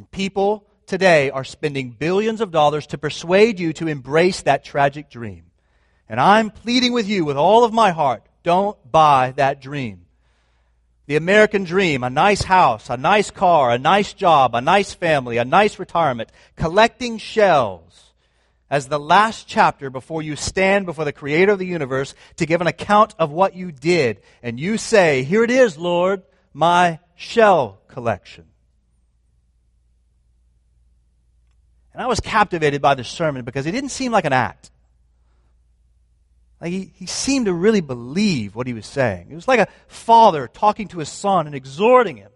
And 0.00 0.10
people 0.10 0.64
today 0.86 1.28
are 1.28 1.44
spending 1.44 1.90
billions 1.90 2.40
of 2.40 2.50
dollars 2.50 2.86
to 2.86 2.96
persuade 2.96 3.60
you 3.60 3.74
to 3.74 3.86
embrace 3.86 4.40
that 4.40 4.64
tragic 4.64 5.10
dream. 5.10 5.44
And 6.08 6.18
I'm 6.18 6.48
pleading 6.48 6.94
with 6.94 7.06
you 7.06 7.26
with 7.26 7.36
all 7.36 7.64
of 7.64 7.74
my 7.74 7.90
heart 7.90 8.22
don't 8.42 8.78
buy 8.90 9.34
that 9.36 9.60
dream. 9.60 10.06
The 11.04 11.16
American 11.16 11.64
dream, 11.64 12.02
a 12.02 12.08
nice 12.08 12.42
house, 12.42 12.88
a 12.88 12.96
nice 12.96 13.30
car, 13.30 13.72
a 13.72 13.78
nice 13.78 14.14
job, 14.14 14.54
a 14.54 14.62
nice 14.62 14.94
family, 14.94 15.36
a 15.36 15.44
nice 15.44 15.78
retirement, 15.78 16.32
collecting 16.56 17.18
shells 17.18 18.14
as 18.70 18.88
the 18.88 18.98
last 18.98 19.46
chapter 19.46 19.90
before 19.90 20.22
you 20.22 20.34
stand 20.34 20.86
before 20.86 21.04
the 21.04 21.12
creator 21.12 21.52
of 21.52 21.58
the 21.58 21.66
universe 21.66 22.14
to 22.36 22.46
give 22.46 22.62
an 22.62 22.66
account 22.66 23.14
of 23.18 23.30
what 23.30 23.54
you 23.54 23.70
did. 23.70 24.22
And 24.42 24.58
you 24.58 24.78
say, 24.78 25.24
Here 25.24 25.44
it 25.44 25.50
is, 25.50 25.76
Lord, 25.76 26.22
my 26.54 27.00
shell 27.16 27.82
collection. 27.86 28.46
And 32.00 32.06
I 32.06 32.08
was 32.08 32.20
captivated 32.20 32.80
by 32.80 32.94
this 32.94 33.10
sermon 33.10 33.44
because 33.44 33.66
it 33.66 33.72
didn't 33.72 33.90
seem 33.90 34.10
like 34.10 34.24
an 34.24 34.32
act. 34.32 34.70
Like 36.58 36.70
he, 36.70 36.92
he 36.94 37.04
seemed 37.04 37.44
to 37.44 37.52
really 37.52 37.82
believe 37.82 38.54
what 38.54 38.66
he 38.66 38.72
was 38.72 38.86
saying. 38.86 39.26
It 39.30 39.34
was 39.34 39.46
like 39.46 39.60
a 39.60 39.68
father 39.86 40.48
talking 40.48 40.88
to 40.88 40.98
his 40.98 41.10
son 41.10 41.44
and 41.44 41.54
exhorting 41.54 42.16
him. 42.16 42.30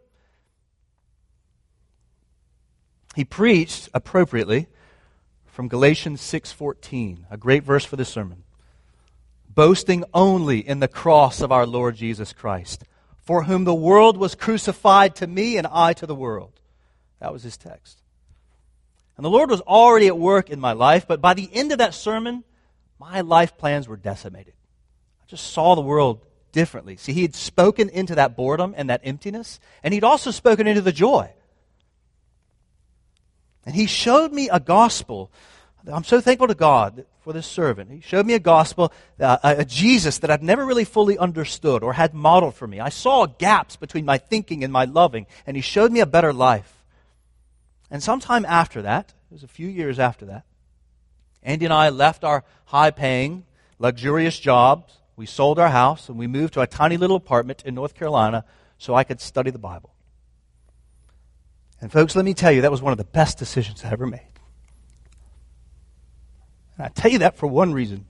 He 3.16 3.24
preached 3.24 3.88
appropriately 3.94 4.66
from 5.46 5.68
Galatians 5.68 6.20
6:14, 6.20 7.24
a 7.30 7.38
great 7.38 7.62
verse 7.62 7.86
for 7.86 7.96
this 7.96 8.10
sermon. 8.10 8.42
Boasting 9.48 10.04
only 10.12 10.58
in 10.58 10.80
the 10.80 10.88
cross 10.88 11.40
of 11.40 11.50
our 11.50 11.64
Lord 11.64 11.96
Jesus 11.96 12.34
Christ, 12.34 12.84
for 13.22 13.44
whom 13.44 13.64
the 13.64 13.74
world 13.74 14.18
was 14.18 14.34
crucified 14.34 15.16
to 15.16 15.26
me 15.26 15.56
and 15.56 15.66
I 15.66 15.94
to 15.94 16.06
the 16.06 16.14
world. 16.14 16.60
That 17.18 17.32
was 17.32 17.44
his 17.44 17.56
text. 17.56 18.02
And 19.16 19.24
the 19.24 19.30
Lord 19.30 19.50
was 19.50 19.60
already 19.60 20.08
at 20.08 20.18
work 20.18 20.50
in 20.50 20.60
my 20.60 20.72
life, 20.72 21.06
but 21.06 21.20
by 21.20 21.34
the 21.34 21.48
end 21.52 21.72
of 21.72 21.78
that 21.78 21.94
sermon, 21.94 22.44
my 22.98 23.20
life 23.20 23.56
plans 23.56 23.86
were 23.86 23.96
decimated. 23.96 24.54
I 25.22 25.26
just 25.26 25.52
saw 25.52 25.74
the 25.74 25.80
world 25.80 26.24
differently. 26.52 26.96
See, 26.96 27.12
he 27.12 27.22
had 27.22 27.34
spoken 27.34 27.88
into 27.88 28.14
that 28.16 28.36
boredom 28.36 28.74
and 28.76 28.90
that 28.90 29.02
emptiness, 29.04 29.60
and 29.82 29.94
he'd 29.94 30.04
also 30.04 30.30
spoken 30.30 30.66
into 30.66 30.80
the 30.80 30.92
joy. 30.92 31.30
And 33.66 33.74
he 33.74 33.86
showed 33.86 34.32
me 34.32 34.48
a 34.48 34.60
gospel. 34.60 35.30
I'm 35.86 36.04
so 36.04 36.20
thankful 36.20 36.48
to 36.48 36.54
God 36.54 37.06
for 37.20 37.32
this 37.32 37.46
servant. 37.46 37.90
He 37.90 38.00
showed 38.00 38.26
me 38.26 38.34
a 38.34 38.38
gospel, 38.38 38.92
uh, 39.18 39.38
a 39.42 39.64
Jesus 39.64 40.18
that 40.18 40.30
I'd 40.30 40.42
never 40.42 40.64
really 40.64 40.84
fully 40.84 41.16
understood 41.18 41.82
or 41.82 41.94
had 41.94 42.14
modeled 42.14 42.54
for 42.54 42.66
me. 42.66 42.80
I 42.80 42.90
saw 42.90 43.26
gaps 43.26 43.76
between 43.76 44.04
my 44.04 44.18
thinking 44.18 44.64
and 44.64 44.72
my 44.72 44.84
loving, 44.84 45.26
and 45.46 45.56
he 45.56 45.62
showed 45.62 45.92
me 45.92 46.00
a 46.00 46.06
better 46.06 46.32
life. 46.32 46.84
And 47.95 48.03
sometime 48.03 48.45
after 48.45 48.82
that, 48.82 49.14
it 49.30 49.32
was 49.32 49.45
a 49.45 49.47
few 49.49 49.68
years 49.68 50.01
after 50.01 50.26
that, 50.26 50.45
Andy 51.45 51.64
and 51.64 51.72
I 51.72 51.90
left 51.90 52.24
our 52.24 52.42
high 52.64 52.90
paying, 52.90 53.45
luxurious 53.78 54.36
jobs. 54.36 54.99
We 55.14 55.26
sold 55.26 55.61
our 55.61 55.68
house 55.68 56.09
and 56.09 56.18
we 56.18 56.26
moved 56.26 56.55
to 56.55 56.61
a 56.61 56.66
tiny 56.66 56.97
little 56.97 57.14
apartment 57.14 57.62
in 57.64 57.72
North 57.76 57.95
Carolina 57.95 58.45
so 58.78 58.97
I 58.97 59.05
could 59.05 59.20
study 59.20 59.53
the 59.53 59.61
Bible. 59.61 59.95
And, 61.80 61.92
folks, 61.92 62.16
let 62.16 62.24
me 62.24 62.34
tell 62.34 62.51
you, 62.51 62.62
that 62.62 62.72
was 62.72 62.82
one 62.82 62.90
of 62.90 62.99
the 62.99 63.05
best 63.05 63.38
decisions 63.38 63.84
I 63.84 63.92
ever 63.92 64.09
made. 64.09 64.40
And 66.76 66.86
I 66.86 66.88
tell 66.88 67.12
you 67.12 67.20
that 67.20 67.36
for 67.36 67.47
one 67.47 67.72
reason. 67.72 68.07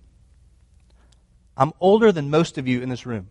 I'm 1.59 1.75
older 1.79 2.11
than 2.11 2.31
most 2.31 2.57
of 2.57 2.67
you 2.67 2.81
in 2.81 2.89
this 2.89 3.05
room. 3.05 3.29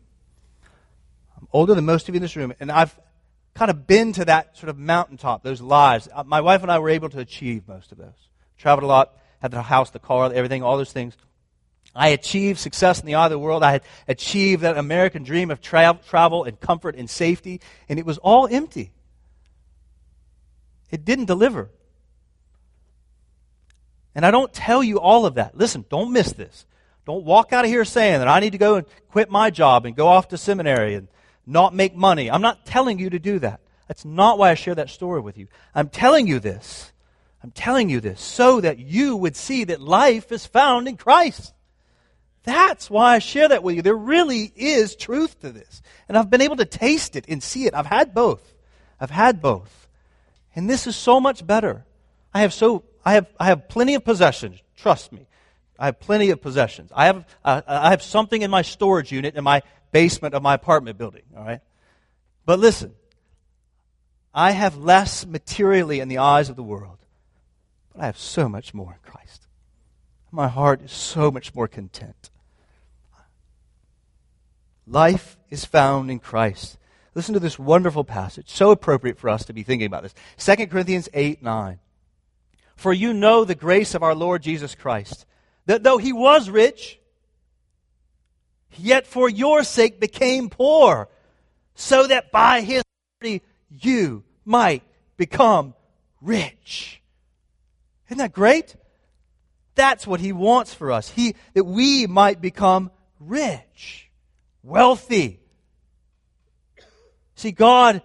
I'm 1.36 1.48
older 1.52 1.74
than 1.74 1.86
most 1.86 2.10
of 2.10 2.14
you 2.14 2.18
in 2.18 2.22
this 2.22 2.36
room, 2.36 2.54
and 2.60 2.72
I've 2.72 2.96
kind 3.54 3.70
of 3.70 3.86
been 3.86 4.14
to 4.14 4.26
that 4.26 4.58
sort 4.58 4.70
of 4.70 4.78
mountaintop, 4.78 5.44
those 5.44 5.62
lives. 5.62 6.08
Uh, 6.14 6.24
my 6.24 6.42
wife 6.42 6.64
and 6.64 6.72
I 6.72 6.80
were 6.80 6.90
able 6.90 7.10
to 7.10 7.20
achieve 7.20 7.68
most 7.68 7.92
of 7.92 7.98
those. 7.98 8.30
Traveled 8.58 8.84
a 8.84 8.88
lot, 8.88 9.18
had 9.42 9.52
the 9.52 9.62
house, 9.62 9.92
the 9.92 10.00
car, 10.00 10.32
everything, 10.34 10.64
all 10.64 10.78
those 10.78 10.92
things. 10.92 11.16
I 11.96 12.10
achieved 12.10 12.60
success 12.60 13.00
in 13.00 13.06
the 13.06 13.16
eye 13.16 13.26
of 13.26 13.32
the 13.32 13.38
world. 13.38 13.62
I 13.62 13.72
had 13.72 13.84
achieved 14.08 14.64
that 14.64 14.78
American 14.78 15.24
dream 15.24 15.52
of 15.52 15.62
tra- 15.62 16.00
travel 16.08 16.44
and 16.44 16.60
comfort 16.60 16.96
and 16.96 17.10
safety, 17.10 17.62
and 17.88 18.00
it 18.00 18.06
was 18.06 18.18
all 18.18 18.48
empty. 18.48 18.92
It 20.90 21.06
didn't 21.06 21.26
deliver. 21.26 21.70
And 24.16 24.26
I 24.26 24.32
don't 24.32 24.54
tell 24.54 24.84
you 24.84 25.00
all 25.00 25.26
of 25.26 25.36
that. 25.36 25.56
Listen, 25.58 25.86
don't 25.90 26.12
miss 26.12 26.32
this. 26.34 26.66
Don't 27.06 27.26
walk 27.26 27.52
out 27.52 27.66
of 27.66 27.70
here 27.70 27.86
saying 27.86 28.20
that 28.20 28.28
I 28.28 28.40
need 28.40 28.52
to 28.52 28.58
go 28.58 28.76
and 28.76 28.88
quit 29.12 29.30
my 29.30 29.50
job 29.50 29.86
and 29.86 29.96
go 29.96 30.08
off 30.08 30.30
to 30.30 30.38
seminary 30.38 30.96
and 30.96 31.08
not 31.46 31.74
make 31.74 31.96
money. 31.96 32.30
I'm 32.32 32.42
not 32.42 32.66
telling 32.66 33.00
you 33.00 33.10
to 33.12 33.20
do 33.20 33.40
that. 33.40 33.60
That's 33.88 34.06
not 34.06 34.38
why 34.38 34.52
I 34.52 34.56
share 34.56 34.76
that 34.76 34.90
story 34.90 35.22
with 35.22 35.38
you. 35.38 35.48
I'm 35.76 35.90
telling 35.90 36.28
you 36.28 36.40
this. 36.40 36.92
I'm 37.44 37.52
telling 37.52 37.90
you 37.90 38.00
this 38.00 38.22
so 38.22 38.62
that 38.62 38.80
you 38.80 39.18
would 39.18 39.36
see 39.36 39.66
that 39.66 39.82
life 39.82 40.32
is 40.32 40.46
found 40.46 40.88
in 40.88 40.96
Christ. 40.96 41.54
That's 42.44 42.90
why 42.90 43.16
I 43.16 43.20
share 43.20 43.50
that 43.50 43.64
with 43.64 43.76
you. 43.76 43.82
There 43.82 43.96
really 43.96 44.52
is 44.56 44.96
truth 44.96 45.40
to 45.42 45.52
this. 45.52 45.82
And 46.08 46.18
I've 46.18 46.30
been 46.30 46.42
able 46.42 46.58
to 46.58 46.66
taste 46.66 47.16
it 47.16 47.26
and 47.28 47.44
see 47.44 47.66
it. 47.66 47.74
I've 47.74 47.86
had 47.86 48.14
both. 48.14 48.54
I've 49.00 49.12
had 49.12 49.42
both. 49.42 49.88
And 50.56 50.70
this 50.70 50.88
is 50.88 50.96
so 50.96 51.20
much 51.20 51.46
better. 51.46 51.86
I 52.34 52.42
have 52.42 52.54
so 52.54 52.84
I 53.06 53.14
have 53.14 53.28
I 53.40 53.46
have 53.46 53.68
plenty 53.68 53.96
of 53.96 54.04
possessions. 54.04 54.60
Trust 54.76 55.12
me. 55.12 55.28
I 55.80 55.86
have 55.86 56.00
plenty 56.00 56.30
of 56.30 56.42
possessions. 56.42 56.92
I 56.96 57.06
have 57.08 57.26
uh, 57.44 57.62
I 57.68 57.90
have 57.90 58.02
something 58.02 58.42
in 58.42 58.52
my 58.52 58.62
storage 58.62 59.12
unit 59.12 59.36
in 59.36 59.44
my 59.44 59.62
basement 59.94 60.34
of 60.34 60.44
my 60.44 60.56
apartment 60.56 60.98
building, 60.98 61.24
all 61.38 61.46
right? 61.46 61.62
But 62.46 62.60
listen. 62.60 62.94
I 64.34 64.52
have 64.52 64.76
less 64.76 65.26
materially 65.26 66.00
in 66.00 66.08
the 66.08 66.18
eyes 66.18 66.50
of 66.50 66.56
the 66.56 66.64
world, 66.64 66.98
but 67.94 68.02
I 68.02 68.08
have 68.08 68.18
so 68.18 68.50
much 68.50 68.74
more 68.74 68.94
in 68.94 69.12
Christ. 69.12 69.48
My 70.32 70.48
heart 70.48 70.82
is 70.82 70.92
so 70.92 71.30
much 71.30 71.54
more 71.54 71.68
content. 71.68 72.32
Life 74.88 75.38
is 75.52 75.66
found 75.66 76.10
in 76.10 76.20
Christ. 76.20 76.80
Listen 77.14 77.36
to 77.36 77.40
this 77.40 77.60
wonderful 77.60 78.04
passage, 78.04 78.50
so 78.50 78.72
appropriate 78.72 79.20
for 79.20 79.30
us 79.30 79.46
to 79.46 79.54
be 79.54 79.62
thinking 79.62 79.86
about 79.86 80.02
this. 80.02 80.16
2 80.38 80.66
Corinthians 80.68 81.08
8 81.14 81.44
9. 81.44 81.80
For 82.76 82.92
you 82.92 83.14
know 83.14 83.46
the 83.46 83.54
grace 83.54 83.94
of 83.94 84.02
our 84.02 84.16
Lord 84.16 84.42
Jesus 84.42 84.74
Christ, 84.74 85.28
that 85.68 85.84
though 85.84 86.00
he 86.00 86.12
was 86.12 86.50
rich, 86.50 87.00
yet 88.78 89.08
for 89.08 89.30
your 89.30 89.64
sake 89.64 90.00
became 90.00 90.50
poor, 90.50 91.10
so 91.76 92.08
that 92.08 92.32
by 92.32 92.62
his 92.62 92.84
poverty 93.20 93.42
you 93.70 94.24
might 94.46 94.84
become 95.18 95.74
rich. 96.22 97.02
Isn't 98.08 98.18
that 98.18 98.34
great? 98.34 98.76
That's 99.76 100.06
what 100.06 100.20
he 100.20 100.32
wants 100.32 100.74
for 100.74 100.92
us. 100.92 101.10
He, 101.10 101.36
that 101.54 101.64
we 101.64 102.06
might 102.06 102.42
become 102.42 102.92
rich 103.20 104.12
wealthy. 104.64 105.40
See, 107.36 107.52
God 107.52 108.02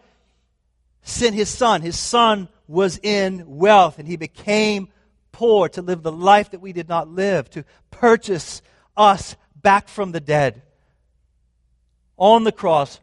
sent 1.02 1.34
his 1.34 1.48
son. 1.48 1.82
His 1.82 1.98
son 1.98 2.48
was 2.66 2.98
in 3.02 3.44
wealth, 3.46 3.98
and 3.98 4.08
he 4.08 4.16
became 4.16 4.88
poor 5.32 5.68
to 5.70 5.82
live 5.82 6.02
the 6.02 6.12
life 6.12 6.50
that 6.50 6.60
we 6.60 6.72
did 6.72 6.88
not 6.88 7.08
live, 7.08 7.48
to 7.50 7.64
purchase 7.90 8.60
us 8.96 9.36
back 9.62 9.88
from 9.88 10.12
the 10.12 10.20
dead. 10.20 10.62
On 12.16 12.44
the 12.44 12.52
cross, 12.52 13.00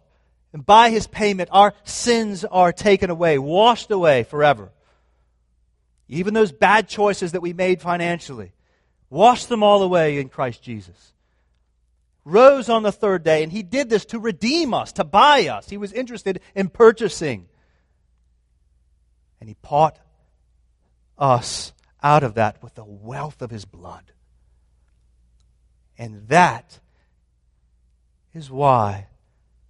and 0.51 0.65
by 0.65 0.89
his 0.89 1.07
payment, 1.07 1.49
our 1.51 1.73
sins 1.83 2.43
are 2.43 2.73
taken 2.73 3.09
away, 3.09 3.37
washed 3.37 3.91
away 3.91 4.23
forever. 4.23 4.71
Even 6.07 6.33
those 6.33 6.51
bad 6.51 6.87
choices 6.87 7.31
that 7.31 7.41
we 7.41 7.53
made 7.53 7.81
financially, 7.81 8.51
wash 9.09 9.45
them 9.45 9.63
all 9.63 9.83
away 9.83 10.19
in 10.19 10.29
Christ 10.29 10.61
Jesus 10.61 11.13
rose 12.25 12.67
on 12.69 12.83
the 12.83 12.91
third 12.91 13.23
day, 13.23 13.43
and 13.43 13.51
he 13.51 13.63
did 13.63 13.89
this 13.89 14.05
to 14.05 14.19
redeem 14.19 14.73
us, 14.73 14.91
to 14.93 15.03
buy 15.03 15.47
us. 15.47 15.69
He 15.69 15.77
was 15.77 15.93
interested 15.93 16.41
in 16.55 16.69
purchasing. 16.69 17.47
And 19.39 19.47
he 19.47 19.55
bought 19.61 19.97
us 21.17 21.71
out 22.03 22.23
of 22.23 22.33
that 22.33 22.61
with 22.61 22.75
the 22.75 22.83
wealth 22.83 23.41
of 23.41 23.51
his 23.51 23.63
blood. 23.63 24.11
And 25.97 26.27
that 26.27 26.79
is 28.33 28.51
why 28.51 29.07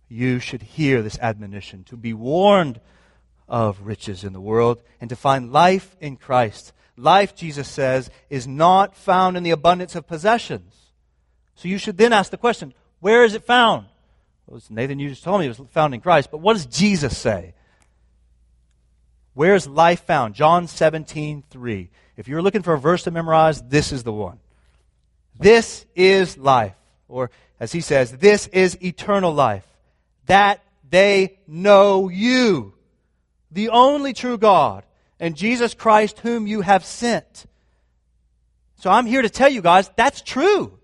you 0.07 0.39
should 0.39 0.61
hear 0.61 1.01
this 1.01 1.19
admonition 1.19 1.83
to 1.85 1.97
be 1.97 2.13
warned 2.13 2.79
of 3.47 3.81
riches 3.81 4.23
in 4.23 4.33
the 4.33 4.41
world 4.41 4.81
and 4.99 5.09
to 5.09 5.15
find 5.15 5.51
life 5.51 5.95
in 5.99 6.17
Christ. 6.17 6.73
Life, 6.97 7.35
Jesus 7.35 7.67
says, 7.67 8.09
is 8.29 8.47
not 8.47 8.95
found 8.95 9.37
in 9.37 9.43
the 9.43 9.51
abundance 9.51 9.95
of 9.95 10.07
possessions 10.07 10.85
so 11.55 11.67
you 11.67 11.77
should 11.77 11.97
then 11.97 12.13
ask 12.13 12.31
the 12.31 12.37
question 12.37 12.73
where 12.99 13.23
is 13.23 13.33
it 13.33 13.43
found? 13.43 13.87
Well, 14.47 14.61
Nathan, 14.69 14.99
you 14.99 15.09
just 15.09 15.23
told 15.23 15.39
me 15.39 15.47
it 15.47 15.57
was 15.57 15.67
found 15.71 15.93
in 15.93 16.01
Christ, 16.01 16.29
but 16.31 16.39
what 16.39 16.53
does 16.53 16.65
Jesus 16.65 17.17
say? 17.17 17.53
Where 19.33 19.55
is 19.55 19.67
life 19.67 20.05
found? 20.05 20.35
John 20.35 20.67
17, 20.67 21.43
3. 21.49 21.89
If 22.15 22.27
you're 22.27 22.41
looking 22.41 22.61
for 22.61 22.73
a 22.73 22.79
verse 22.79 23.03
to 23.03 23.11
memorize, 23.11 23.61
this 23.61 23.91
is 23.91 24.03
the 24.03 24.13
one. 24.13 24.39
This 25.37 25.85
is 25.95 26.37
life. 26.37 26.75
Or, 27.07 27.29
as 27.59 27.71
he 27.71 27.81
says, 27.81 28.11
this 28.11 28.47
is 28.47 28.77
eternal 28.81 29.33
life. 29.33 29.65
That 30.25 30.63
they 30.89 31.39
know 31.47 32.09
you, 32.09 32.73
the 33.51 33.69
only 33.69 34.13
true 34.13 34.37
God, 34.37 34.83
and 35.19 35.35
Jesus 35.35 35.73
Christ, 35.73 36.19
whom 36.19 36.47
you 36.47 36.61
have 36.61 36.83
sent. 36.83 37.45
So 38.77 38.89
I'm 38.89 39.05
here 39.05 39.21
to 39.21 39.29
tell 39.29 39.49
you 39.49 39.61
guys 39.61 39.89
that's 39.95 40.21
true. 40.21 40.77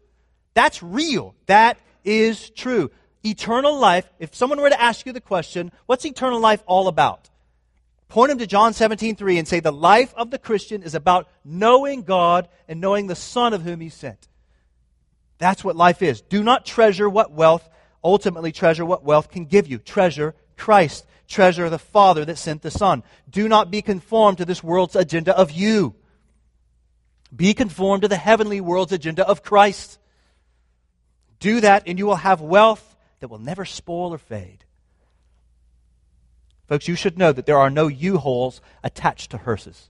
That's 0.54 0.82
real. 0.82 1.36
That 1.45 1.78
is 2.04 2.49
true. 2.49 2.91
Eternal 3.24 3.78
life, 3.78 4.10
if 4.20 4.34
someone 4.34 4.60
were 4.60 4.70
to 4.70 4.82
ask 4.82 5.06
you 5.06 5.14
the 5.14 5.22
question, 5.22 5.72
what's 5.86 6.06
eternal 6.06 6.39
life 6.39 6.64
all 6.66 6.88
about? 6.88 7.30
Point 8.10 8.30
them 8.30 8.39
to 8.39 8.47
John 8.47 8.74
17, 8.74 9.16
3 9.16 9.38
and 9.38 9.47
say 9.47 9.60
the 9.60 9.72
life 9.72 10.14
of 10.16 10.32
the 10.32 10.39
Christian 10.39 10.84
is 10.84 10.95
about 10.95 11.30
knowing 11.45 12.02
God 12.02 12.49
and 12.68 12.82
knowing 12.82 13.08
the 13.08 13.16
Son 13.16 13.54
of 13.54 13.62
whom 13.62 13.80
he 13.80 13.89
sent. 13.89 14.28
That's 15.42 15.64
what 15.64 15.76
life 15.76 16.04
is. 16.04 16.22
Do 16.22 16.44
not 16.44 16.68
treasure 16.68 17.10
what 17.10 17.32
wealth, 17.32 17.68
ultimately 18.04 18.52
treasure 18.52 18.86
what 18.86 19.04
wealth 19.04 19.32
can 19.32 19.46
give 19.46 19.68
you. 19.68 19.80
Treasure 19.80 20.36
Christ. 20.56 21.04
Treasure 21.28 21.68
the 21.68 21.80
Father 21.80 22.24
that 22.26 22.38
sent 22.38 22.62
the 22.62 22.70
Son. 22.70 23.02
Do 23.28 23.48
not 23.48 23.72
be 23.72 23.82
conformed 23.82 24.38
to 24.38 24.46
this 24.46 24.64
world's 24.64 24.96
agenda 24.96 25.36
of 25.36 25.50
you. 25.50 25.96
Be 27.36 27.56
conformed 27.56 28.04
to 28.04 28.08
the 28.08 28.18
heavenly 28.18 28.62
world's 28.62 28.92
agenda 28.92 29.28
of 29.28 29.42
Christ. 29.42 29.98
Do 31.39 31.62
that, 31.62 31.84
and 31.88 31.98
you 31.98 32.06
will 32.06 32.18
have 32.18 32.42
wealth 32.42 32.96
that 33.20 33.30
will 33.30 33.39
never 33.39 33.66
spoil 33.66 34.14
or 34.14 34.20
fade. 34.20 34.64
Folks, 36.68 36.88
you 36.88 36.96
should 36.96 37.18
know 37.18 37.32
that 37.32 37.48
there 37.48 37.58
are 37.58 37.72
no 37.72 37.88
U-Hauls 37.88 38.62
attached 38.84 39.32
to 39.32 39.38
hearses. 39.38 39.89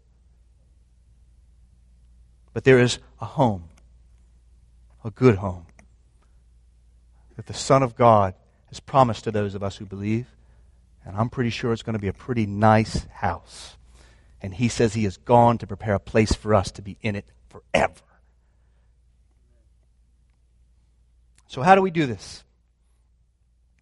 But 2.54 2.64
there 2.64 2.80
is 2.80 3.00
a 3.20 3.26
home, 3.26 3.66
a 5.04 5.12
good 5.12 5.38
home, 5.38 5.66
that 7.36 7.48
the 7.48 7.54
Son 7.54 7.84
of 7.84 7.96
God 7.96 8.36
has 8.68 8.80
promised 8.80 9.24
to 9.26 9.32
those 9.32 9.56
of 9.56 9.64
us 9.64 9.78
who 9.78 9.86
believe. 9.86 10.28
And 11.06 11.18
I'm 11.18 11.30
pretty 11.30 11.50
sure 11.50 11.74
it's 11.74 11.82
going 11.82 11.96
to 11.96 12.00
be 12.00 12.08
a 12.08 12.14
pretty 12.14 12.46
nice 12.46 13.06
house. 13.06 13.78
And 14.42 14.54
He 14.54 14.70
says 14.70 14.94
He 14.94 15.04
has 15.04 15.18
gone 15.18 15.58
to 15.60 15.68
prepare 15.68 15.96
a 15.96 16.00
place 16.00 16.34
for 16.34 16.54
us 16.54 16.72
to 16.72 16.82
be 16.82 16.98
in 17.02 17.16
it 17.16 17.26
forever. 17.50 18.02
So, 21.48 21.62
how 21.62 21.76
do 21.76 21.82
we 21.82 21.92
do 21.92 22.06
this? 22.06 22.46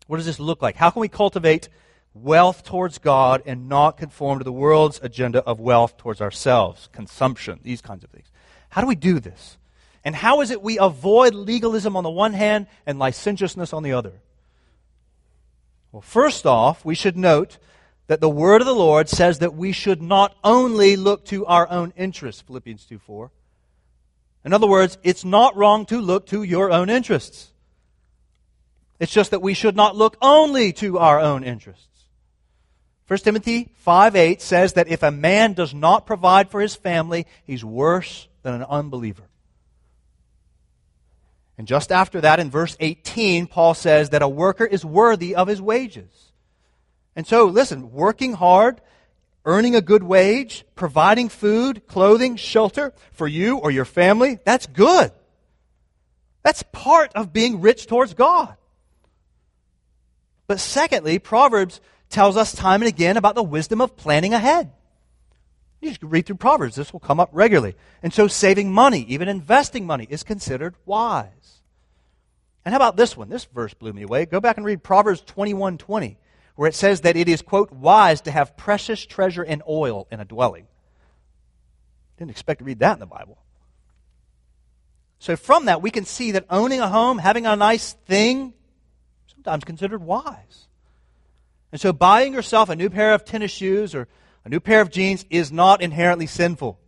What 0.08 0.18
does 0.18 0.26
this 0.26 0.40
look 0.40 0.64
like? 0.64 0.76
How 0.76 0.90
can 0.90 1.02
we 1.02 1.08
cultivate 1.08 1.70
wealth 2.16 2.64
towards 2.64 2.98
God 2.98 3.44
and 3.46 3.70
not 3.70 3.96
conform 3.96 4.40
to 4.40 4.44
the 4.44 4.52
world's 4.52 5.00
agenda 5.04 5.44
of 5.44 5.60
wealth 5.60 5.96
towards 5.96 6.20
ourselves, 6.20 6.90
consumption, 6.92 7.60
these 7.62 7.80
kinds 7.80 8.04
of 8.04 8.10
things? 8.10 8.32
How 8.70 8.82
do 8.82 8.88
we 8.88 8.96
do 8.96 9.20
this? 9.20 9.59
And 10.04 10.16
how 10.16 10.42
is 10.42 10.52
it 10.52 10.62
we 10.62 10.80
avoid 10.80 11.34
legalism 11.34 11.96
on 11.96 12.04
the 12.04 12.10
one 12.10 12.34
hand 12.34 12.68
and 12.86 13.00
licentiousness 13.00 13.74
on 13.74 13.84
the 13.84 13.94
other? 13.94 14.14
Well, 15.92 16.02
first 16.02 16.46
off, 16.46 16.86
we 16.86 16.96
should 16.96 17.18
note 17.18 17.58
that 18.08 18.22
the 18.22 18.30
word 18.30 18.62
of 18.62 18.68
the 18.68 18.74
Lord 18.76 19.10
says 19.10 19.40
that 19.40 19.56
we 19.56 19.72
should 19.72 20.02
not 20.02 20.36
only 20.44 20.96
look 20.96 21.26
to 21.26 21.46
our 21.46 21.70
own 21.70 21.94
interests, 21.96 22.42
Philippians 22.42 22.86
2 22.86 23.00
4. 23.00 23.32
In 24.46 24.54
other 24.54 24.68
words, 24.68 24.98
it's 25.04 25.26
not 25.26 25.56
wrong 25.56 25.86
to 25.88 26.00
look 26.00 26.28
to 26.28 26.44
your 26.44 26.72
own 26.72 26.90
interests. 26.90 27.50
It's 29.00 29.12
just 29.12 29.32
that 29.32 29.42
we 29.42 29.54
should 29.54 29.76
not 29.76 29.96
look 29.96 30.18
only 30.22 30.74
to 30.74 30.98
our 30.98 31.20
own 31.20 31.44
interests. 31.44 31.86
1 33.08 33.20
Timothy 33.20 33.72
5 33.78 34.16
8 34.16 34.42
says 34.42 34.74
that 34.74 34.88
if 34.88 35.04
a 35.04 35.12
man 35.12 35.54
does 35.54 35.74
not 35.74 36.06
provide 36.06 36.50
for 36.50 36.62
his 36.62 36.76
family, 36.76 37.26
he's 37.46 37.66
worse 37.66 38.28
than 38.44 38.54
an 38.54 38.64
unbeliever. 38.64 39.29
And 41.60 41.68
just 41.68 41.92
after 41.92 42.22
that, 42.22 42.40
in 42.40 42.50
verse 42.50 42.78
18, 42.80 43.46
Paul 43.46 43.74
says 43.74 44.12
that 44.12 44.22
a 44.22 44.30
worker 44.30 44.64
is 44.64 44.86
worthy 44.86 45.36
of 45.36 45.50
his 45.50 45.62
wages. 45.62 46.32
And 47.18 47.28
so, 47.28 47.48
listen, 47.48 47.92
working 47.92 48.32
hard, 48.32 48.80
earning 49.44 49.76
a 49.76 49.82
good 49.82 50.02
wage, 50.02 50.64
providing 50.76 51.28
food, 51.28 51.86
clothing, 51.86 52.38
shelter 52.38 52.94
for 53.12 53.28
you 53.28 53.58
or 53.58 53.72
your 53.72 53.84
family, 53.84 54.40
that's 54.46 54.68
good. 54.68 55.12
That's 56.44 56.64
part 56.72 57.12
of 57.14 57.34
being 57.34 57.60
rich 57.60 57.88
towards 57.88 58.14
God. 58.14 58.56
But 60.48 60.62
secondly, 60.62 61.20
Proverbs 61.20 61.82
tells 62.10 62.38
us 62.38 62.56
time 62.56 62.84
and 62.84 62.88
again 62.88 63.18
about 63.18 63.36
the 63.36 63.44
wisdom 63.44 63.82
of 63.82 63.98
planning 63.98 64.34
ahead. 64.34 64.72
You 65.82 65.90
just 65.90 66.04
read 66.04 66.26
through 66.26 66.36
Proverbs, 66.36 66.76
this 66.76 66.92
will 66.92 67.00
come 67.00 67.20
up 67.20 67.30
regularly. 67.32 67.76
And 68.04 68.14
so 68.14 68.28
saving 68.28 68.72
money, 68.72 69.06
even 69.08 69.28
investing 69.28 69.86
money, 69.86 70.08
is 70.10 70.24
considered 70.24 70.76
wise. 70.86 71.62
And 72.66 72.74
how 72.74 72.78
about 72.78 72.98
this 72.98 73.16
one? 73.16 73.30
This 73.30 73.46
verse 73.46 73.74
blew 73.74 73.94
me 73.94 74.04
away. 74.04 74.26
Go 74.26 74.42
back 74.42 74.58
and 74.58 74.66
read 74.66 74.84
Proverbs 74.84 75.22
21 75.22 75.78
20, 75.78 76.18
where 76.56 76.68
it 76.68 76.76
says 76.76 77.02
that 77.02 77.16
it 77.16 77.30
is, 77.30 77.42
quote, 77.42 77.72
wise 77.72 78.22
to 78.22 78.32
have 78.32 78.58
precious 78.58 79.06
treasure 79.06 79.44
and 79.44 79.64
oil 79.68 80.08
in 80.12 80.20
a 80.20 80.26
dwelling. 80.26 80.68
Didn't 82.18 82.32
expect 82.32 82.60
to 82.60 82.66
read 82.66 82.80
that 82.80 82.94
in 82.94 83.00
the 83.00 83.06
Bible. 83.06 83.38
So 85.20 85.36
from 85.36 85.66
that, 85.66 85.82
we 85.82 85.92
can 85.92 86.06
see 86.06 86.32
that 86.32 86.46
owning 86.50 86.82
a 86.82 86.90
home, 86.90 87.18
having 87.18 87.46
a 87.46 87.56
nice 87.56 87.94
thing, 88.06 88.54
sometimes 89.28 89.64
considered 89.64 90.04
wise. 90.04 90.68
And 91.72 91.80
so 91.80 91.94
buying 91.94 92.34
yourself 92.34 92.70
a 92.70 92.76
new 92.76 92.90
pair 92.90 93.14
of 93.14 93.26
tennis 93.26 93.52
shoes 93.52 93.96
or 93.96 94.08
a 94.46 94.50
new 94.50 94.60
pair 94.60 94.82
of 94.82 94.90
jeans 94.90 95.26
is 95.30 95.52
not 95.52 95.82
inherently 95.82 96.28
sinful. 96.28 96.80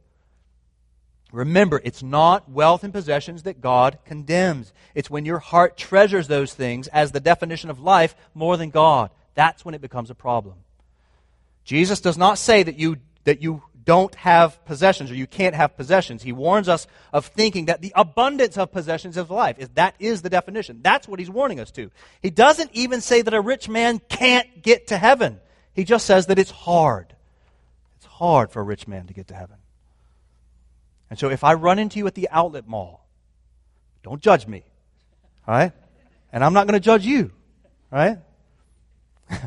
Remember, 1.31 1.79
it's 1.83 2.03
not 2.03 2.49
wealth 2.49 2.83
and 2.83 2.93
possessions 2.93 3.43
that 3.43 3.61
God 3.61 3.99
condemns. 4.05 4.73
It's 4.93 5.09
when 5.09 5.25
your 5.25 5.39
heart 5.39 5.77
treasures 5.77 6.27
those 6.27 6.53
things 6.53 6.87
as 6.89 7.11
the 7.11 7.21
definition 7.21 7.69
of 7.69 7.79
life 7.79 8.15
more 8.33 8.57
than 8.57 8.69
God. 8.69 9.11
That's 9.33 9.63
when 9.63 9.73
it 9.73 9.81
becomes 9.81 10.09
a 10.09 10.15
problem. 10.15 10.55
Jesus 11.63 12.01
does 12.01 12.17
not 12.17 12.37
say 12.37 12.63
that 12.63 12.77
you, 12.77 12.97
that 13.23 13.41
you 13.41 13.63
don't 13.85 14.13
have 14.15 14.63
possessions 14.65 15.09
or 15.09 15.15
you 15.15 15.27
can't 15.27 15.55
have 15.55 15.77
possessions. 15.77 16.21
He 16.21 16.33
warns 16.33 16.67
us 16.67 16.85
of 17.13 17.27
thinking 17.27 17.65
that 17.65 17.81
the 17.81 17.93
abundance 17.95 18.57
of 18.57 18.71
possessions 18.71 19.15
of 19.15 19.31
life 19.31 19.57
is 19.57 19.69
that 19.69 19.95
is 19.99 20.21
the 20.21 20.29
definition. 20.29 20.81
That's 20.81 21.07
what 21.07 21.19
he's 21.19 21.29
warning 21.29 21.59
us 21.59 21.71
to. 21.71 21.91
He 22.21 22.29
doesn't 22.29 22.71
even 22.73 22.99
say 22.99 23.21
that 23.21 23.33
a 23.33 23.41
rich 23.41 23.69
man 23.69 23.99
can't 24.09 24.61
get 24.61 24.87
to 24.87 24.97
heaven. 24.97 25.39
He 25.73 25.85
just 25.85 26.05
says 26.05 26.27
that 26.27 26.39
it's 26.39 26.51
hard. 26.51 27.15
It's 28.01 28.07
hard 28.07 28.51
for 28.51 28.61
a 28.61 28.63
rich 28.63 28.87
man 28.87 29.05
to 29.05 29.13
get 29.13 29.27
to 29.27 29.35
heaven. 29.35 29.57
And 31.11 31.19
so 31.19 31.29
if 31.29 31.43
I 31.43 31.53
run 31.53 31.77
into 31.77 31.99
you 31.99 32.07
at 32.07 32.15
the 32.15 32.27
outlet 32.31 32.67
mall, 32.67 33.05
don't 34.01 34.21
judge 34.21 34.47
me. 34.47 34.63
All 35.47 35.53
right? 35.53 35.71
And 36.33 36.43
I'm 36.43 36.53
not 36.53 36.65
going 36.65 36.79
to 36.79 36.83
judge 36.83 37.05
you. 37.05 37.31
Right? 37.91 38.17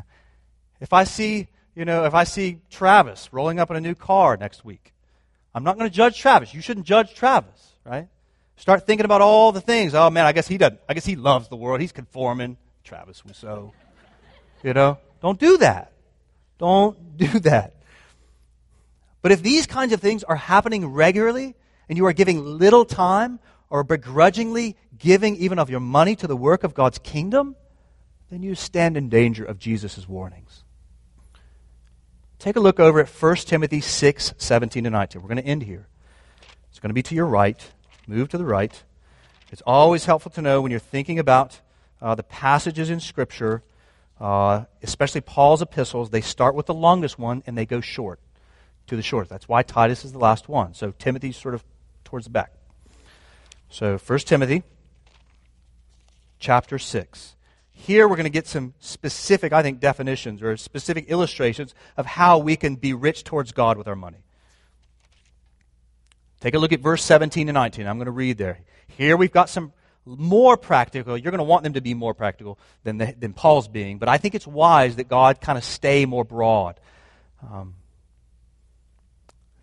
if 0.81 0.93
I 0.93 1.03
see 1.03 1.49
you 1.75 1.85
know, 1.85 2.05
if 2.05 2.15
I 2.15 2.25
see 2.25 2.61
Travis 2.71 3.29
rolling 3.33 3.59
up 3.59 3.71
in 3.71 3.77
a 3.77 3.81
new 3.81 3.95
car 3.95 4.37
next 4.37 4.65
week, 4.65 4.93
I'm 5.55 5.65
not 5.65 5.77
going 5.77 5.91
to 5.91 5.95
judge 5.95 6.19
Travis. 6.19 6.55
You 6.55 6.61
shouldn't 6.61 6.87
judge 6.87 7.15
Travis, 7.15 7.73
right? 7.85 8.09
Start 8.57 8.87
thinking 8.87 9.05
about 9.05 9.21
all 9.21 9.51
the 9.51 9.61
things. 9.61 9.95
Oh 9.95 10.09
man, 10.11 10.25
I 10.25 10.33
guess 10.33 10.47
he 10.47 10.57
doesn't. 10.57 10.81
I 10.89 10.95
guess 10.95 11.05
he 11.05 11.17
loves 11.17 11.49
the 11.49 11.57
world. 11.57 11.81
He's 11.81 11.91
conforming. 11.91 12.57
Travis 12.85 13.25
was 13.25 13.37
so. 13.37 13.73
You 14.63 14.73
know, 14.73 14.99
don't 15.21 15.39
do 15.39 15.59
that. 15.59 15.93
Don't 16.59 17.17
do 17.17 17.41
that. 17.41 17.74
But 19.25 19.33
if 19.33 19.43
these 19.43 19.67
kinds 19.67 19.95
of 19.95 20.03
things 20.03 20.23
are 20.23 20.37
happening 20.37 20.85
regularly 20.85 21.57
and 21.89 21.97
you 21.97 22.05
are 22.05 22.13
giving 22.13 22.45
little 22.45 22.85
time 22.85 23.41
or 23.71 23.83
begrudgingly 23.83 24.77
giving 24.99 25.37
even 25.37 25.59
of 25.59 25.71
your 25.71 25.81
money 25.81 26.15
to 26.17 26.27
the 26.27 26.37
work 26.37 26.63
of 26.63 26.75
God's 26.75 26.99
kingdom, 26.99 27.57
then 28.31 28.43
you 28.43 28.55
stand 28.55 28.99
in 28.99 29.09
danger 29.09 29.43
of 29.43 29.59
Jesus' 29.59 30.07
warnings. 30.07 30.63
Take 32.39 32.57
a 32.57 32.61
look 32.61 32.79
over 32.79 33.01
at 33.01 33.09
1 33.09 33.37
Timothy 33.37 33.81
6, 33.81 34.35
17 34.37 34.85
to 34.85 34.91
19. 34.91 35.23
We're 35.23 35.29
going 35.29 35.43
to 35.43 35.49
end 35.49 35.63
here. 35.63 35.89
It's 36.69 36.79
going 36.79 36.91
to 36.91 36.95
be 36.95 37.03
to 37.05 37.15
your 37.15 37.25
right. 37.25 37.67
Move 38.07 38.29
to 38.29 38.37
the 38.37 38.45
right. 38.45 38.83
It's 39.51 39.63
always 39.63 40.05
helpful 40.05 40.33
to 40.33 40.43
know 40.43 40.61
when 40.61 40.71
you're 40.71 40.79
thinking 40.79 41.19
about 41.19 41.63
uh, 42.03 42.15
the 42.15 42.25
passages 42.25 42.91
in 42.91 43.01
Scripture, 43.01 43.63
uh, 44.21 44.67
especially 44.83 45.23
Paul's 45.23 45.63
epistles, 45.63 46.11
they 46.11 46.21
start 46.21 46.55
with 46.55 46.67
the 46.67 46.75
longest 46.75 47.19
one 47.19 47.43
and 47.47 47.57
they 47.57 47.65
go 47.65 47.81
short 47.81 48.21
to 48.87 48.97
the 48.97 49.03
short. 49.03 49.29
That's 49.29 49.49
why 49.49 49.63
Titus 49.63 50.05
is 50.05 50.13
the 50.13 50.19
last 50.19 50.49
one. 50.49 50.75
So 50.75 50.93
Timothy's 50.99 51.37
sort 51.37 51.55
of 51.55 51.65
towards 52.05 52.27
the 52.27 52.31
back. 52.31 52.53
So 53.69 53.99
1 53.99 54.19
Timothy 54.21 54.63
chapter 56.39 56.79
6. 56.79 57.37
Here 57.73 58.07
we're 58.07 58.17
going 58.17 58.25
to 58.25 58.31
get 58.31 58.47
some 58.47 58.75
specific, 58.79 59.53
I 59.53 59.63
think, 59.63 59.81
definitions 59.81 60.43
or 60.43 60.57
specific 60.57 61.07
illustrations 61.09 61.75
of 61.97 62.07
how 62.07 62.39
we 62.39 62.57
can 62.57 62.77
be 62.77 62.93
rich 62.93 63.25
towards 63.25 63.53
God 63.53 63.77
with 63.77 63.89
our 63.89 63.97
money. 63.97 64.19
Take 66.41 66.55
a 66.55 66.59
look 66.59 66.73
at 66.73 66.81
verse 66.81 67.03
17 67.03 67.49
and 67.49 67.55
19. 67.55 67.87
I'm 67.87 67.97
going 67.97 68.07
to 68.07 68.13
read 68.13 68.39
there. 68.39 68.61
Here 68.87 69.17
we've 69.17 69.33
got 69.33 69.49
some 69.49 69.73
more 70.05 70.57
practical. 70.57 71.17
You're 71.17 71.33
going 71.33 71.39
to 71.39 71.45
want 71.45 71.65
them 71.65 71.73
to 71.73 71.81
be 71.81 71.95
more 71.95 72.15
practical 72.15 72.59
than, 72.85 72.99
the, 72.99 73.15
than 73.19 73.33
Paul's 73.33 73.67
being, 73.67 73.99
but 73.99 74.09
I 74.09 74.19
think 74.19 74.35
it's 74.35 74.47
wise 74.47 74.97
that 74.97 75.09
God 75.09 75.41
kind 75.41 75.57
of 75.59 75.65
stay 75.65 76.05
more 76.05 76.25
broad. 76.25 76.79
Um, 77.43 77.75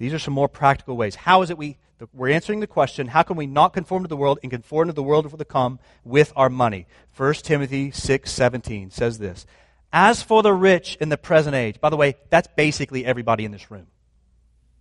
these 0.01 0.15
are 0.15 0.19
some 0.19 0.33
more 0.33 0.49
practical 0.49 0.97
ways. 0.97 1.13
How 1.13 1.43
is 1.43 1.51
it 1.51 1.59
we 1.59 1.77
we're 2.11 2.33
answering 2.33 2.59
the 2.59 2.65
question 2.65 3.05
how 3.05 3.21
can 3.21 3.37
we 3.37 3.45
not 3.45 3.73
conform 3.73 4.03
to 4.03 4.07
the 4.07 4.17
world 4.17 4.39
and 4.41 4.51
conform 4.51 4.87
to 4.87 4.93
the 4.93 5.03
world 5.03 5.29
for 5.29 5.37
the 5.37 5.45
come 5.45 5.77
with 6.03 6.33
our 6.35 6.49
money? 6.49 6.87
1 7.15 7.33
Timothy 7.35 7.91
6 7.91 8.31
17 8.31 8.89
says 8.89 9.19
this 9.19 9.45
As 9.93 10.23
for 10.23 10.41
the 10.41 10.53
rich 10.53 10.97
in 10.99 11.09
the 11.09 11.17
present 11.17 11.55
age, 11.55 11.79
by 11.79 11.91
the 11.91 11.97
way, 11.97 12.15
that's 12.31 12.47
basically 12.55 13.05
everybody 13.05 13.45
in 13.45 13.51
this 13.51 13.69
room. 13.69 13.85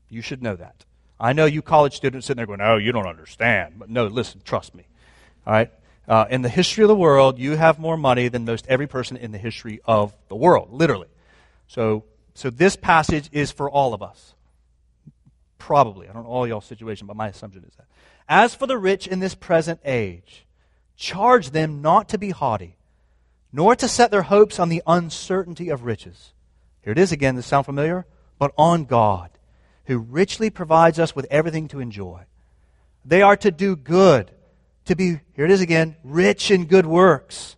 You 0.09 0.23
should 0.23 0.43
know 0.43 0.57
that. 0.57 0.87
I 1.21 1.35
know 1.35 1.45
you 1.45 1.61
college 1.61 1.97
students 1.97 2.27
sitting 2.27 2.39
there 2.39 2.47
going, 2.47 2.63
Oh, 2.63 2.79
you 2.79 2.91
don't 2.91 3.07
understand. 3.07 3.75
But 3.77 3.91
no, 3.91 4.07
listen, 4.07 4.41
trust 4.43 4.75
me. 4.75 4.87
All 5.47 5.53
right? 5.53 5.71
Uh, 6.09 6.25
in 6.31 6.41
the 6.41 6.49
history 6.49 6.83
of 6.83 6.89
the 6.89 6.97
world, 6.97 7.39
you 7.39 7.57
have 7.57 7.79
more 7.79 7.99
money 7.99 8.29
than 8.29 8.47
most 8.47 8.67
every 8.69 8.87
person 8.87 9.19
in 9.19 9.33
the 9.33 9.39
history 9.39 9.81
of 9.85 10.15
the 10.29 10.37
world, 10.37 10.73
literally. 10.73 11.09
So, 11.69 12.05
so 12.33 12.49
this 12.49 12.75
passage 12.75 13.29
is 13.33 13.53
for 13.53 13.71
all 13.71 13.93
of 13.93 14.03
us. 14.03 14.35
Probably. 15.61 16.09
I 16.09 16.13
don't 16.13 16.25
know 16.25 16.31
all 16.31 16.49
y'all's 16.49 16.65
situation, 16.65 17.07
but 17.07 17.17
my 17.17 17.29
assumption 17.29 17.63
is 17.69 17.75
that. 17.77 17.87
As 18.27 18.55
for 18.55 18.67
the 18.67 18.79
rich 18.79 19.07
in 19.07 19.21
this 19.21 19.35
present 19.35 19.79
age, 19.85 20.47
charge 20.97 21.51
them 21.51 21.83
not 21.83 22.09
to 22.09 22.19
be 22.19 22.31
haughty, 22.31 22.77
nor 23.53 23.77
to 23.77 23.87
set 23.87 24.11
their 24.11 24.23
hopes 24.23 24.59
on 24.59 24.71
the 24.71 24.83
uncertainty 24.87 25.69
of 25.69 25.85
riches. 25.85 26.33
Here 26.83 26.93
it 26.93 26.99
is 26.99 27.13
again. 27.13 27.37
Does 27.37 27.45
sound 27.45 27.67
familiar? 27.67 28.07
But 28.39 28.53
on 28.57 28.87
God, 28.87 29.31
who 29.85 29.99
richly 29.99 30.49
provides 30.49 30.99
us 30.99 31.15
with 31.15 31.27
everything 31.31 31.69
to 31.69 31.81
enjoy. 31.81 32.23
They 33.05 33.21
are 33.21 33.37
to 33.37 33.51
do 33.51 33.77
good, 33.77 34.31
to 34.87 34.97
be, 34.97 35.21
here 35.35 35.45
it 35.45 35.51
is 35.51 35.61
again, 35.61 35.95
rich 36.03 36.51
in 36.51 36.65
good 36.65 36.87
works, 36.87 37.57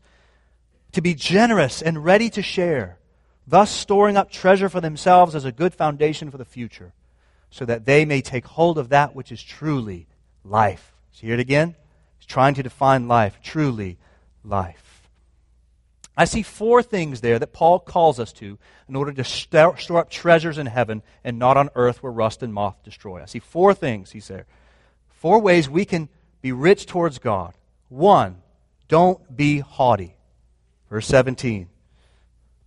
to 0.91 1.01
be 1.01 1.15
generous 1.15 1.83
and 1.83 2.05
ready 2.05 2.29
to 2.31 2.43
share, 2.43 2.99
thus 3.47 3.71
storing 3.71 4.17
up 4.17 4.31
treasure 4.31 4.69
for 4.69 4.81
themselves 4.81 5.37
as 5.37 5.45
a 5.45 5.53
good 5.53 5.73
foundation 5.73 6.33
for 6.33 6.39
the 6.39 6.45
future 6.45 6.93
so 7.53 7.67
that 7.67 7.85
they 7.85 8.05
may 8.05 8.23
take 8.23 8.47
hold 8.47 8.79
of 8.79 8.89
that 8.89 9.15
which 9.15 9.31
is 9.31 9.41
truly 9.41 10.09
life. 10.43 10.93
See 11.13 11.31
it 11.31 11.39
again? 11.39 11.77
He's 12.19 12.27
trying 12.27 12.55
to 12.55 12.63
define 12.63 13.07
life, 13.07 13.39
truly 13.43 13.99
life. 14.43 15.03
I 16.17 16.25
see 16.25 16.43
four 16.43 16.83
things 16.83 17.21
there 17.21 17.39
that 17.39 17.53
Paul 17.53 17.79
calls 17.79 18.19
us 18.19 18.33
to 18.35 18.59
in 18.89 18.97
order 18.97 19.13
to 19.13 19.25
store, 19.25 19.77
up 19.99 20.11
treasures 20.11 20.57
in 20.57 20.67
heaven 20.67 21.03
and 21.23 21.39
not 21.39 21.59
on 21.59 21.69
earth 21.75 22.03
where 22.03 22.11
rust 22.11 22.43
and 22.43 22.55
moth 22.55 22.83
destroy. 22.85 23.23
I 23.23 23.27
see 23.27 23.39
four 23.39 23.75
things, 23.75 24.11
he 24.11 24.21
said. 24.21 24.47
Four 25.11 25.39
ways 25.41 25.69
we 25.69 25.85
can 25.85 26.09
be 26.41 26.53
rich 26.53 26.87
towards 26.87 27.19
God. 27.19 27.53
One, 27.91 28.39
don't 28.89 29.37
be 29.37 29.59
haughty. 29.59 30.17
Verse 30.89 31.07
17. 31.07 31.69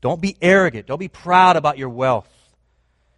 Don't 0.02 0.22
be 0.22 0.38
arrogant. 0.42 0.86
Don't 0.86 1.00
be 1.00 1.08
proud 1.08 1.56
about 1.56 1.80
your 1.80 1.90
wealth. 1.90 2.30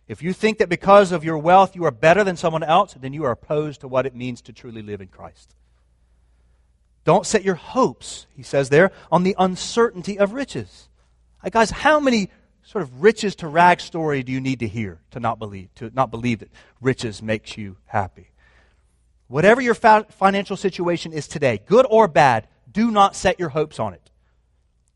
If 0.08 0.24
you 0.24 0.32
think 0.32 0.60
that 0.60 0.70
because 0.70 1.12
of 1.12 1.24
your 1.24 1.38
wealth 1.38 1.76
you 1.76 1.84
are 1.84 1.92
better 1.92 2.24
than 2.24 2.38
someone 2.38 2.64
else, 2.64 2.96
then 3.00 3.14
you 3.14 3.26
are 3.26 3.32
opposed 3.32 3.82
to 3.82 3.88
what 3.88 4.06
it 4.06 4.16
means 4.16 4.42
to 4.44 4.54
truly 4.54 4.82
live 4.82 5.02
in 5.02 5.08
Christ. 5.08 5.56
Don't 7.04 7.26
set 7.26 7.44
your 7.44 7.56
hopes, 7.56 8.28
he 8.36 8.44
says 8.44 8.70
there, 8.70 8.92
on 9.12 9.24
the 9.24 9.36
uncertainty 9.38 10.20
of 10.20 10.34
riches. 10.34 10.90
Like, 11.44 11.54
guys, 11.54 11.70
how 11.70 12.00
many 12.00 12.30
sort 12.64 12.82
of 12.82 13.02
riches 13.02 13.36
to 13.38 13.48
rag 13.48 13.80
story 13.80 14.24
do 14.24 14.32
you 14.32 14.42
need 14.42 14.60
to 14.60 14.68
hear 14.68 15.00
to 15.12 15.20
not 15.20 15.40
believe, 15.40 15.74
to 15.76 15.90
not 15.94 16.12
believe 16.12 16.40
that 16.40 16.52
riches 16.82 17.22
makes 17.22 17.58
you 17.58 17.78
happy? 17.86 18.32
Whatever 19.28 19.62
your 19.62 19.74
fa- 19.74 20.06
financial 20.10 20.58
situation 20.58 21.14
is 21.14 21.28
today, 21.28 21.62
good 21.66 21.86
or 21.90 22.08
bad, 22.08 22.48
do 22.72 22.92
not 22.92 23.16
set 23.16 23.40
your 23.40 23.50
hopes 23.50 23.80
on 23.80 23.94
it. 23.94 24.12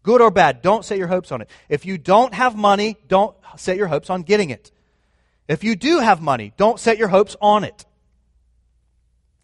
Good 0.04 0.22
or 0.22 0.32
bad, 0.32 0.62
don't 0.62 0.84
set 0.84 0.98
your 0.98 1.08
hopes 1.08 1.32
on 1.32 1.42
it. 1.42 1.50
If 1.70 1.86
you 1.86 1.98
don't 1.98 2.34
have 2.34 2.56
money, 2.56 2.98
don't 3.08 3.36
set 3.56 3.78
your 3.78 3.88
hopes 3.88 4.10
on 4.10 4.24
getting 4.24 4.50
it. 4.50 4.72
If 5.52 5.66
you 5.66 5.76
do 5.76 6.00
have 6.00 6.22
money, 6.22 6.54
don't 6.56 6.80
set 6.80 6.98
your 6.98 7.10
hopes 7.10 7.36
on 7.42 7.66
it. 7.66 7.86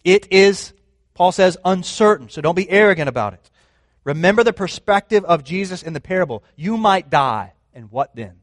It 0.05 0.31
is, 0.31 0.71
Paul 1.13 1.33
says, 1.33 1.57
uncertain, 1.65 2.29
so 2.29 2.39
don't 2.39 2.55
be 2.55 2.69
arrogant 2.69 3.09
about 3.09 3.33
it. 3.33 3.51
Remember 4.05 4.45
the 4.45 4.53
perspective 4.53 5.25
of 5.25 5.43
Jesus 5.43 5.83
in 5.83 5.91
the 5.91 5.99
parable. 5.99 6.45
You 6.55 6.77
might 6.77 7.09
die, 7.09 7.51
and 7.73 7.91
what 7.91 8.15
then? 8.15 8.37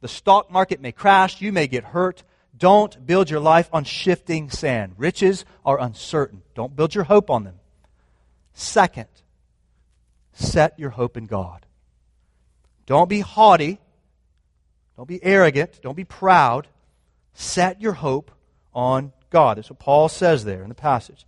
The 0.00 0.08
stock 0.08 0.50
market 0.50 0.80
may 0.80 0.90
crash, 0.90 1.40
you 1.40 1.52
may 1.52 1.68
get 1.68 1.84
hurt. 1.84 2.24
Don't 2.58 3.06
build 3.06 3.30
your 3.30 3.38
life 3.38 3.68
on 3.72 3.84
shifting 3.84 4.50
sand. 4.50 4.94
Riches 4.96 5.44
are 5.64 5.80
uncertain. 5.80 6.42
Don't 6.56 6.74
build 6.74 6.96
your 6.96 7.04
hope 7.04 7.30
on 7.30 7.44
them. 7.44 7.60
Second, 8.52 9.06
set 10.32 10.76
your 10.76 10.90
hope 10.90 11.16
in 11.16 11.26
God. 11.26 11.64
Don't 12.84 13.08
be 13.08 13.20
haughty. 13.20 13.78
Don't 14.96 15.08
be 15.08 15.22
arrogant. 15.22 15.80
Don't 15.82 15.96
be 15.96 16.04
proud. 16.04 16.68
Set 17.34 17.80
your 17.80 17.94
hope 17.94 18.30
on 18.74 19.12
God. 19.30 19.58
That's 19.58 19.70
what 19.70 19.78
Paul 19.78 20.08
says 20.08 20.44
there 20.44 20.62
in 20.62 20.68
the 20.68 20.74
passage. 20.74 21.26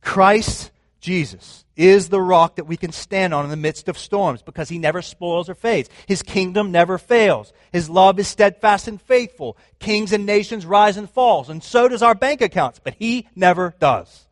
Christ 0.00 0.70
Jesus 1.06 1.64
is 1.76 2.08
the 2.08 2.20
rock 2.20 2.56
that 2.56 2.64
we 2.64 2.76
can 2.76 2.90
stand 2.90 3.32
on 3.32 3.44
in 3.44 3.50
the 3.50 3.56
midst 3.56 3.88
of 3.88 3.96
storms 3.96 4.42
because 4.42 4.68
he 4.68 4.78
never 4.78 5.02
spoils 5.02 5.48
or 5.48 5.54
fades. 5.54 5.88
His 6.06 6.20
kingdom 6.22 6.72
never 6.72 6.98
fails. 6.98 7.52
His 7.70 7.88
love 7.88 8.18
is 8.18 8.26
steadfast 8.26 8.88
and 8.88 9.00
faithful. 9.00 9.56
Kings 9.78 10.12
and 10.12 10.26
nations 10.26 10.66
rise 10.66 10.96
and 10.96 11.08
falls, 11.08 11.48
and 11.48 11.62
so 11.62 11.86
does 11.86 12.02
our 12.02 12.16
bank 12.16 12.40
accounts, 12.40 12.80
but 12.82 12.94
he 12.98 13.28
never 13.36 13.74
does. 13.78 14.26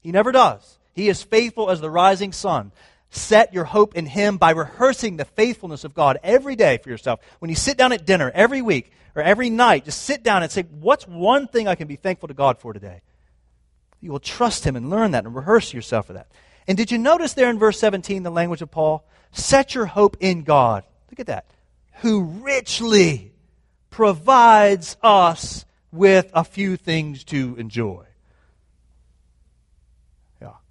He 0.00 0.12
never 0.12 0.30
does. 0.30 0.78
He 0.92 1.08
is 1.08 1.24
faithful 1.24 1.70
as 1.70 1.80
the 1.80 1.90
rising 1.90 2.32
sun. 2.32 2.70
Set 3.16 3.54
your 3.54 3.64
hope 3.64 3.96
in 3.96 4.04
him 4.04 4.36
by 4.36 4.50
rehearsing 4.50 5.16
the 5.16 5.24
faithfulness 5.24 5.84
of 5.84 5.94
God 5.94 6.18
every 6.22 6.54
day 6.54 6.76
for 6.76 6.90
yourself. 6.90 7.20
When 7.38 7.48
you 7.48 7.54
sit 7.54 7.78
down 7.78 7.92
at 7.92 8.04
dinner 8.04 8.30
every 8.34 8.60
week 8.60 8.92
or 9.14 9.22
every 9.22 9.48
night, 9.48 9.86
just 9.86 10.02
sit 10.02 10.22
down 10.22 10.42
and 10.42 10.52
say, 10.52 10.64
What's 10.64 11.08
one 11.08 11.48
thing 11.48 11.66
I 11.66 11.76
can 11.76 11.88
be 11.88 11.96
thankful 11.96 12.28
to 12.28 12.34
God 12.34 12.58
for 12.58 12.74
today? 12.74 13.00
You 14.02 14.12
will 14.12 14.20
trust 14.20 14.64
him 14.64 14.76
and 14.76 14.90
learn 14.90 15.12
that 15.12 15.24
and 15.24 15.34
rehearse 15.34 15.72
yourself 15.72 16.08
for 16.08 16.12
that. 16.12 16.28
And 16.68 16.76
did 16.76 16.90
you 16.90 16.98
notice 16.98 17.32
there 17.32 17.48
in 17.48 17.58
verse 17.58 17.78
17 17.78 18.22
the 18.22 18.30
language 18.30 18.60
of 18.60 18.70
Paul? 18.70 19.04
Set 19.32 19.74
your 19.74 19.86
hope 19.86 20.18
in 20.20 20.42
God. 20.42 20.84
Look 21.10 21.20
at 21.20 21.26
that. 21.26 21.46
Who 22.02 22.22
richly 22.22 23.32
provides 23.88 24.98
us 25.02 25.64
with 25.90 26.30
a 26.34 26.44
few 26.44 26.76
things 26.76 27.24
to 27.24 27.56
enjoy. 27.56 28.05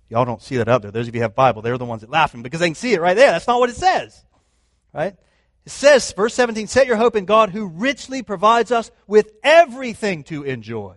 Y'all 0.10 0.26
don't 0.26 0.42
see 0.42 0.58
that 0.58 0.68
up 0.68 0.82
there. 0.82 0.92
Those 0.92 1.08
of 1.08 1.16
you 1.16 1.22
have 1.22 1.36
Bible, 1.36 1.62
they're 1.62 1.78
the 1.78 1.86
ones 1.86 2.02
that 2.02 2.10
laughing 2.10 2.44
because 2.44 2.60
they 2.60 2.68
can 2.68 2.76
see 2.76 2.94
it 2.94 3.02
right 3.02 3.16
there. 3.16 3.32
That's 3.32 3.48
not 3.48 3.60
what 3.60 3.70
it 3.70 3.76
says. 3.76 4.24
Right? 4.94 5.16
It 5.66 5.72
says, 5.72 6.12
verse 6.14 6.34
17, 6.36 6.68
set 6.68 6.86
your 6.86 6.98
hope 6.98 7.16
in 7.16 7.26
God 7.26 7.50
who 7.50 7.68
richly 7.68 8.22
provides 8.22 8.72
us 8.72 8.92
with 9.08 9.32
everything 9.44 10.24
to 10.26 10.44
enjoy. 10.44 10.96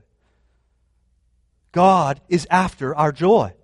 God 1.73 2.21
is 2.29 2.47
after 2.51 2.95
our 2.95 3.13
joy. 3.13 3.55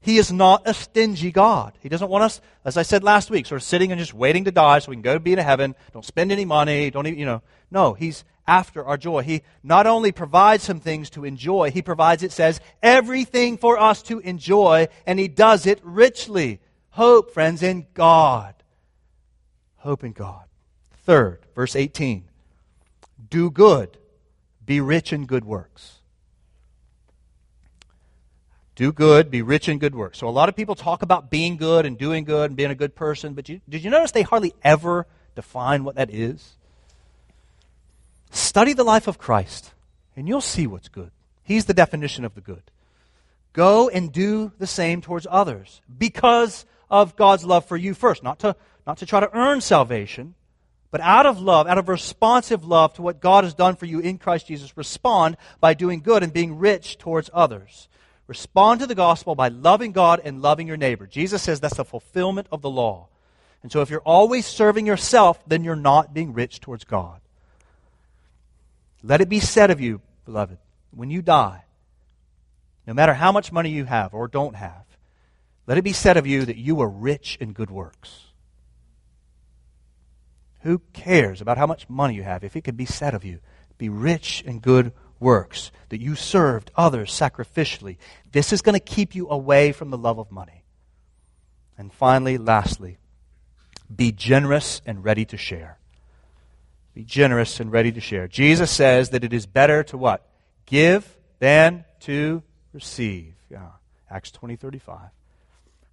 He 0.00 0.18
is 0.18 0.30
not 0.30 0.62
a 0.66 0.74
stingy 0.74 1.32
God. 1.32 1.78
He 1.80 1.88
doesn't 1.88 2.10
want 2.10 2.24
us, 2.24 2.40
as 2.64 2.76
I 2.76 2.82
said 2.82 3.02
last 3.02 3.30
week, 3.30 3.46
sort 3.46 3.60
of 3.60 3.66
sitting 3.66 3.90
and 3.90 3.98
just 3.98 4.12
waiting 4.12 4.44
to 4.44 4.50
die 4.50 4.80
so 4.80 4.90
we 4.90 4.96
can 4.96 5.02
go 5.02 5.18
be 5.18 5.32
in 5.32 5.38
heaven. 5.38 5.74
Don't 5.92 6.04
spend 6.04 6.30
any 6.30 6.44
money. 6.44 6.90
Don't 6.90 7.06
even, 7.06 7.18
you 7.18 7.24
know. 7.24 7.42
No, 7.74 7.92
He's 7.92 8.24
after 8.46 8.84
our 8.84 8.96
joy. 8.96 9.22
He 9.22 9.42
not 9.62 9.86
only 9.86 10.12
provides 10.12 10.62
some 10.62 10.78
things 10.78 11.10
to 11.10 11.24
enjoy, 11.24 11.72
He 11.72 11.82
provides, 11.82 12.22
it 12.22 12.32
says, 12.32 12.60
everything 12.82 13.58
for 13.58 13.78
us 13.78 14.00
to 14.04 14.20
enjoy, 14.20 14.88
and 15.06 15.18
He 15.18 15.28
does 15.28 15.66
it 15.66 15.80
richly. 15.82 16.60
Hope, 16.90 17.34
friends, 17.34 17.62
in 17.62 17.88
God. 17.92 18.54
Hope 19.78 20.04
in 20.04 20.12
God. 20.12 20.44
Third, 21.02 21.40
verse 21.54 21.74
18. 21.74 22.24
Do 23.28 23.50
good. 23.50 23.98
Be 24.64 24.80
rich 24.80 25.12
in 25.12 25.26
good 25.26 25.44
works. 25.44 25.98
Do 28.76 28.92
good, 28.92 29.30
be 29.30 29.42
rich 29.42 29.68
in 29.68 29.78
good 29.78 29.94
works. 29.94 30.18
So 30.18 30.28
a 30.28 30.30
lot 30.30 30.48
of 30.48 30.56
people 30.56 30.74
talk 30.74 31.02
about 31.02 31.30
being 31.30 31.56
good 31.56 31.86
and 31.86 31.98
doing 31.98 32.24
good 32.24 32.50
and 32.50 32.56
being 32.56 32.70
a 32.70 32.74
good 32.74 32.94
person, 32.94 33.34
but 33.34 33.48
you, 33.48 33.60
did 33.68 33.84
you 33.84 33.90
notice 33.90 34.12
they 34.12 34.22
hardly 34.22 34.54
ever 34.62 35.06
define 35.34 35.84
what 35.84 35.96
that 35.96 36.12
is? 36.12 36.56
Study 38.34 38.72
the 38.72 38.82
life 38.82 39.06
of 39.06 39.16
Christ, 39.16 39.72
and 40.16 40.26
you'll 40.26 40.40
see 40.40 40.66
what's 40.66 40.88
good. 40.88 41.12
He's 41.44 41.66
the 41.66 41.72
definition 41.72 42.24
of 42.24 42.34
the 42.34 42.40
good. 42.40 42.62
Go 43.52 43.88
and 43.88 44.10
do 44.10 44.50
the 44.58 44.66
same 44.66 45.00
towards 45.00 45.24
others 45.30 45.80
because 45.96 46.66
of 46.90 47.14
God's 47.14 47.44
love 47.44 47.66
for 47.66 47.76
you 47.76 47.94
first, 47.94 48.24
not 48.24 48.40
to, 48.40 48.56
not 48.88 48.98
to 48.98 49.06
try 49.06 49.20
to 49.20 49.30
earn 49.32 49.60
salvation, 49.60 50.34
but 50.90 51.00
out 51.00 51.26
of 51.26 51.40
love, 51.40 51.68
out 51.68 51.78
of 51.78 51.88
responsive 51.88 52.64
love 52.64 52.92
to 52.94 53.02
what 53.02 53.20
God 53.20 53.44
has 53.44 53.54
done 53.54 53.76
for 53.76 53.86
you 53.86 54.00
in 54.00 54.18
Christ 54.18 54.48
Jesus, 54.48 54.76
respond 54.76 55.36
by 55.60 55.74
doing 55.74 56.00
good 56.00 56.24
and 56.24 56.32
being 56.32 56.58
rich 56.58 56.98
towards 56.98 57.30
others. 57.32 57.88
Respond 58.26 58.80
to 58.80 58.88
the 58.88 58.96
gospel 58.96 59.36
by 59.36 59.46
loving 59.46 59.92
God 59.92 60.20
and 60.24 60.42
loving 60.42 60.66
your 60.66 60.76
neighbor. 60.76 61.06
Jesus 61.06 61.40
says 61.40 61.60
that's 61.60 61.76
the 61.76 61.84
fulfillment 61.84 62.48
of 62.50 62.62
the 62.62 62.70
law. 62.70 63.06
And 63.62 63.70
so 63.70 63.80
if 63.80 63.90
you're 63.90 64.00
always 64.00 64.44
serving 64.44 64.86
yourself, 64.86 65.40
then 65.46 65.62
you're 65.62 65.76
not 65.76 66.12
being 66.12 66.32
rich 66.32 66.58
towards 66.58 66.82
God. 66.82 67.20
Let 69.06 69.20
it 69.20 69.28
be 69.28 69.38
said 69.38 69.70
of 69.70 69.82
you, 69.82 70.00
beloved, 70.24 70.56
when 70.90 71.10
you 71.10 71.20
die, 71.20 71.64
no 72.86 72.94
matter 72.94 73.12
how 73.12 73.32
much 73.32 73.52
money 73.52 73.68
you 73.68 73.84
have 73.84 74.14
or 74.14 74.28
don't 74.28 74.56
have, 74.56 74.86
let 75.66 75.76
it 75.76 75.82
be 75.82 75.92
said 75.92 76.16
of 76.16 76.26
you 76.26 76.46
that 76.46 76.56
you 76.56 76.74
were 76.74 76.88
rich 76.88 77.36
in 77.38 77.52
good 77.52 77.70
works. 77.70 78.24
Who 80.62 80.78
cares 80.94 81.42
about 81.42 81.58
how 81.58 81.66
much 81.66 81.86
money 81.90 82.14
you 82.14 82.22
have 82.22 82.44
if 82.44 82.56
it 82.56 82.64
could 82.64 82.78
be 82.78 82.86
said 82.86 83.12
of 83.12 83.26
you? 83.26 83.40
Be 83.76 83.90
rich 83.90 84.40
in 84.40 84.60
good 84.60 84.92
works, 85.20 85.70
that 85.90 86.00
you 86.00 86.14
served 86.14 86.70
others 86.74 87.12
sacrificially. 87.12 87.98
This 88.32 88.54
is 88.54 88.62
going 88.62 88.72
to 88.72 88.80
keep 88.80 89.14
you 89.14 89.28
away 89.28 89.72
from 89.72 89.90
the 89.90 89.98
love 89.98 90.18
of 90.18 90.32
money. 90.32 90.64
And 91.76 91.92
finally, 91.92 92.38
lastly, 92.38 92.96
be 93.94 94.12
generous 94.12 94.80
and 94.86 95.04
ready 95.04 95.26
to 95.26 95.36
share. 95.36 95.78
Be 96.94 97.04
generous 97.04 97.58
and 97.58 97.72
ready 97.72 97.90
to 97.92 98.00
share. 98.00 98.28
Jesus 98.28 98.70
says 98.70 99.10
that 99.10 99.24
it 99.24 99.32
is 99.32 99.46
better 99.46 99.82
to 99.84 99.98
what? 99.98 100.26
Give 100.64 101.06
than 101.40 101.84
to 102.00 102.42
receive. 102.72 103.34
Yeah. 103.50 103.70
Acts 104.08 104.30
20, 104.30 104.56
35. 104.56 105.00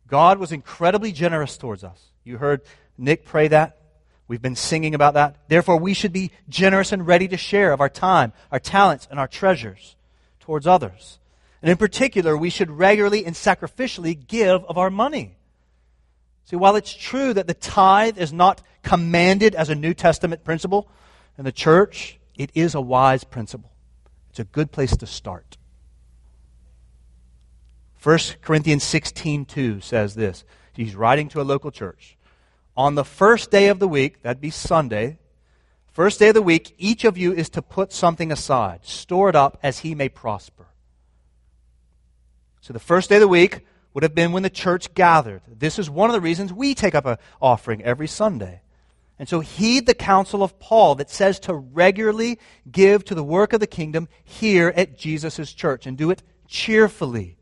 God 0.08 0.38
was 0.38 0.52
incredibly 0.52 1.12
generous 1.12 1.58
towards 1.58 1.84
us. 1.84 2.00
You 2.24 2.38
heard 2.38 2.62
Nick 2.98 3.26
pray 3.26 3.48
that. 3.48 3.78
We've 4.28 4.42
been 4.42 4.56
singing 4.56 4.94
about 4.94 5.16
that. 5.16 5.38
Therefore, 5.48 5.78
we 5.78 5.94
should 5.94 6.14
be 6.14 6.32
generous 6.48 6.92
and 6.92 7.06
ready 7.06 7.28
to 7.30 7.38
share 7.38 7.74
of 7.74 7.82
our 7.82 7.90
time, 7.90 8.32
our 8.52 8.60
talents, 8.60 9.08
and 9.10 9.20
our 9.20 9.28
treasures 9.28 9.96
towards 10.40 10.68
others. 10.68 11.20
And 11.62 11.70
in 11.70 11.78
particular, 11.78 12.38
we 12.38 12.50
should 12.50 12.72
regularly 12.72 13.26
and 13.26 13.36
sacrificially 13.36 14.16
give 14.28 14.64
of 14.66 14.78
our 14.78 14.90
money. 14.90 15.38
See, 16.46 16.56
while 16.56 16.76
it's 16.76 16.94
true 16.94 17.34
that 17.34 17.48
the 17.48 17.54
tithe 17.54 18.18
is 18.18 18.32
not 18.32 18.62
commanded 18.84 19.56
as 19.56 19.70
a 19.70 19.76
New 19.76 19.94
Testament 19.94 20.44
principle 20.44 20.90
in 21.38 21.46
the 21.46 21.52
church, 21.52 22.20
it 22.36 22.52
is 22.54 22.76
a 22.76 22.82
wise 22.82 23.24
principle. 23.24 23.72
It's 24.30 24.40
a 24.40 24.44
good 24.46 24.72
place 24.72 24.96
to 24.98 25.06
start. 25.06 25.58
1 28.02 28.42
Corinthians 28.42 28.84
16:2 28.84 29.82
says 29.82 30.16
this. 30.16 30.44
He's 30.74 30.96
writing 30.96 31.30
to 31.30 31.42
a 31.42 31.44
local 31.44 31.70
church 31.70 32.18
on 32.76 32.96
the 32.96 33.06
first 33.06 33.52
day 33.52 33.68
of 33.68 33.80
the 33.80 33.88
week, 33.88 34.22
that'd 34.22 34.42
be 34.42 34.50
Sunday, 34.50 35.20
first 35.92 36.20
day 36.20 36.30
of 36.30 36.36
the 36.36 36.42
week, 36.42 36.74
each 36.78 37.04
of 37.04 37.18
you 37.18 37.34
is 37.34 37.50
to 37.50 37.62
put 37.62 37.92
something 37.92 38.32
aside, 38.32 38.86
store 38.86 39.30
it 39.30 39.36
up 39.36 39.60
as 39.62 39.80
he 39.80 39.94
may 39.94 40.10
prosper. 40.10 40.68
So 42.62 42.74
the 42.74 42.80
first 42.80 43.10
day 43.10 43.16
of 43.16 43.22
the 43.22 43.28
week 43.28 43.66
would 43.94 44.04
have 44.04 44.16
been 44.16 44.32
when 44.32 44.44
the 44.44 44.50
church 44.50 44.94
gathered. 44.94 45.42
This 45.48 45.78
is 45.78 45.90
one 45.90 46.10
of 46.10 46.14
the 46.14 46.22
reasons 46.22 46.54
we 46.54 46.74
take 46.74 46.96
up 46.96 47.06
an 47.06 47.18
offering 47.42 47.84
every 47.84 48.08
Sunday. 48.08 48.62
And 49.22 49.30
so 49.30 49.40
heed 49.40 49.86
the 49.86 49.94
counsel 49.94 50.42
of 50.42 50.60
Paul 50.60 50.96
that 50.96 51.10
says 51.10 51.40
to 51.42 51.54
regularly 51.54 52.40
give 52.70 53.06
to 53.06 53.14
the 53.14 53.24
work 53.24 53.54
of 53.54 53.60
the 53.60 53.68
kingdom 53.68 54.10
here 54.24 54.74
at 54.76 54.98
Jesus' 54.98 55.54
church 55.54 55.86
and 55.86 55.96
do 55.96 56.10
it 56.10 56.24
cheerfully 56.48 57.38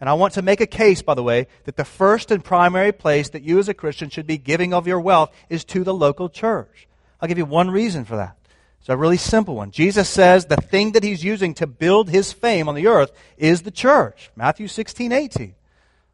and 0.00 0.10
I 0.10 0.14
want 0.14 0.34
to 0.34 0.42
make 0.42 0.60
a 0.60 0.66
case, 0.66 1.00
by 1.00 1.14
the 1.14 1.22
way, 1.22 1.46
that 1.64 1.76
the 1.76 1.84
first 1.84 2.30
and 2.30 2.44
primary 2.44 2.92
place 2.92 3.30
that 3.30 3.42
you 3.42 3.58
as 3.58 3.68
a 3.68 3.74
Christian 3.74 4.10
should 4.10 4.26
be 4.26 4.36
giving 4.36 4.74
of 4.74 4.86
your 4.86 5.00
wealth 5.00 5.34
is 5.48 5.64
to 5.66 5.84
the 5.84 5.94
local 5.94 6.28
church. 6.28 6.86
I'll 7.20 7.28
give 7.28 7.38
you 7.38 7.46
one 7.46 7.70
reason 7.70 8.04
for 8.04 8.16
that. 8.16 8.36
It's 8.80 8.90
a 8.90 8.96
really 8.96 9.16
simple 9.16 9.56
one. 9.56 9.70
Jesus 9.70 10.08
says 10.08 10.46
the 10.46 10.56
thing 10.56 10.92
that 10.92 11.02
he's 11.02 11.24
using 11.24 11.54
to 11.54 11.66
build 11.66 12.10
his 12.10 12.32
fame 12.32 12.68
on 12.68 12.74
the 12.74 12.86
earth 12.86 13.10
is 13.38 13.62
the 13.62 13.70
church. 13.70 14.30
Matthew 14.36 14.68
16, 14.68 15.12
18. 15.12 15.54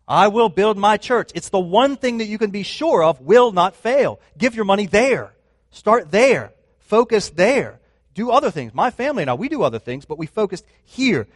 I 0.06 0.28
will 0.28 0.48
build 0.48 0.76
my 0.76 0.96
church. 0.96 1.30
It's 1.34 1.48
the 1.48 1.60
one 1.60 1.96
thing 1.96 2.18
that 2.18 2.26
you 2.26 2.38
can 2.38 2.50
be 2.50 2.62
sure 2.62 3.02
of 3.04 3.20
will 3.20 3.52
not 3.52 3.76
fail. 3.76 4.20
Give 4.36 4.54
your 4.54 4.64
money 4.64 4.86
there. 4.86 5.32
Start 5.70 6.10
there. 6.10 6.52
Focus 6.80 7.30
there. 7.30 7.80
Do 8.14 8.30
other 8.30 8.50
things. 8.50 8.74
My 8.74 8.90
family 8.90 9.22
and 9.22 9.30
I, 9.30 9.34
we 9.34 9.48
do 9.48 9.62
other 9.62 9.78
things, 9.78 10.04
but 10.04 10.18
we 10.18 10.26
focused 10.26 10.66
here. 10.84 11.26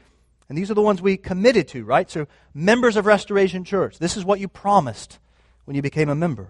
And 0.48 0.56
these 0.56 0.70
are 0.70 0.74
the 0.74 0.82
ones 0.82 1.00
we 1.00 1.16
committed 1.16 1.68
to, 1.68 1.84
right? 1.84 2.10
So, 2.10 2.26
members 2.54 2.96
of 2.96 3.06
Restoration 3.06 3.64
Church, 3.64 3.98
this 3.98 4.16
is 4.16 4.24
what 4.24 4.40
you 4.40 4.48
promised 4.48 5.18
when 5.64 5.74
you 5.74 5.82
became 5.82 6.08
a 6.08 6.14
member. 6.14 6.48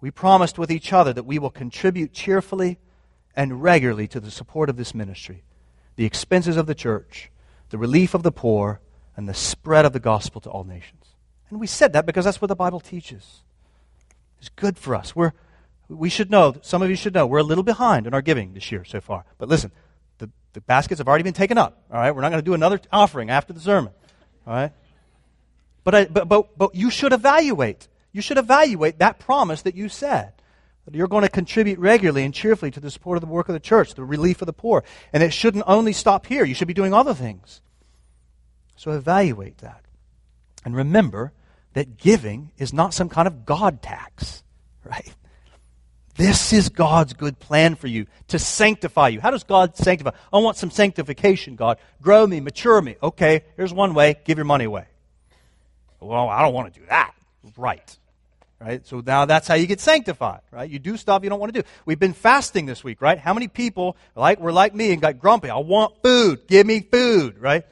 We 0.00 0.10
promised 0.10 0.58
with 0.58 0.70
each 0.70 0.92
other 0.92 1.12
that 1.12 1.24
we 1.24 1.38
will 1.38 1.50
contribute 1.50 2.12
cheerfully 2.12 2.78
and 3.36 3.62
regularly 3.62 4.06
to 4.08 4.20
the 4.20 4.30
support 4.30 4.68
of 4.68 4.76
this 4.76 4.94
ministry, 4.94 5.44
the 5.96 6.04
expenses 6.04 6.56
of 6.56 6.66
the 6.66 6.74
church, 6.74 7.30
the 7.70 7.78
relief 7.78 8.14
of 8.14 8.22
the 8.22 8.32
poor, 8.32 8.80
and 9.16 9.28
the 9.28 9.34
spread 9.34 9.84
of 9.84 9.92
the 9.92 10.00
gospel 10.00 10.40
to 10.42 10.50
all 10.50 10.64
nations. 10.64 11.04
And 11.50 11.60
we 11.60 11.66
said 11.66 11.92
that 11.92 12.06
because 12.06 12.24
that's 12.24 12.40
what 12.40 12.48
the 12.48 12.56
Bible 12.56 12.80
teaches. 12.80 13.42
It's 14.38 14.48
good 14.48 14.76
for 14.78 14.94
us. 14.94 15.14
We're, 15.14 15.32
We 15.88 16.08
should 16.08 16.30
know, 16.30 16.54
some 16.62 16.82
of 16.82 16.90
you 16.90 16.96
should 16.96 17.14
know, 17.14 17.26
we're 17.26 17.38
a 17.38 17.44
little 17.44 17.64
behind 17.64 18.06
in 18.06 18.14
our 18.14 18.22
giving 18.22 18.54
this 18.54 18.72
year 18.72 18.84
so 18.84 19.00
far. 19.00 19.24
But 19.38 19.48
listen, 19.48 19.70
the, 20.18 20.30
the 20.54 20.60
baskets 20.60 20.98
have 20.98 21.08
already 21.08 21.24
been 21.24 21.34
taken 21.34 21.58
up. 21.58 21.82
All 21.92 21.98
right? 21.98 22.10
We're 22.14 22.22
not 22.22 22.30
going 22.30 22.42
to 22.42 22.44
do 22.44 22.54
another 22.54 22.80
offering 22.90 23.30
after 23.30 23.52
the 23.52 23.60
sermon. 23.60 23.92
All 24.46 24.54
right? 24.54 24.72
But, 25.84 25.94
I, 25.94 26.04
but, 26.06 26.28
but, 26.28 26.58
but 26.58 26.74
you 26.74 26.90
should 26.90 27.12
evaluate. 27.12 27.88
You 28.12 28.22
should 28.22 28.38
evaluate 28.38 28.98
that 28.98 29.18
promise 29.18 29.62
that 29.62 29.74
you 29.74 29.88
said. 29.88 30.32
That 30.86 30.94
you're 30.94 31.08
going 31.08 31.22
to 31.22 31.30
contribute 31.30 31.78
regularly 31.78 32.24
and 32.24 32.34
cheerfully 32.34 32.70
to 32.70 32.80
the 32.80 32.90
support 32.90 33.16
of 33.16 33.20
the 33.20 33.26
work 33.26 33.48
of 33.48 33.52
the 33.52 33.60
church, 33.60 33.94
the 33.94 34.04
relief 34.04 34.42
of 34.42 34.46
the 34.46 34.52
poor. 34.52 34.82
And 35.12 35.22
it 35.22 35.32
shouldn't 35.32 35.64
only 35.66 35.92
stop 35.92 36.26
here. 36.26 36.44
You 36.44 36.54
should 36.54 36.68
be 36.68 36.74
doing 36.74 36.92
other 36.92 37.14
things. 37.14 37.60
So 38.76 38.92
evaluate 38.92 39.58
that. 39.58 39.84
And 40.64 40.74
remember 40.74 41.32
that 41.74 41.96
giving 41.96 42.50
is 42.56 42.72
not 42.72 42.94
some 42.94 43.08
kind 43.08 43.28
of 43.28 43.44
God 43.44 43.82
tax, 43.82 44.42
right? 44.84 45.14
This 46.16 46.52
is 46.52 46.68
God's 46.68 47.12
good 47.12 47.40
plan 47.40 47.74
for 47.74 47.88
you 47.88 48.06
to 48.28 48.38
sanctify 48.38 49.08
you. 49.08 49.20
How 49.20 49.32
does 49.32 49.42
God 49.42 49.76
sanctify? 49.76 50.10
I 50.32 50.38
want 50.38 50.56
some 50.56 50.70
sanctification, 50.70 51.56
God. 51.56 51.78
Grow 52.00 52.24
me, 52.24 52.40
mature 52.40 52.80
me. 52.80 52.96
Okay, 53.02 53.42
here's 53.56 53.72
one 53.72 53.94
way 53.94 54.16
give 54.24 54.38
your 54.38 54.44
money 54.44 54.64
away. 54.64 54.86
Well, 56.00 56.28
I 56.28 56.42
don't 56.42 56.54
want 56.54 56.72
to 56.72 56.80
do 56.80 56.86
that. 56.86 57.14
Right. 57.56 57.98
Right? 58.60 58.86
So 58.86 59.02
now 59.04 59.24
that's 59.24 59.48
how 59.48 59.54
you 59.54 59.66
get 59.66 59.80
sanctified, 59.80 60.40
right? 60.50 60.70
You 60.70 60.78
do 60.78 60.96
stuff 60.96 61.24
you 61.24 61.30
don't 61.30 61.40
want 61.40 61.52
to 61.52 61.62
do. 61.62 61.68
We've 61.84 61.98
been 61.98 62.12
fasting 62.12 62.66
this 62.66 62.84
week, 62.84 63.02
right? 63.02 63.18
How 63.18 63.34
many 63.34 63.48
people 63.48 63.96
like 64.14 64.38
were 64.38 64.52
like 64.52 64.74
me 64.74 64.92
and 64.92 65.02
got 65.02 65.18
grumpy? 65.18 65.50
I 65.50 65.58
want 65.58 66.00
food. 66.02 66.46
Give 66.46 66.66
me 66.66 66.80
food, 66.80 67.38
right? 67.38 67.66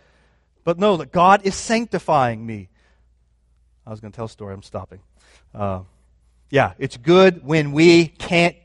But 0.64 0.78
no, 0.78 0.96
that 0.98 1.12
God 1.12 1.42
is 1.44 1.54
sanctifying 1.54 2.44
me. 2.44 2.68
I 3.86 3.90
was 3.90 4.00
going 4.00 4.12
to 4.12 4.16
tell 4.16 4.26
a 4.26 4.28
story. 4.28 4.54
I'm 4.54 4.62
stopping. 4.62 5.00
Uh, 5.54 5.80
yeah, 6.50 6.74
it's 6.78 6.96
good 6.96 7.44
when 7.44 7.72
we 7.72 8.06
can't 8.06 8.56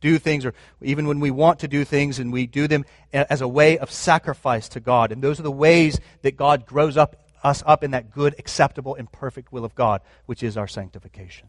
do 0.00 0.18
things, 0.18 0.44
or 0.44 0.54
even 0.80 1.06
when 1.06 1.20
we 1.20 1.30
want 1.30 1.60
to 1.60 1.68
do 1.68 1.84
things, 1.84 2.18
and 2.18 2.32
we 2.32 2.46
do 2.46 2.66
them 2.66 2.84
as 3.12 3.40
a 3.40 3.48
way 3.48 3.78
of 3.78 3.90
sacrifice 3.90 4.68
to 4.70 4.80
God. 4.80 5.12
And 5.12 5.22
those 5.22 5.38
are 5.38 5.44
the 5.44 5.52
ways 5.52 6.00
that 6.22 6.36
God 6.36 6.66
grows 6.66 6.96
up 6.96 7.16
us 7.44 7.62
up 7.66 7.82
in 7.82 7.90
that 7.90 8.10
good, 8.10 8.34
acceptable, 8.38 8.94
and 8.94 9.10
perfect 9.10 9.52
will 9.52 9.64
of 9.64 9.74
God, 9.74 10.00
which 10.26 10.42
is 10.42 10.56
our 10.56 10.68
sanctification. 10.68 11.48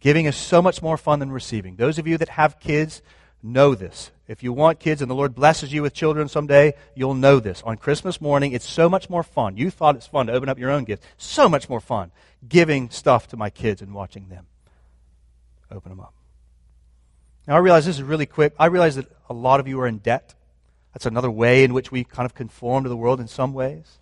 Giving 0.00 0.26
is 0.26 0.36
so 0.36 0.62
much 0.62 0.82
more 0.82 0.96
fun 0.96 1.18
than 1.18 1.30
receiving. 1.30 1.76
Those 1.76 1.98
of 1.98 2.06
you 2.06 2.18
that 2.18 2.28
have 2.30 2.60
kids 2.60 3.02
know 3.42 3.74
this. 3.74 4.10
If 4.28 4.42
you 4.42 4.52
want 4.52 4.80
kids 4.80 5.02
and 5.02 5.10
the 5.10 5.14
Lord 5.14 5.34
blesses 5.34 5.72
you 5.72 5.82
with 5.82 5.94
children 5.94 6.28
someday, 6.28 6.74
you'll 6.94 7.14
know 7.14 7.40
this. 7.40 7.62
On 7.62 7.76
Christmas 7.76 8.20
morning, 8.20 8.52
it's 8.52 8.68
so 8.68 8.88
much 8.88 9.10
more 9.10 9.22
fun. 9.22 9.56
You 9.56 9.70
thought 9.70 9.96
it's 9.96 10.06
fun 10.06 10.26
to 10.26 10.32
open 10.32 10.48
up 10.48 10.58
your 10.58 10.70
own 10.70 10.84
gifts. 10.84 11.06
So 11.16 11.48
much 11.48 11.68
more 11.68 11.80
fun 11.80 12.12
giving 12.48 12.90
stuff 12.90 13.28
to 13.28 13.36
my 13.36 13.50
kids 13.50 13.82
and 13.82 13.94
watching 13.94 14.28
them 14.28 14.46
open 15.72 15.90
them 15.90 16.00
up. 16.00 16.14
Now, 17.46 17.56
I 17.56 17.58
realize 17.58 17.86
this 17.86 17.96
is 17.96 18.02
really 18.02 18.26
quick. 18.26 18.54
I 18.58 18.66
realize 18.66 18.96
that 18.96 19.10
a 19.28 19.34
lot 19.34 19.58
of 19.58 19.66
you 19.66 19.80
are 19.80 19.86
in 19.86 19.98
debt. 19.98 20.34
That's 20.92 21.06
another 21.06 21.30
way 21.30 21.64
in 21.64 21.72
which 21.74 21.90
we 21.90 22.04
kind 22.04 22.26
of 22.26 22.34
conform 22.34 22.84
to 22.84 22.88
the 22.88 22.96
world 22.96 23.20
in 23.20 23.26
some 23.26 23.52
ways. 23.52 23.98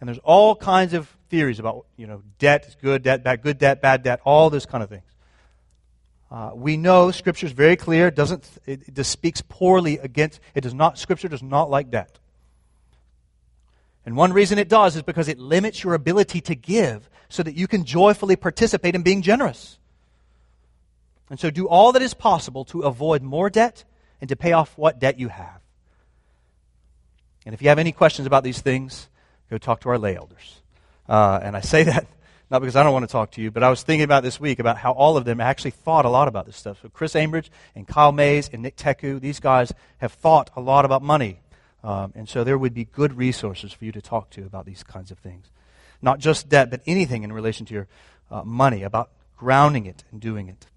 And 0.00 0.08
there's 0.08 0.18
all 0.18 0.56
kinds 0.56 0.94
of 0.94 1.14
theories 1.28 1.58
about, 1.58 1.86
you 1.96 2.06
know, 2.06 2.22
debt 2.38 2.66
is 2.66 2.76
good, 2.80 3.02
debt 3.02 3.22
bad, 3.22 3.42
good 3.42 3.58
debt, 3.58 3.82
bad 3.82 4.02
debt, 4.02 4.20
all 4.24 4.50
those 4.50 4.66
kind 4.66 4.82
of 4.82 4.88
things. 4.88 5.02
Uh, 6.34 6.50
we 6.52 6.76
know 6.76 7.12
Scripture 7.12 7.46
is 7.46 7.52
very 7.52 7.76
clear. 7.76 8.08
It 8.08 8.16
doesn't 8.16 8.50
it, 8.66 8.82
it 8.88 9.04
speaks 9.04 9.40
poorly 9.40 9.98
against 9.98 10.40
it. 10.52 10.62
Does 10.62 10.74
not 10.74 10.98
Scripture 10.98 11.28
does 11.28 11.44
not 11.44 11.70
like 11.70 11.92
debt. 11.92 12.18
And 14.04 14.16
one 14.16 14.32
reason 14.32 14.58
it 14.58 14.68
does 14.68 14.96
is 14.96 15.02
because 15.02 15.28
it 15.28 15.38
limits 15.38 15.84
your 15.84 15.94
ability 15.94 16.40
to 16.40 16.56
give, 16.56 17.08
so 17.28 17.44
that 17.44 17.54
you 17.54 17.68
can 17.68 17.84
joyfully 17.84 18.34
participate 18.34 18.96
in 18.96 19.02
being 19.02 19.22
generous. 19.22 19.78
And 21.30 21.38
so, 21.38 21.50
do 21.50 21.68
all 21.68 21.92
that 21.92 22.02
is 22.02 22.14
possible 22.14 22.64
to 22.64 22.80
avoid 22.80 23.22
more 23.22 23.48
debt 23.48 23.84
and 24.20 24.28
to 24.28 24.34
pay 24.34 24.50
off 24.50 24.76
what 24.76 24.98
debt 24.98 25.20
you 25.20 25.28
have. 25.28 25.60
And 27.46 27.54
if 27.54 27.62
you 27.62 27.68
have 27.68 27.78
any 27.78 27.92
questions 27.92 28.26
about 28.26 28.42
these 28.42 28.60
things, 28.60 29.08
go 29.50 29.56
talk 29.56 29.82
to 29.82 29.88
our 29.88 29.98
lay 29.98 30.16
elders. 30.16 30.62
Uh, 31.08 31.38
and 31.40 31.56
I 31.56 31.60
say 31.60 31.82
that 31.84 32.08
not 32.54 32.60
because 32.60 32.76
I 32.76 32.84
don't 32.84 32.92
want 32.92 33.02
to 33.02 33.10
talk 33.10 33.32
to 33.32 33.42
you, 33.42 33.50
but 33.50 33.64
I 33.64 33.68
was 33.68 33.82
thinking 33.82 34.04
about 34.04 34.22
this 34.22 34.38
week 34.38 34.60
about 34.60 34.76
how 34.76 34.92
all 34.92 35.16
of 35.16 35.24
them 35.24 35.40
actually 35.40 35.72
thought 35.72 36.04
a 36.04 36.08
lot 36.08 36.28
about 36.28 36.46
this 36.46 36.56
stuff. 36.56 36.78
So 36.82 36.88
Chris 36.88 37.14
Ambridge 37.14 37.48
and 37.74 37.84
Kyle 37.84 38.12
Mays 38.12 38.48
and 38.48 38.62
Nick 38.62 38.76
Teku, 38.76 39.20
these 39.20 39.40
guys 39.40 39.72
have 39.98 40.12
thought 40.12 40.50
a 40.54 40.60
lot 40.60 40.84
about 40.84 41.02
money. 41.02 41.40
Um, 41.82 42.12
and 42.14 42.28
so 42.28 42.44
there 42.44 42.56
would 42.56 42.72
be 42.72 42.84
good 42.84 43.14
resources 43.14 43.72
for 43.72 43.84
you 43.84 43.90
to 43.90 44.00
talk 44.00 44.30
to 44.30 44.42
about 44.44 44.66
these 44.66 44.84
kinds 44.84 45.10
of 45.10 45.18
things. 45.18 45.50
Not 46.00 46.20
just 46.20 46.48
debt, 46.48 46.70
but 46.70 46.80
anything 46.86 47.24
in 47.24 47.32
relation 47.32 47.66
to 47.66 47.74
your 47.74 47.88
uh, 48.30 48.44
money, 48.44 48.84
about 48.84 49.10
grounding 49.36 49.86
it 49.86 50.04
and 50.12 50.20
doing 50.20 50.48
it. 50.48 50.68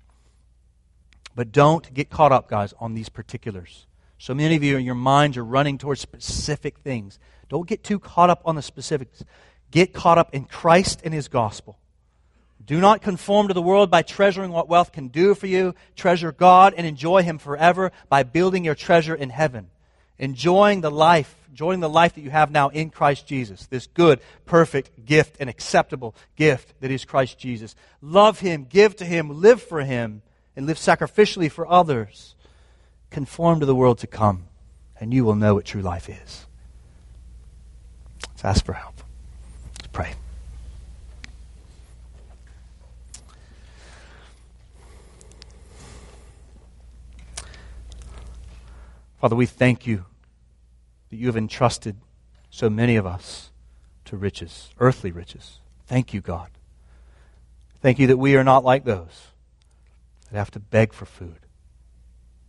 But 1.35 1.51
don't 1.51 1.93
get 1.93 2.09
caught 2.09 2.31
up, 2.31 2.49
guys, 2.49 2.73
on 2.79 2.95
these 2.95 3.09
particulars. 3.09 3.85
So 4.17 4.33
many 4.33 4.55
of 4.55 4.63
you, 4.63 4.77
in 4.77 4.85
your 4.85 4.95
minds 4.95 5.37
are 5.37 5.45
running 5.45 5.77
towards 5.77 6.01
specific 6.01 6.79
things. 6.79 7.19
Don't 7.49 7.67
get 7.67 7.83
too 7.83 7.99
caught 7.99 8.31
up 8.31 8.41
on 8.45 8.55
the 8.55 8.63
specifics. 8.63 9.23
Get 9.71 9.93
caught 9.93 10.17
up 10.17 10.33
in 10.33 10.45
Christ 10.45 11.01
and 11.03 11.13
His 11.13 11.27
gospel. 11.27 11.77
Do 12.65 12.81
not 12.81 13.01
conform 13.01 13.47
to 13.47 13.53
the 13.53 13.61
world 13.61 13.89
by 13.89 14.01
treasuring 14.01 14.51
what 14.51 14.67
wealth 14.67 14.91
can 14.91 15.07
do 15.07 15.33
for 15.33 15.47
you. 15.47 15.73
Treasure 15.95 16.33
God 16.33 16.73
and 16.75 16.85
enjoy 16.85 17.23
Him 17.23 17.37
forever 17.37 17.91
by 18.09 18.23
building 18.23 18.65
your 18.65 18.75
treasure 18.75 19.15
in 19.15 19.29
heaven. 19.29 19.69
Enjoying 20.19 20.81
the 20.81 20.91
life, 20.91 21.33
enjoying 21.49 21.79
the 21.79 21.89
life 21.89 22.15
that 22.15 22.21
you 22.21 22.29
have 22.29 22.51
now 22.51 22.69
in 22.69 22.89
Christ 22.89 23.25
Jesus. 23.25 23.67
This 23.67 23.87
good, 23.87 24.19
perfect 24.45 25.05
gift 25.05 25.37
and 25.39 25.49
acceptable 25.49 26.13
gift 26.35 26.73
that 26.81 26.91
is 26.91 27.05
Christ 27.05 27.39
Jesus. 27.39 27.75
Love 28.01 28.39
Him, 28.39 28.65
give 28.69 28.97
to 28.97 29.05
Him, 29.05 29.41
live 29.41 29.61
for 29.61 29.81
Him, 29.81 30.21
and 30.55 30.65
live 30.65 30.77
sacrificially 30.77 31.49
for 31.49 31.71
others. 31.71 32.35
Conform 33.11 33.61
to 33.61 33.65
the 33.65 33.75
world 33.75 33.99
to 33.99 34.07
come, 34.07 34.47
and 34.99 35.13
you 35.13 35.23
will 35.23 35.35
know 35.35 35.53
what 35.53 35.65
true 35.65 35.81
life 35.81 36.09
is. 36.09 36.47
Let's 38.29 38.43
ask 38.43 38.65
for 38.65 38.73
help 38.73 38.96
pray. 39.97 40.13
Father, 49.19 49.35
we 49.35 49.47
thank 49.47 49.87
you 49.87 50.05
that 51.09 51.15
you 51.15 51.25
have 51.25 51.35
entrusted 51.35 51.97
so 52.51 52.69
many 52.69 52.95
of 52.95 53.07
us 53.07 53.49
to 54.05 54.15
riches, 54.15 54.69
earthly 54.79 55.11
riches. 55.11 55.57
Thank 55.87 56.13
you, 56.13 56.21
God. 56.21 56.49
Thank 57.81 57.97
you 57.97 58.05
that 58.05 58.17
we 58.17 58.35
are 58.35 58.43
not 58.43 58.63
like 58.63 58.85
those 58.85 59.29
that 60.29 60.37
have 60.37 60.51
to 60.51 60.59
beg 60.59 60.93
for 60.93 61.05
food. 61.05 61.39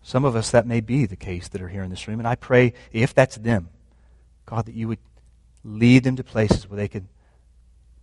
Some 0.03 0.26
of 0.26 0.36
us, 0.36 0.51
that 0.51 0.66
may 0.66 0.82
be 0.82 1.07
the 1.07 1.16
case 1.16 1.49
that 1.49 1.62
are 1.62 1.68
here 1.68 1.82
in 1.82 1.88
this 1.88 2.07
room. 2.07 2.20
And 2.20 2.28
I 2.28 2.34
pray, 2.34 2.74
if 2.92 3.14
that's 3.14 3.36
them, 3.36 3.70
God, 4.44 4.66
that 4.66 4.74
you 4.74 4.86
would 4.88 4.99
lead 5.64 6.05
them 6.05 6.16
to 6.16 6.24
places 6.24 6.68
where 6.68 6.76
they 6.76 6.88
can 6.88 7.09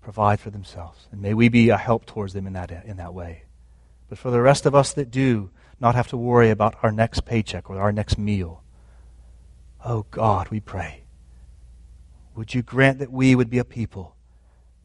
provide 0.05 0.39
for 0.39 0.51
themselves. 0.51 1.07
And 1.11 1.19
may 1.19 1.33
we 1.33 1.49
be 1.49 1.69
a 1.69 1.77
help 1.77 2.05
towards 2.05 2.33
them 2.33 2.45
in 2.45 2.53
that, 2.53 2.69
in 2.85 2.97
that 2.97 3.15
way. 3.15 3.45
But 4.07 4.19
for 4.19 4.29
the 4.29 4.39
rest 4.39 4.67
of 4.67 4.75
us 4.75 4.93
that 4.93 5.09
do 5.09 5.49
not 5.79 5.95
have 5.95 6.09
to 6.09 6.17
worry 6.17 6.51
about 6.51 6.75
our 6.83 6.91
next 6.91 7.21
paycheck 7.21 7.71
or 7.71 7.81
our 7.81 7.91
next 7.91 8.15
meal, 8.15 8.61
oh 9.83 10.05
God, 10.11 10.49
we 10.49 10.59
pray. 10.59 11.05
Would 12.35 12.53
you 12.53 12.61
grant 12.61 12.99
that 12.99 13.11
we 13.11 13.33
would 13.33 13.49
be 13.49 13.57
a 13.57 13.65
people 13.65 14.15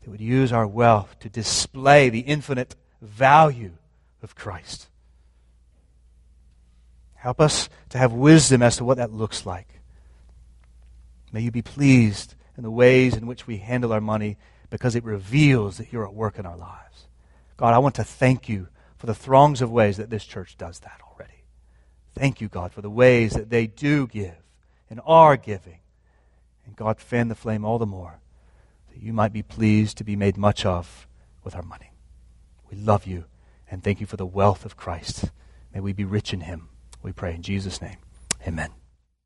that 0.00 0.08
would 0.08 0.22
use 0.22 0.54
our 0.54 0.66
wealth 0.66 1.14
to 1.20 1.28
display 1.28 2.08
the 2.08 2.20
infinite 2.20 2.74
value 3.02 3.72
of 4.22 4.34
Christ? 4.34 4.88
Help 7.16 7.42
us 7.42 7.68
to 7.90 7.98
have 7.98 8.14
wisdom 8.14 8.62
as 8.62 8.78
to 8.78 8.86
what 8.86 8.96
that 8.96 9.12
looks 9.12 9.44
like. 9.44 9.68
May 11.30 11.42
you 11.42 11.50
be 11.50 11.60
pleased 11.60 12.36
in 12.56 12.62
the 12.62 12.70
ways 12.70 13.14
in 13.14 13.26
which 13.26 13.46
we 13.46 13.58
handle 13.58 13.92
our 13.92 14.00
money 14.00 14.38
because 14.70 14.94
it 14.94 15.04
reveals 15.04 15.76
that 15.76 15.92
you're 15.92 16.06
at 16.06 16.14
work 16.14 16.38
in 16.38 16.46
our 16.46 16.56
lives. 16.56 17.06
God, 17.56 17.74
I 17.74 17.78
want 17.78 17.96
to 17.96 18.04
thank 18.04 18.48
you 18.48 18.68
for 18.96 19.06
the 19.06 19.14
throngs 19.14 19.60
of 19.60 19.70
ways 19.70 19.96
that 19.96 20.10
this 20.10 20.24
church 20.24 20.56
does 20.56 20.80
that 20.80 21.00
already. 21.10 21.44
Thank 22.14 22.40
you, 22.40 22.48
God, 22.48 22.72
for 22.72 22.80
the 22.80 22.90
ways 22.90 23.32
that 23.32 23.50
they 23.50 23.66
do 23.66 24.06
give 24.06 24.36
and 24.88 25.00
are 25.04 25.36
giving. 25.36 25.80
And 26.66 26.76
God, 26.76 27.00
fan 27.00 27.28
the 27.28 27.34
flame 27.34 27.64
all 27.64 27.78
the 27.78 27.86
more 27.86 28.20
that 28.92 29.02
you 29.02 29.12
might 29.12 29.32
be 29.32 29.42
pleased 29.42 29.98
to 29.98 30.04
be 30.04 30.16
made 30.16 30.36
much 30.36 30.64
of 30.64 31.06
with 31.42 31.54
our 31.54 31.62
money. 31.62 31.92
We 32.70 32.76
love 32.76 33.06
you 33.06 33.24
and 33.70 33.82
thank 33.82 34.00
you 34.00 34.06
for 34.06 34.16
the 34.16 34.26
wealth 34.26 34.64
of 34.64 34.76
Christ. 34.76 35.30
May 35.74 35.80
we 35.80 35.92
be 35.92 36.04
rich 36.04 36.32
in 36.32 36.42
him. 36.42 36.68
We 37.02 37.12
pray 37.12 37.34
in 37.34 37.42
Jesus' 37.42 37.80
name. 37.80 37.96
Amen. 38.46 38.79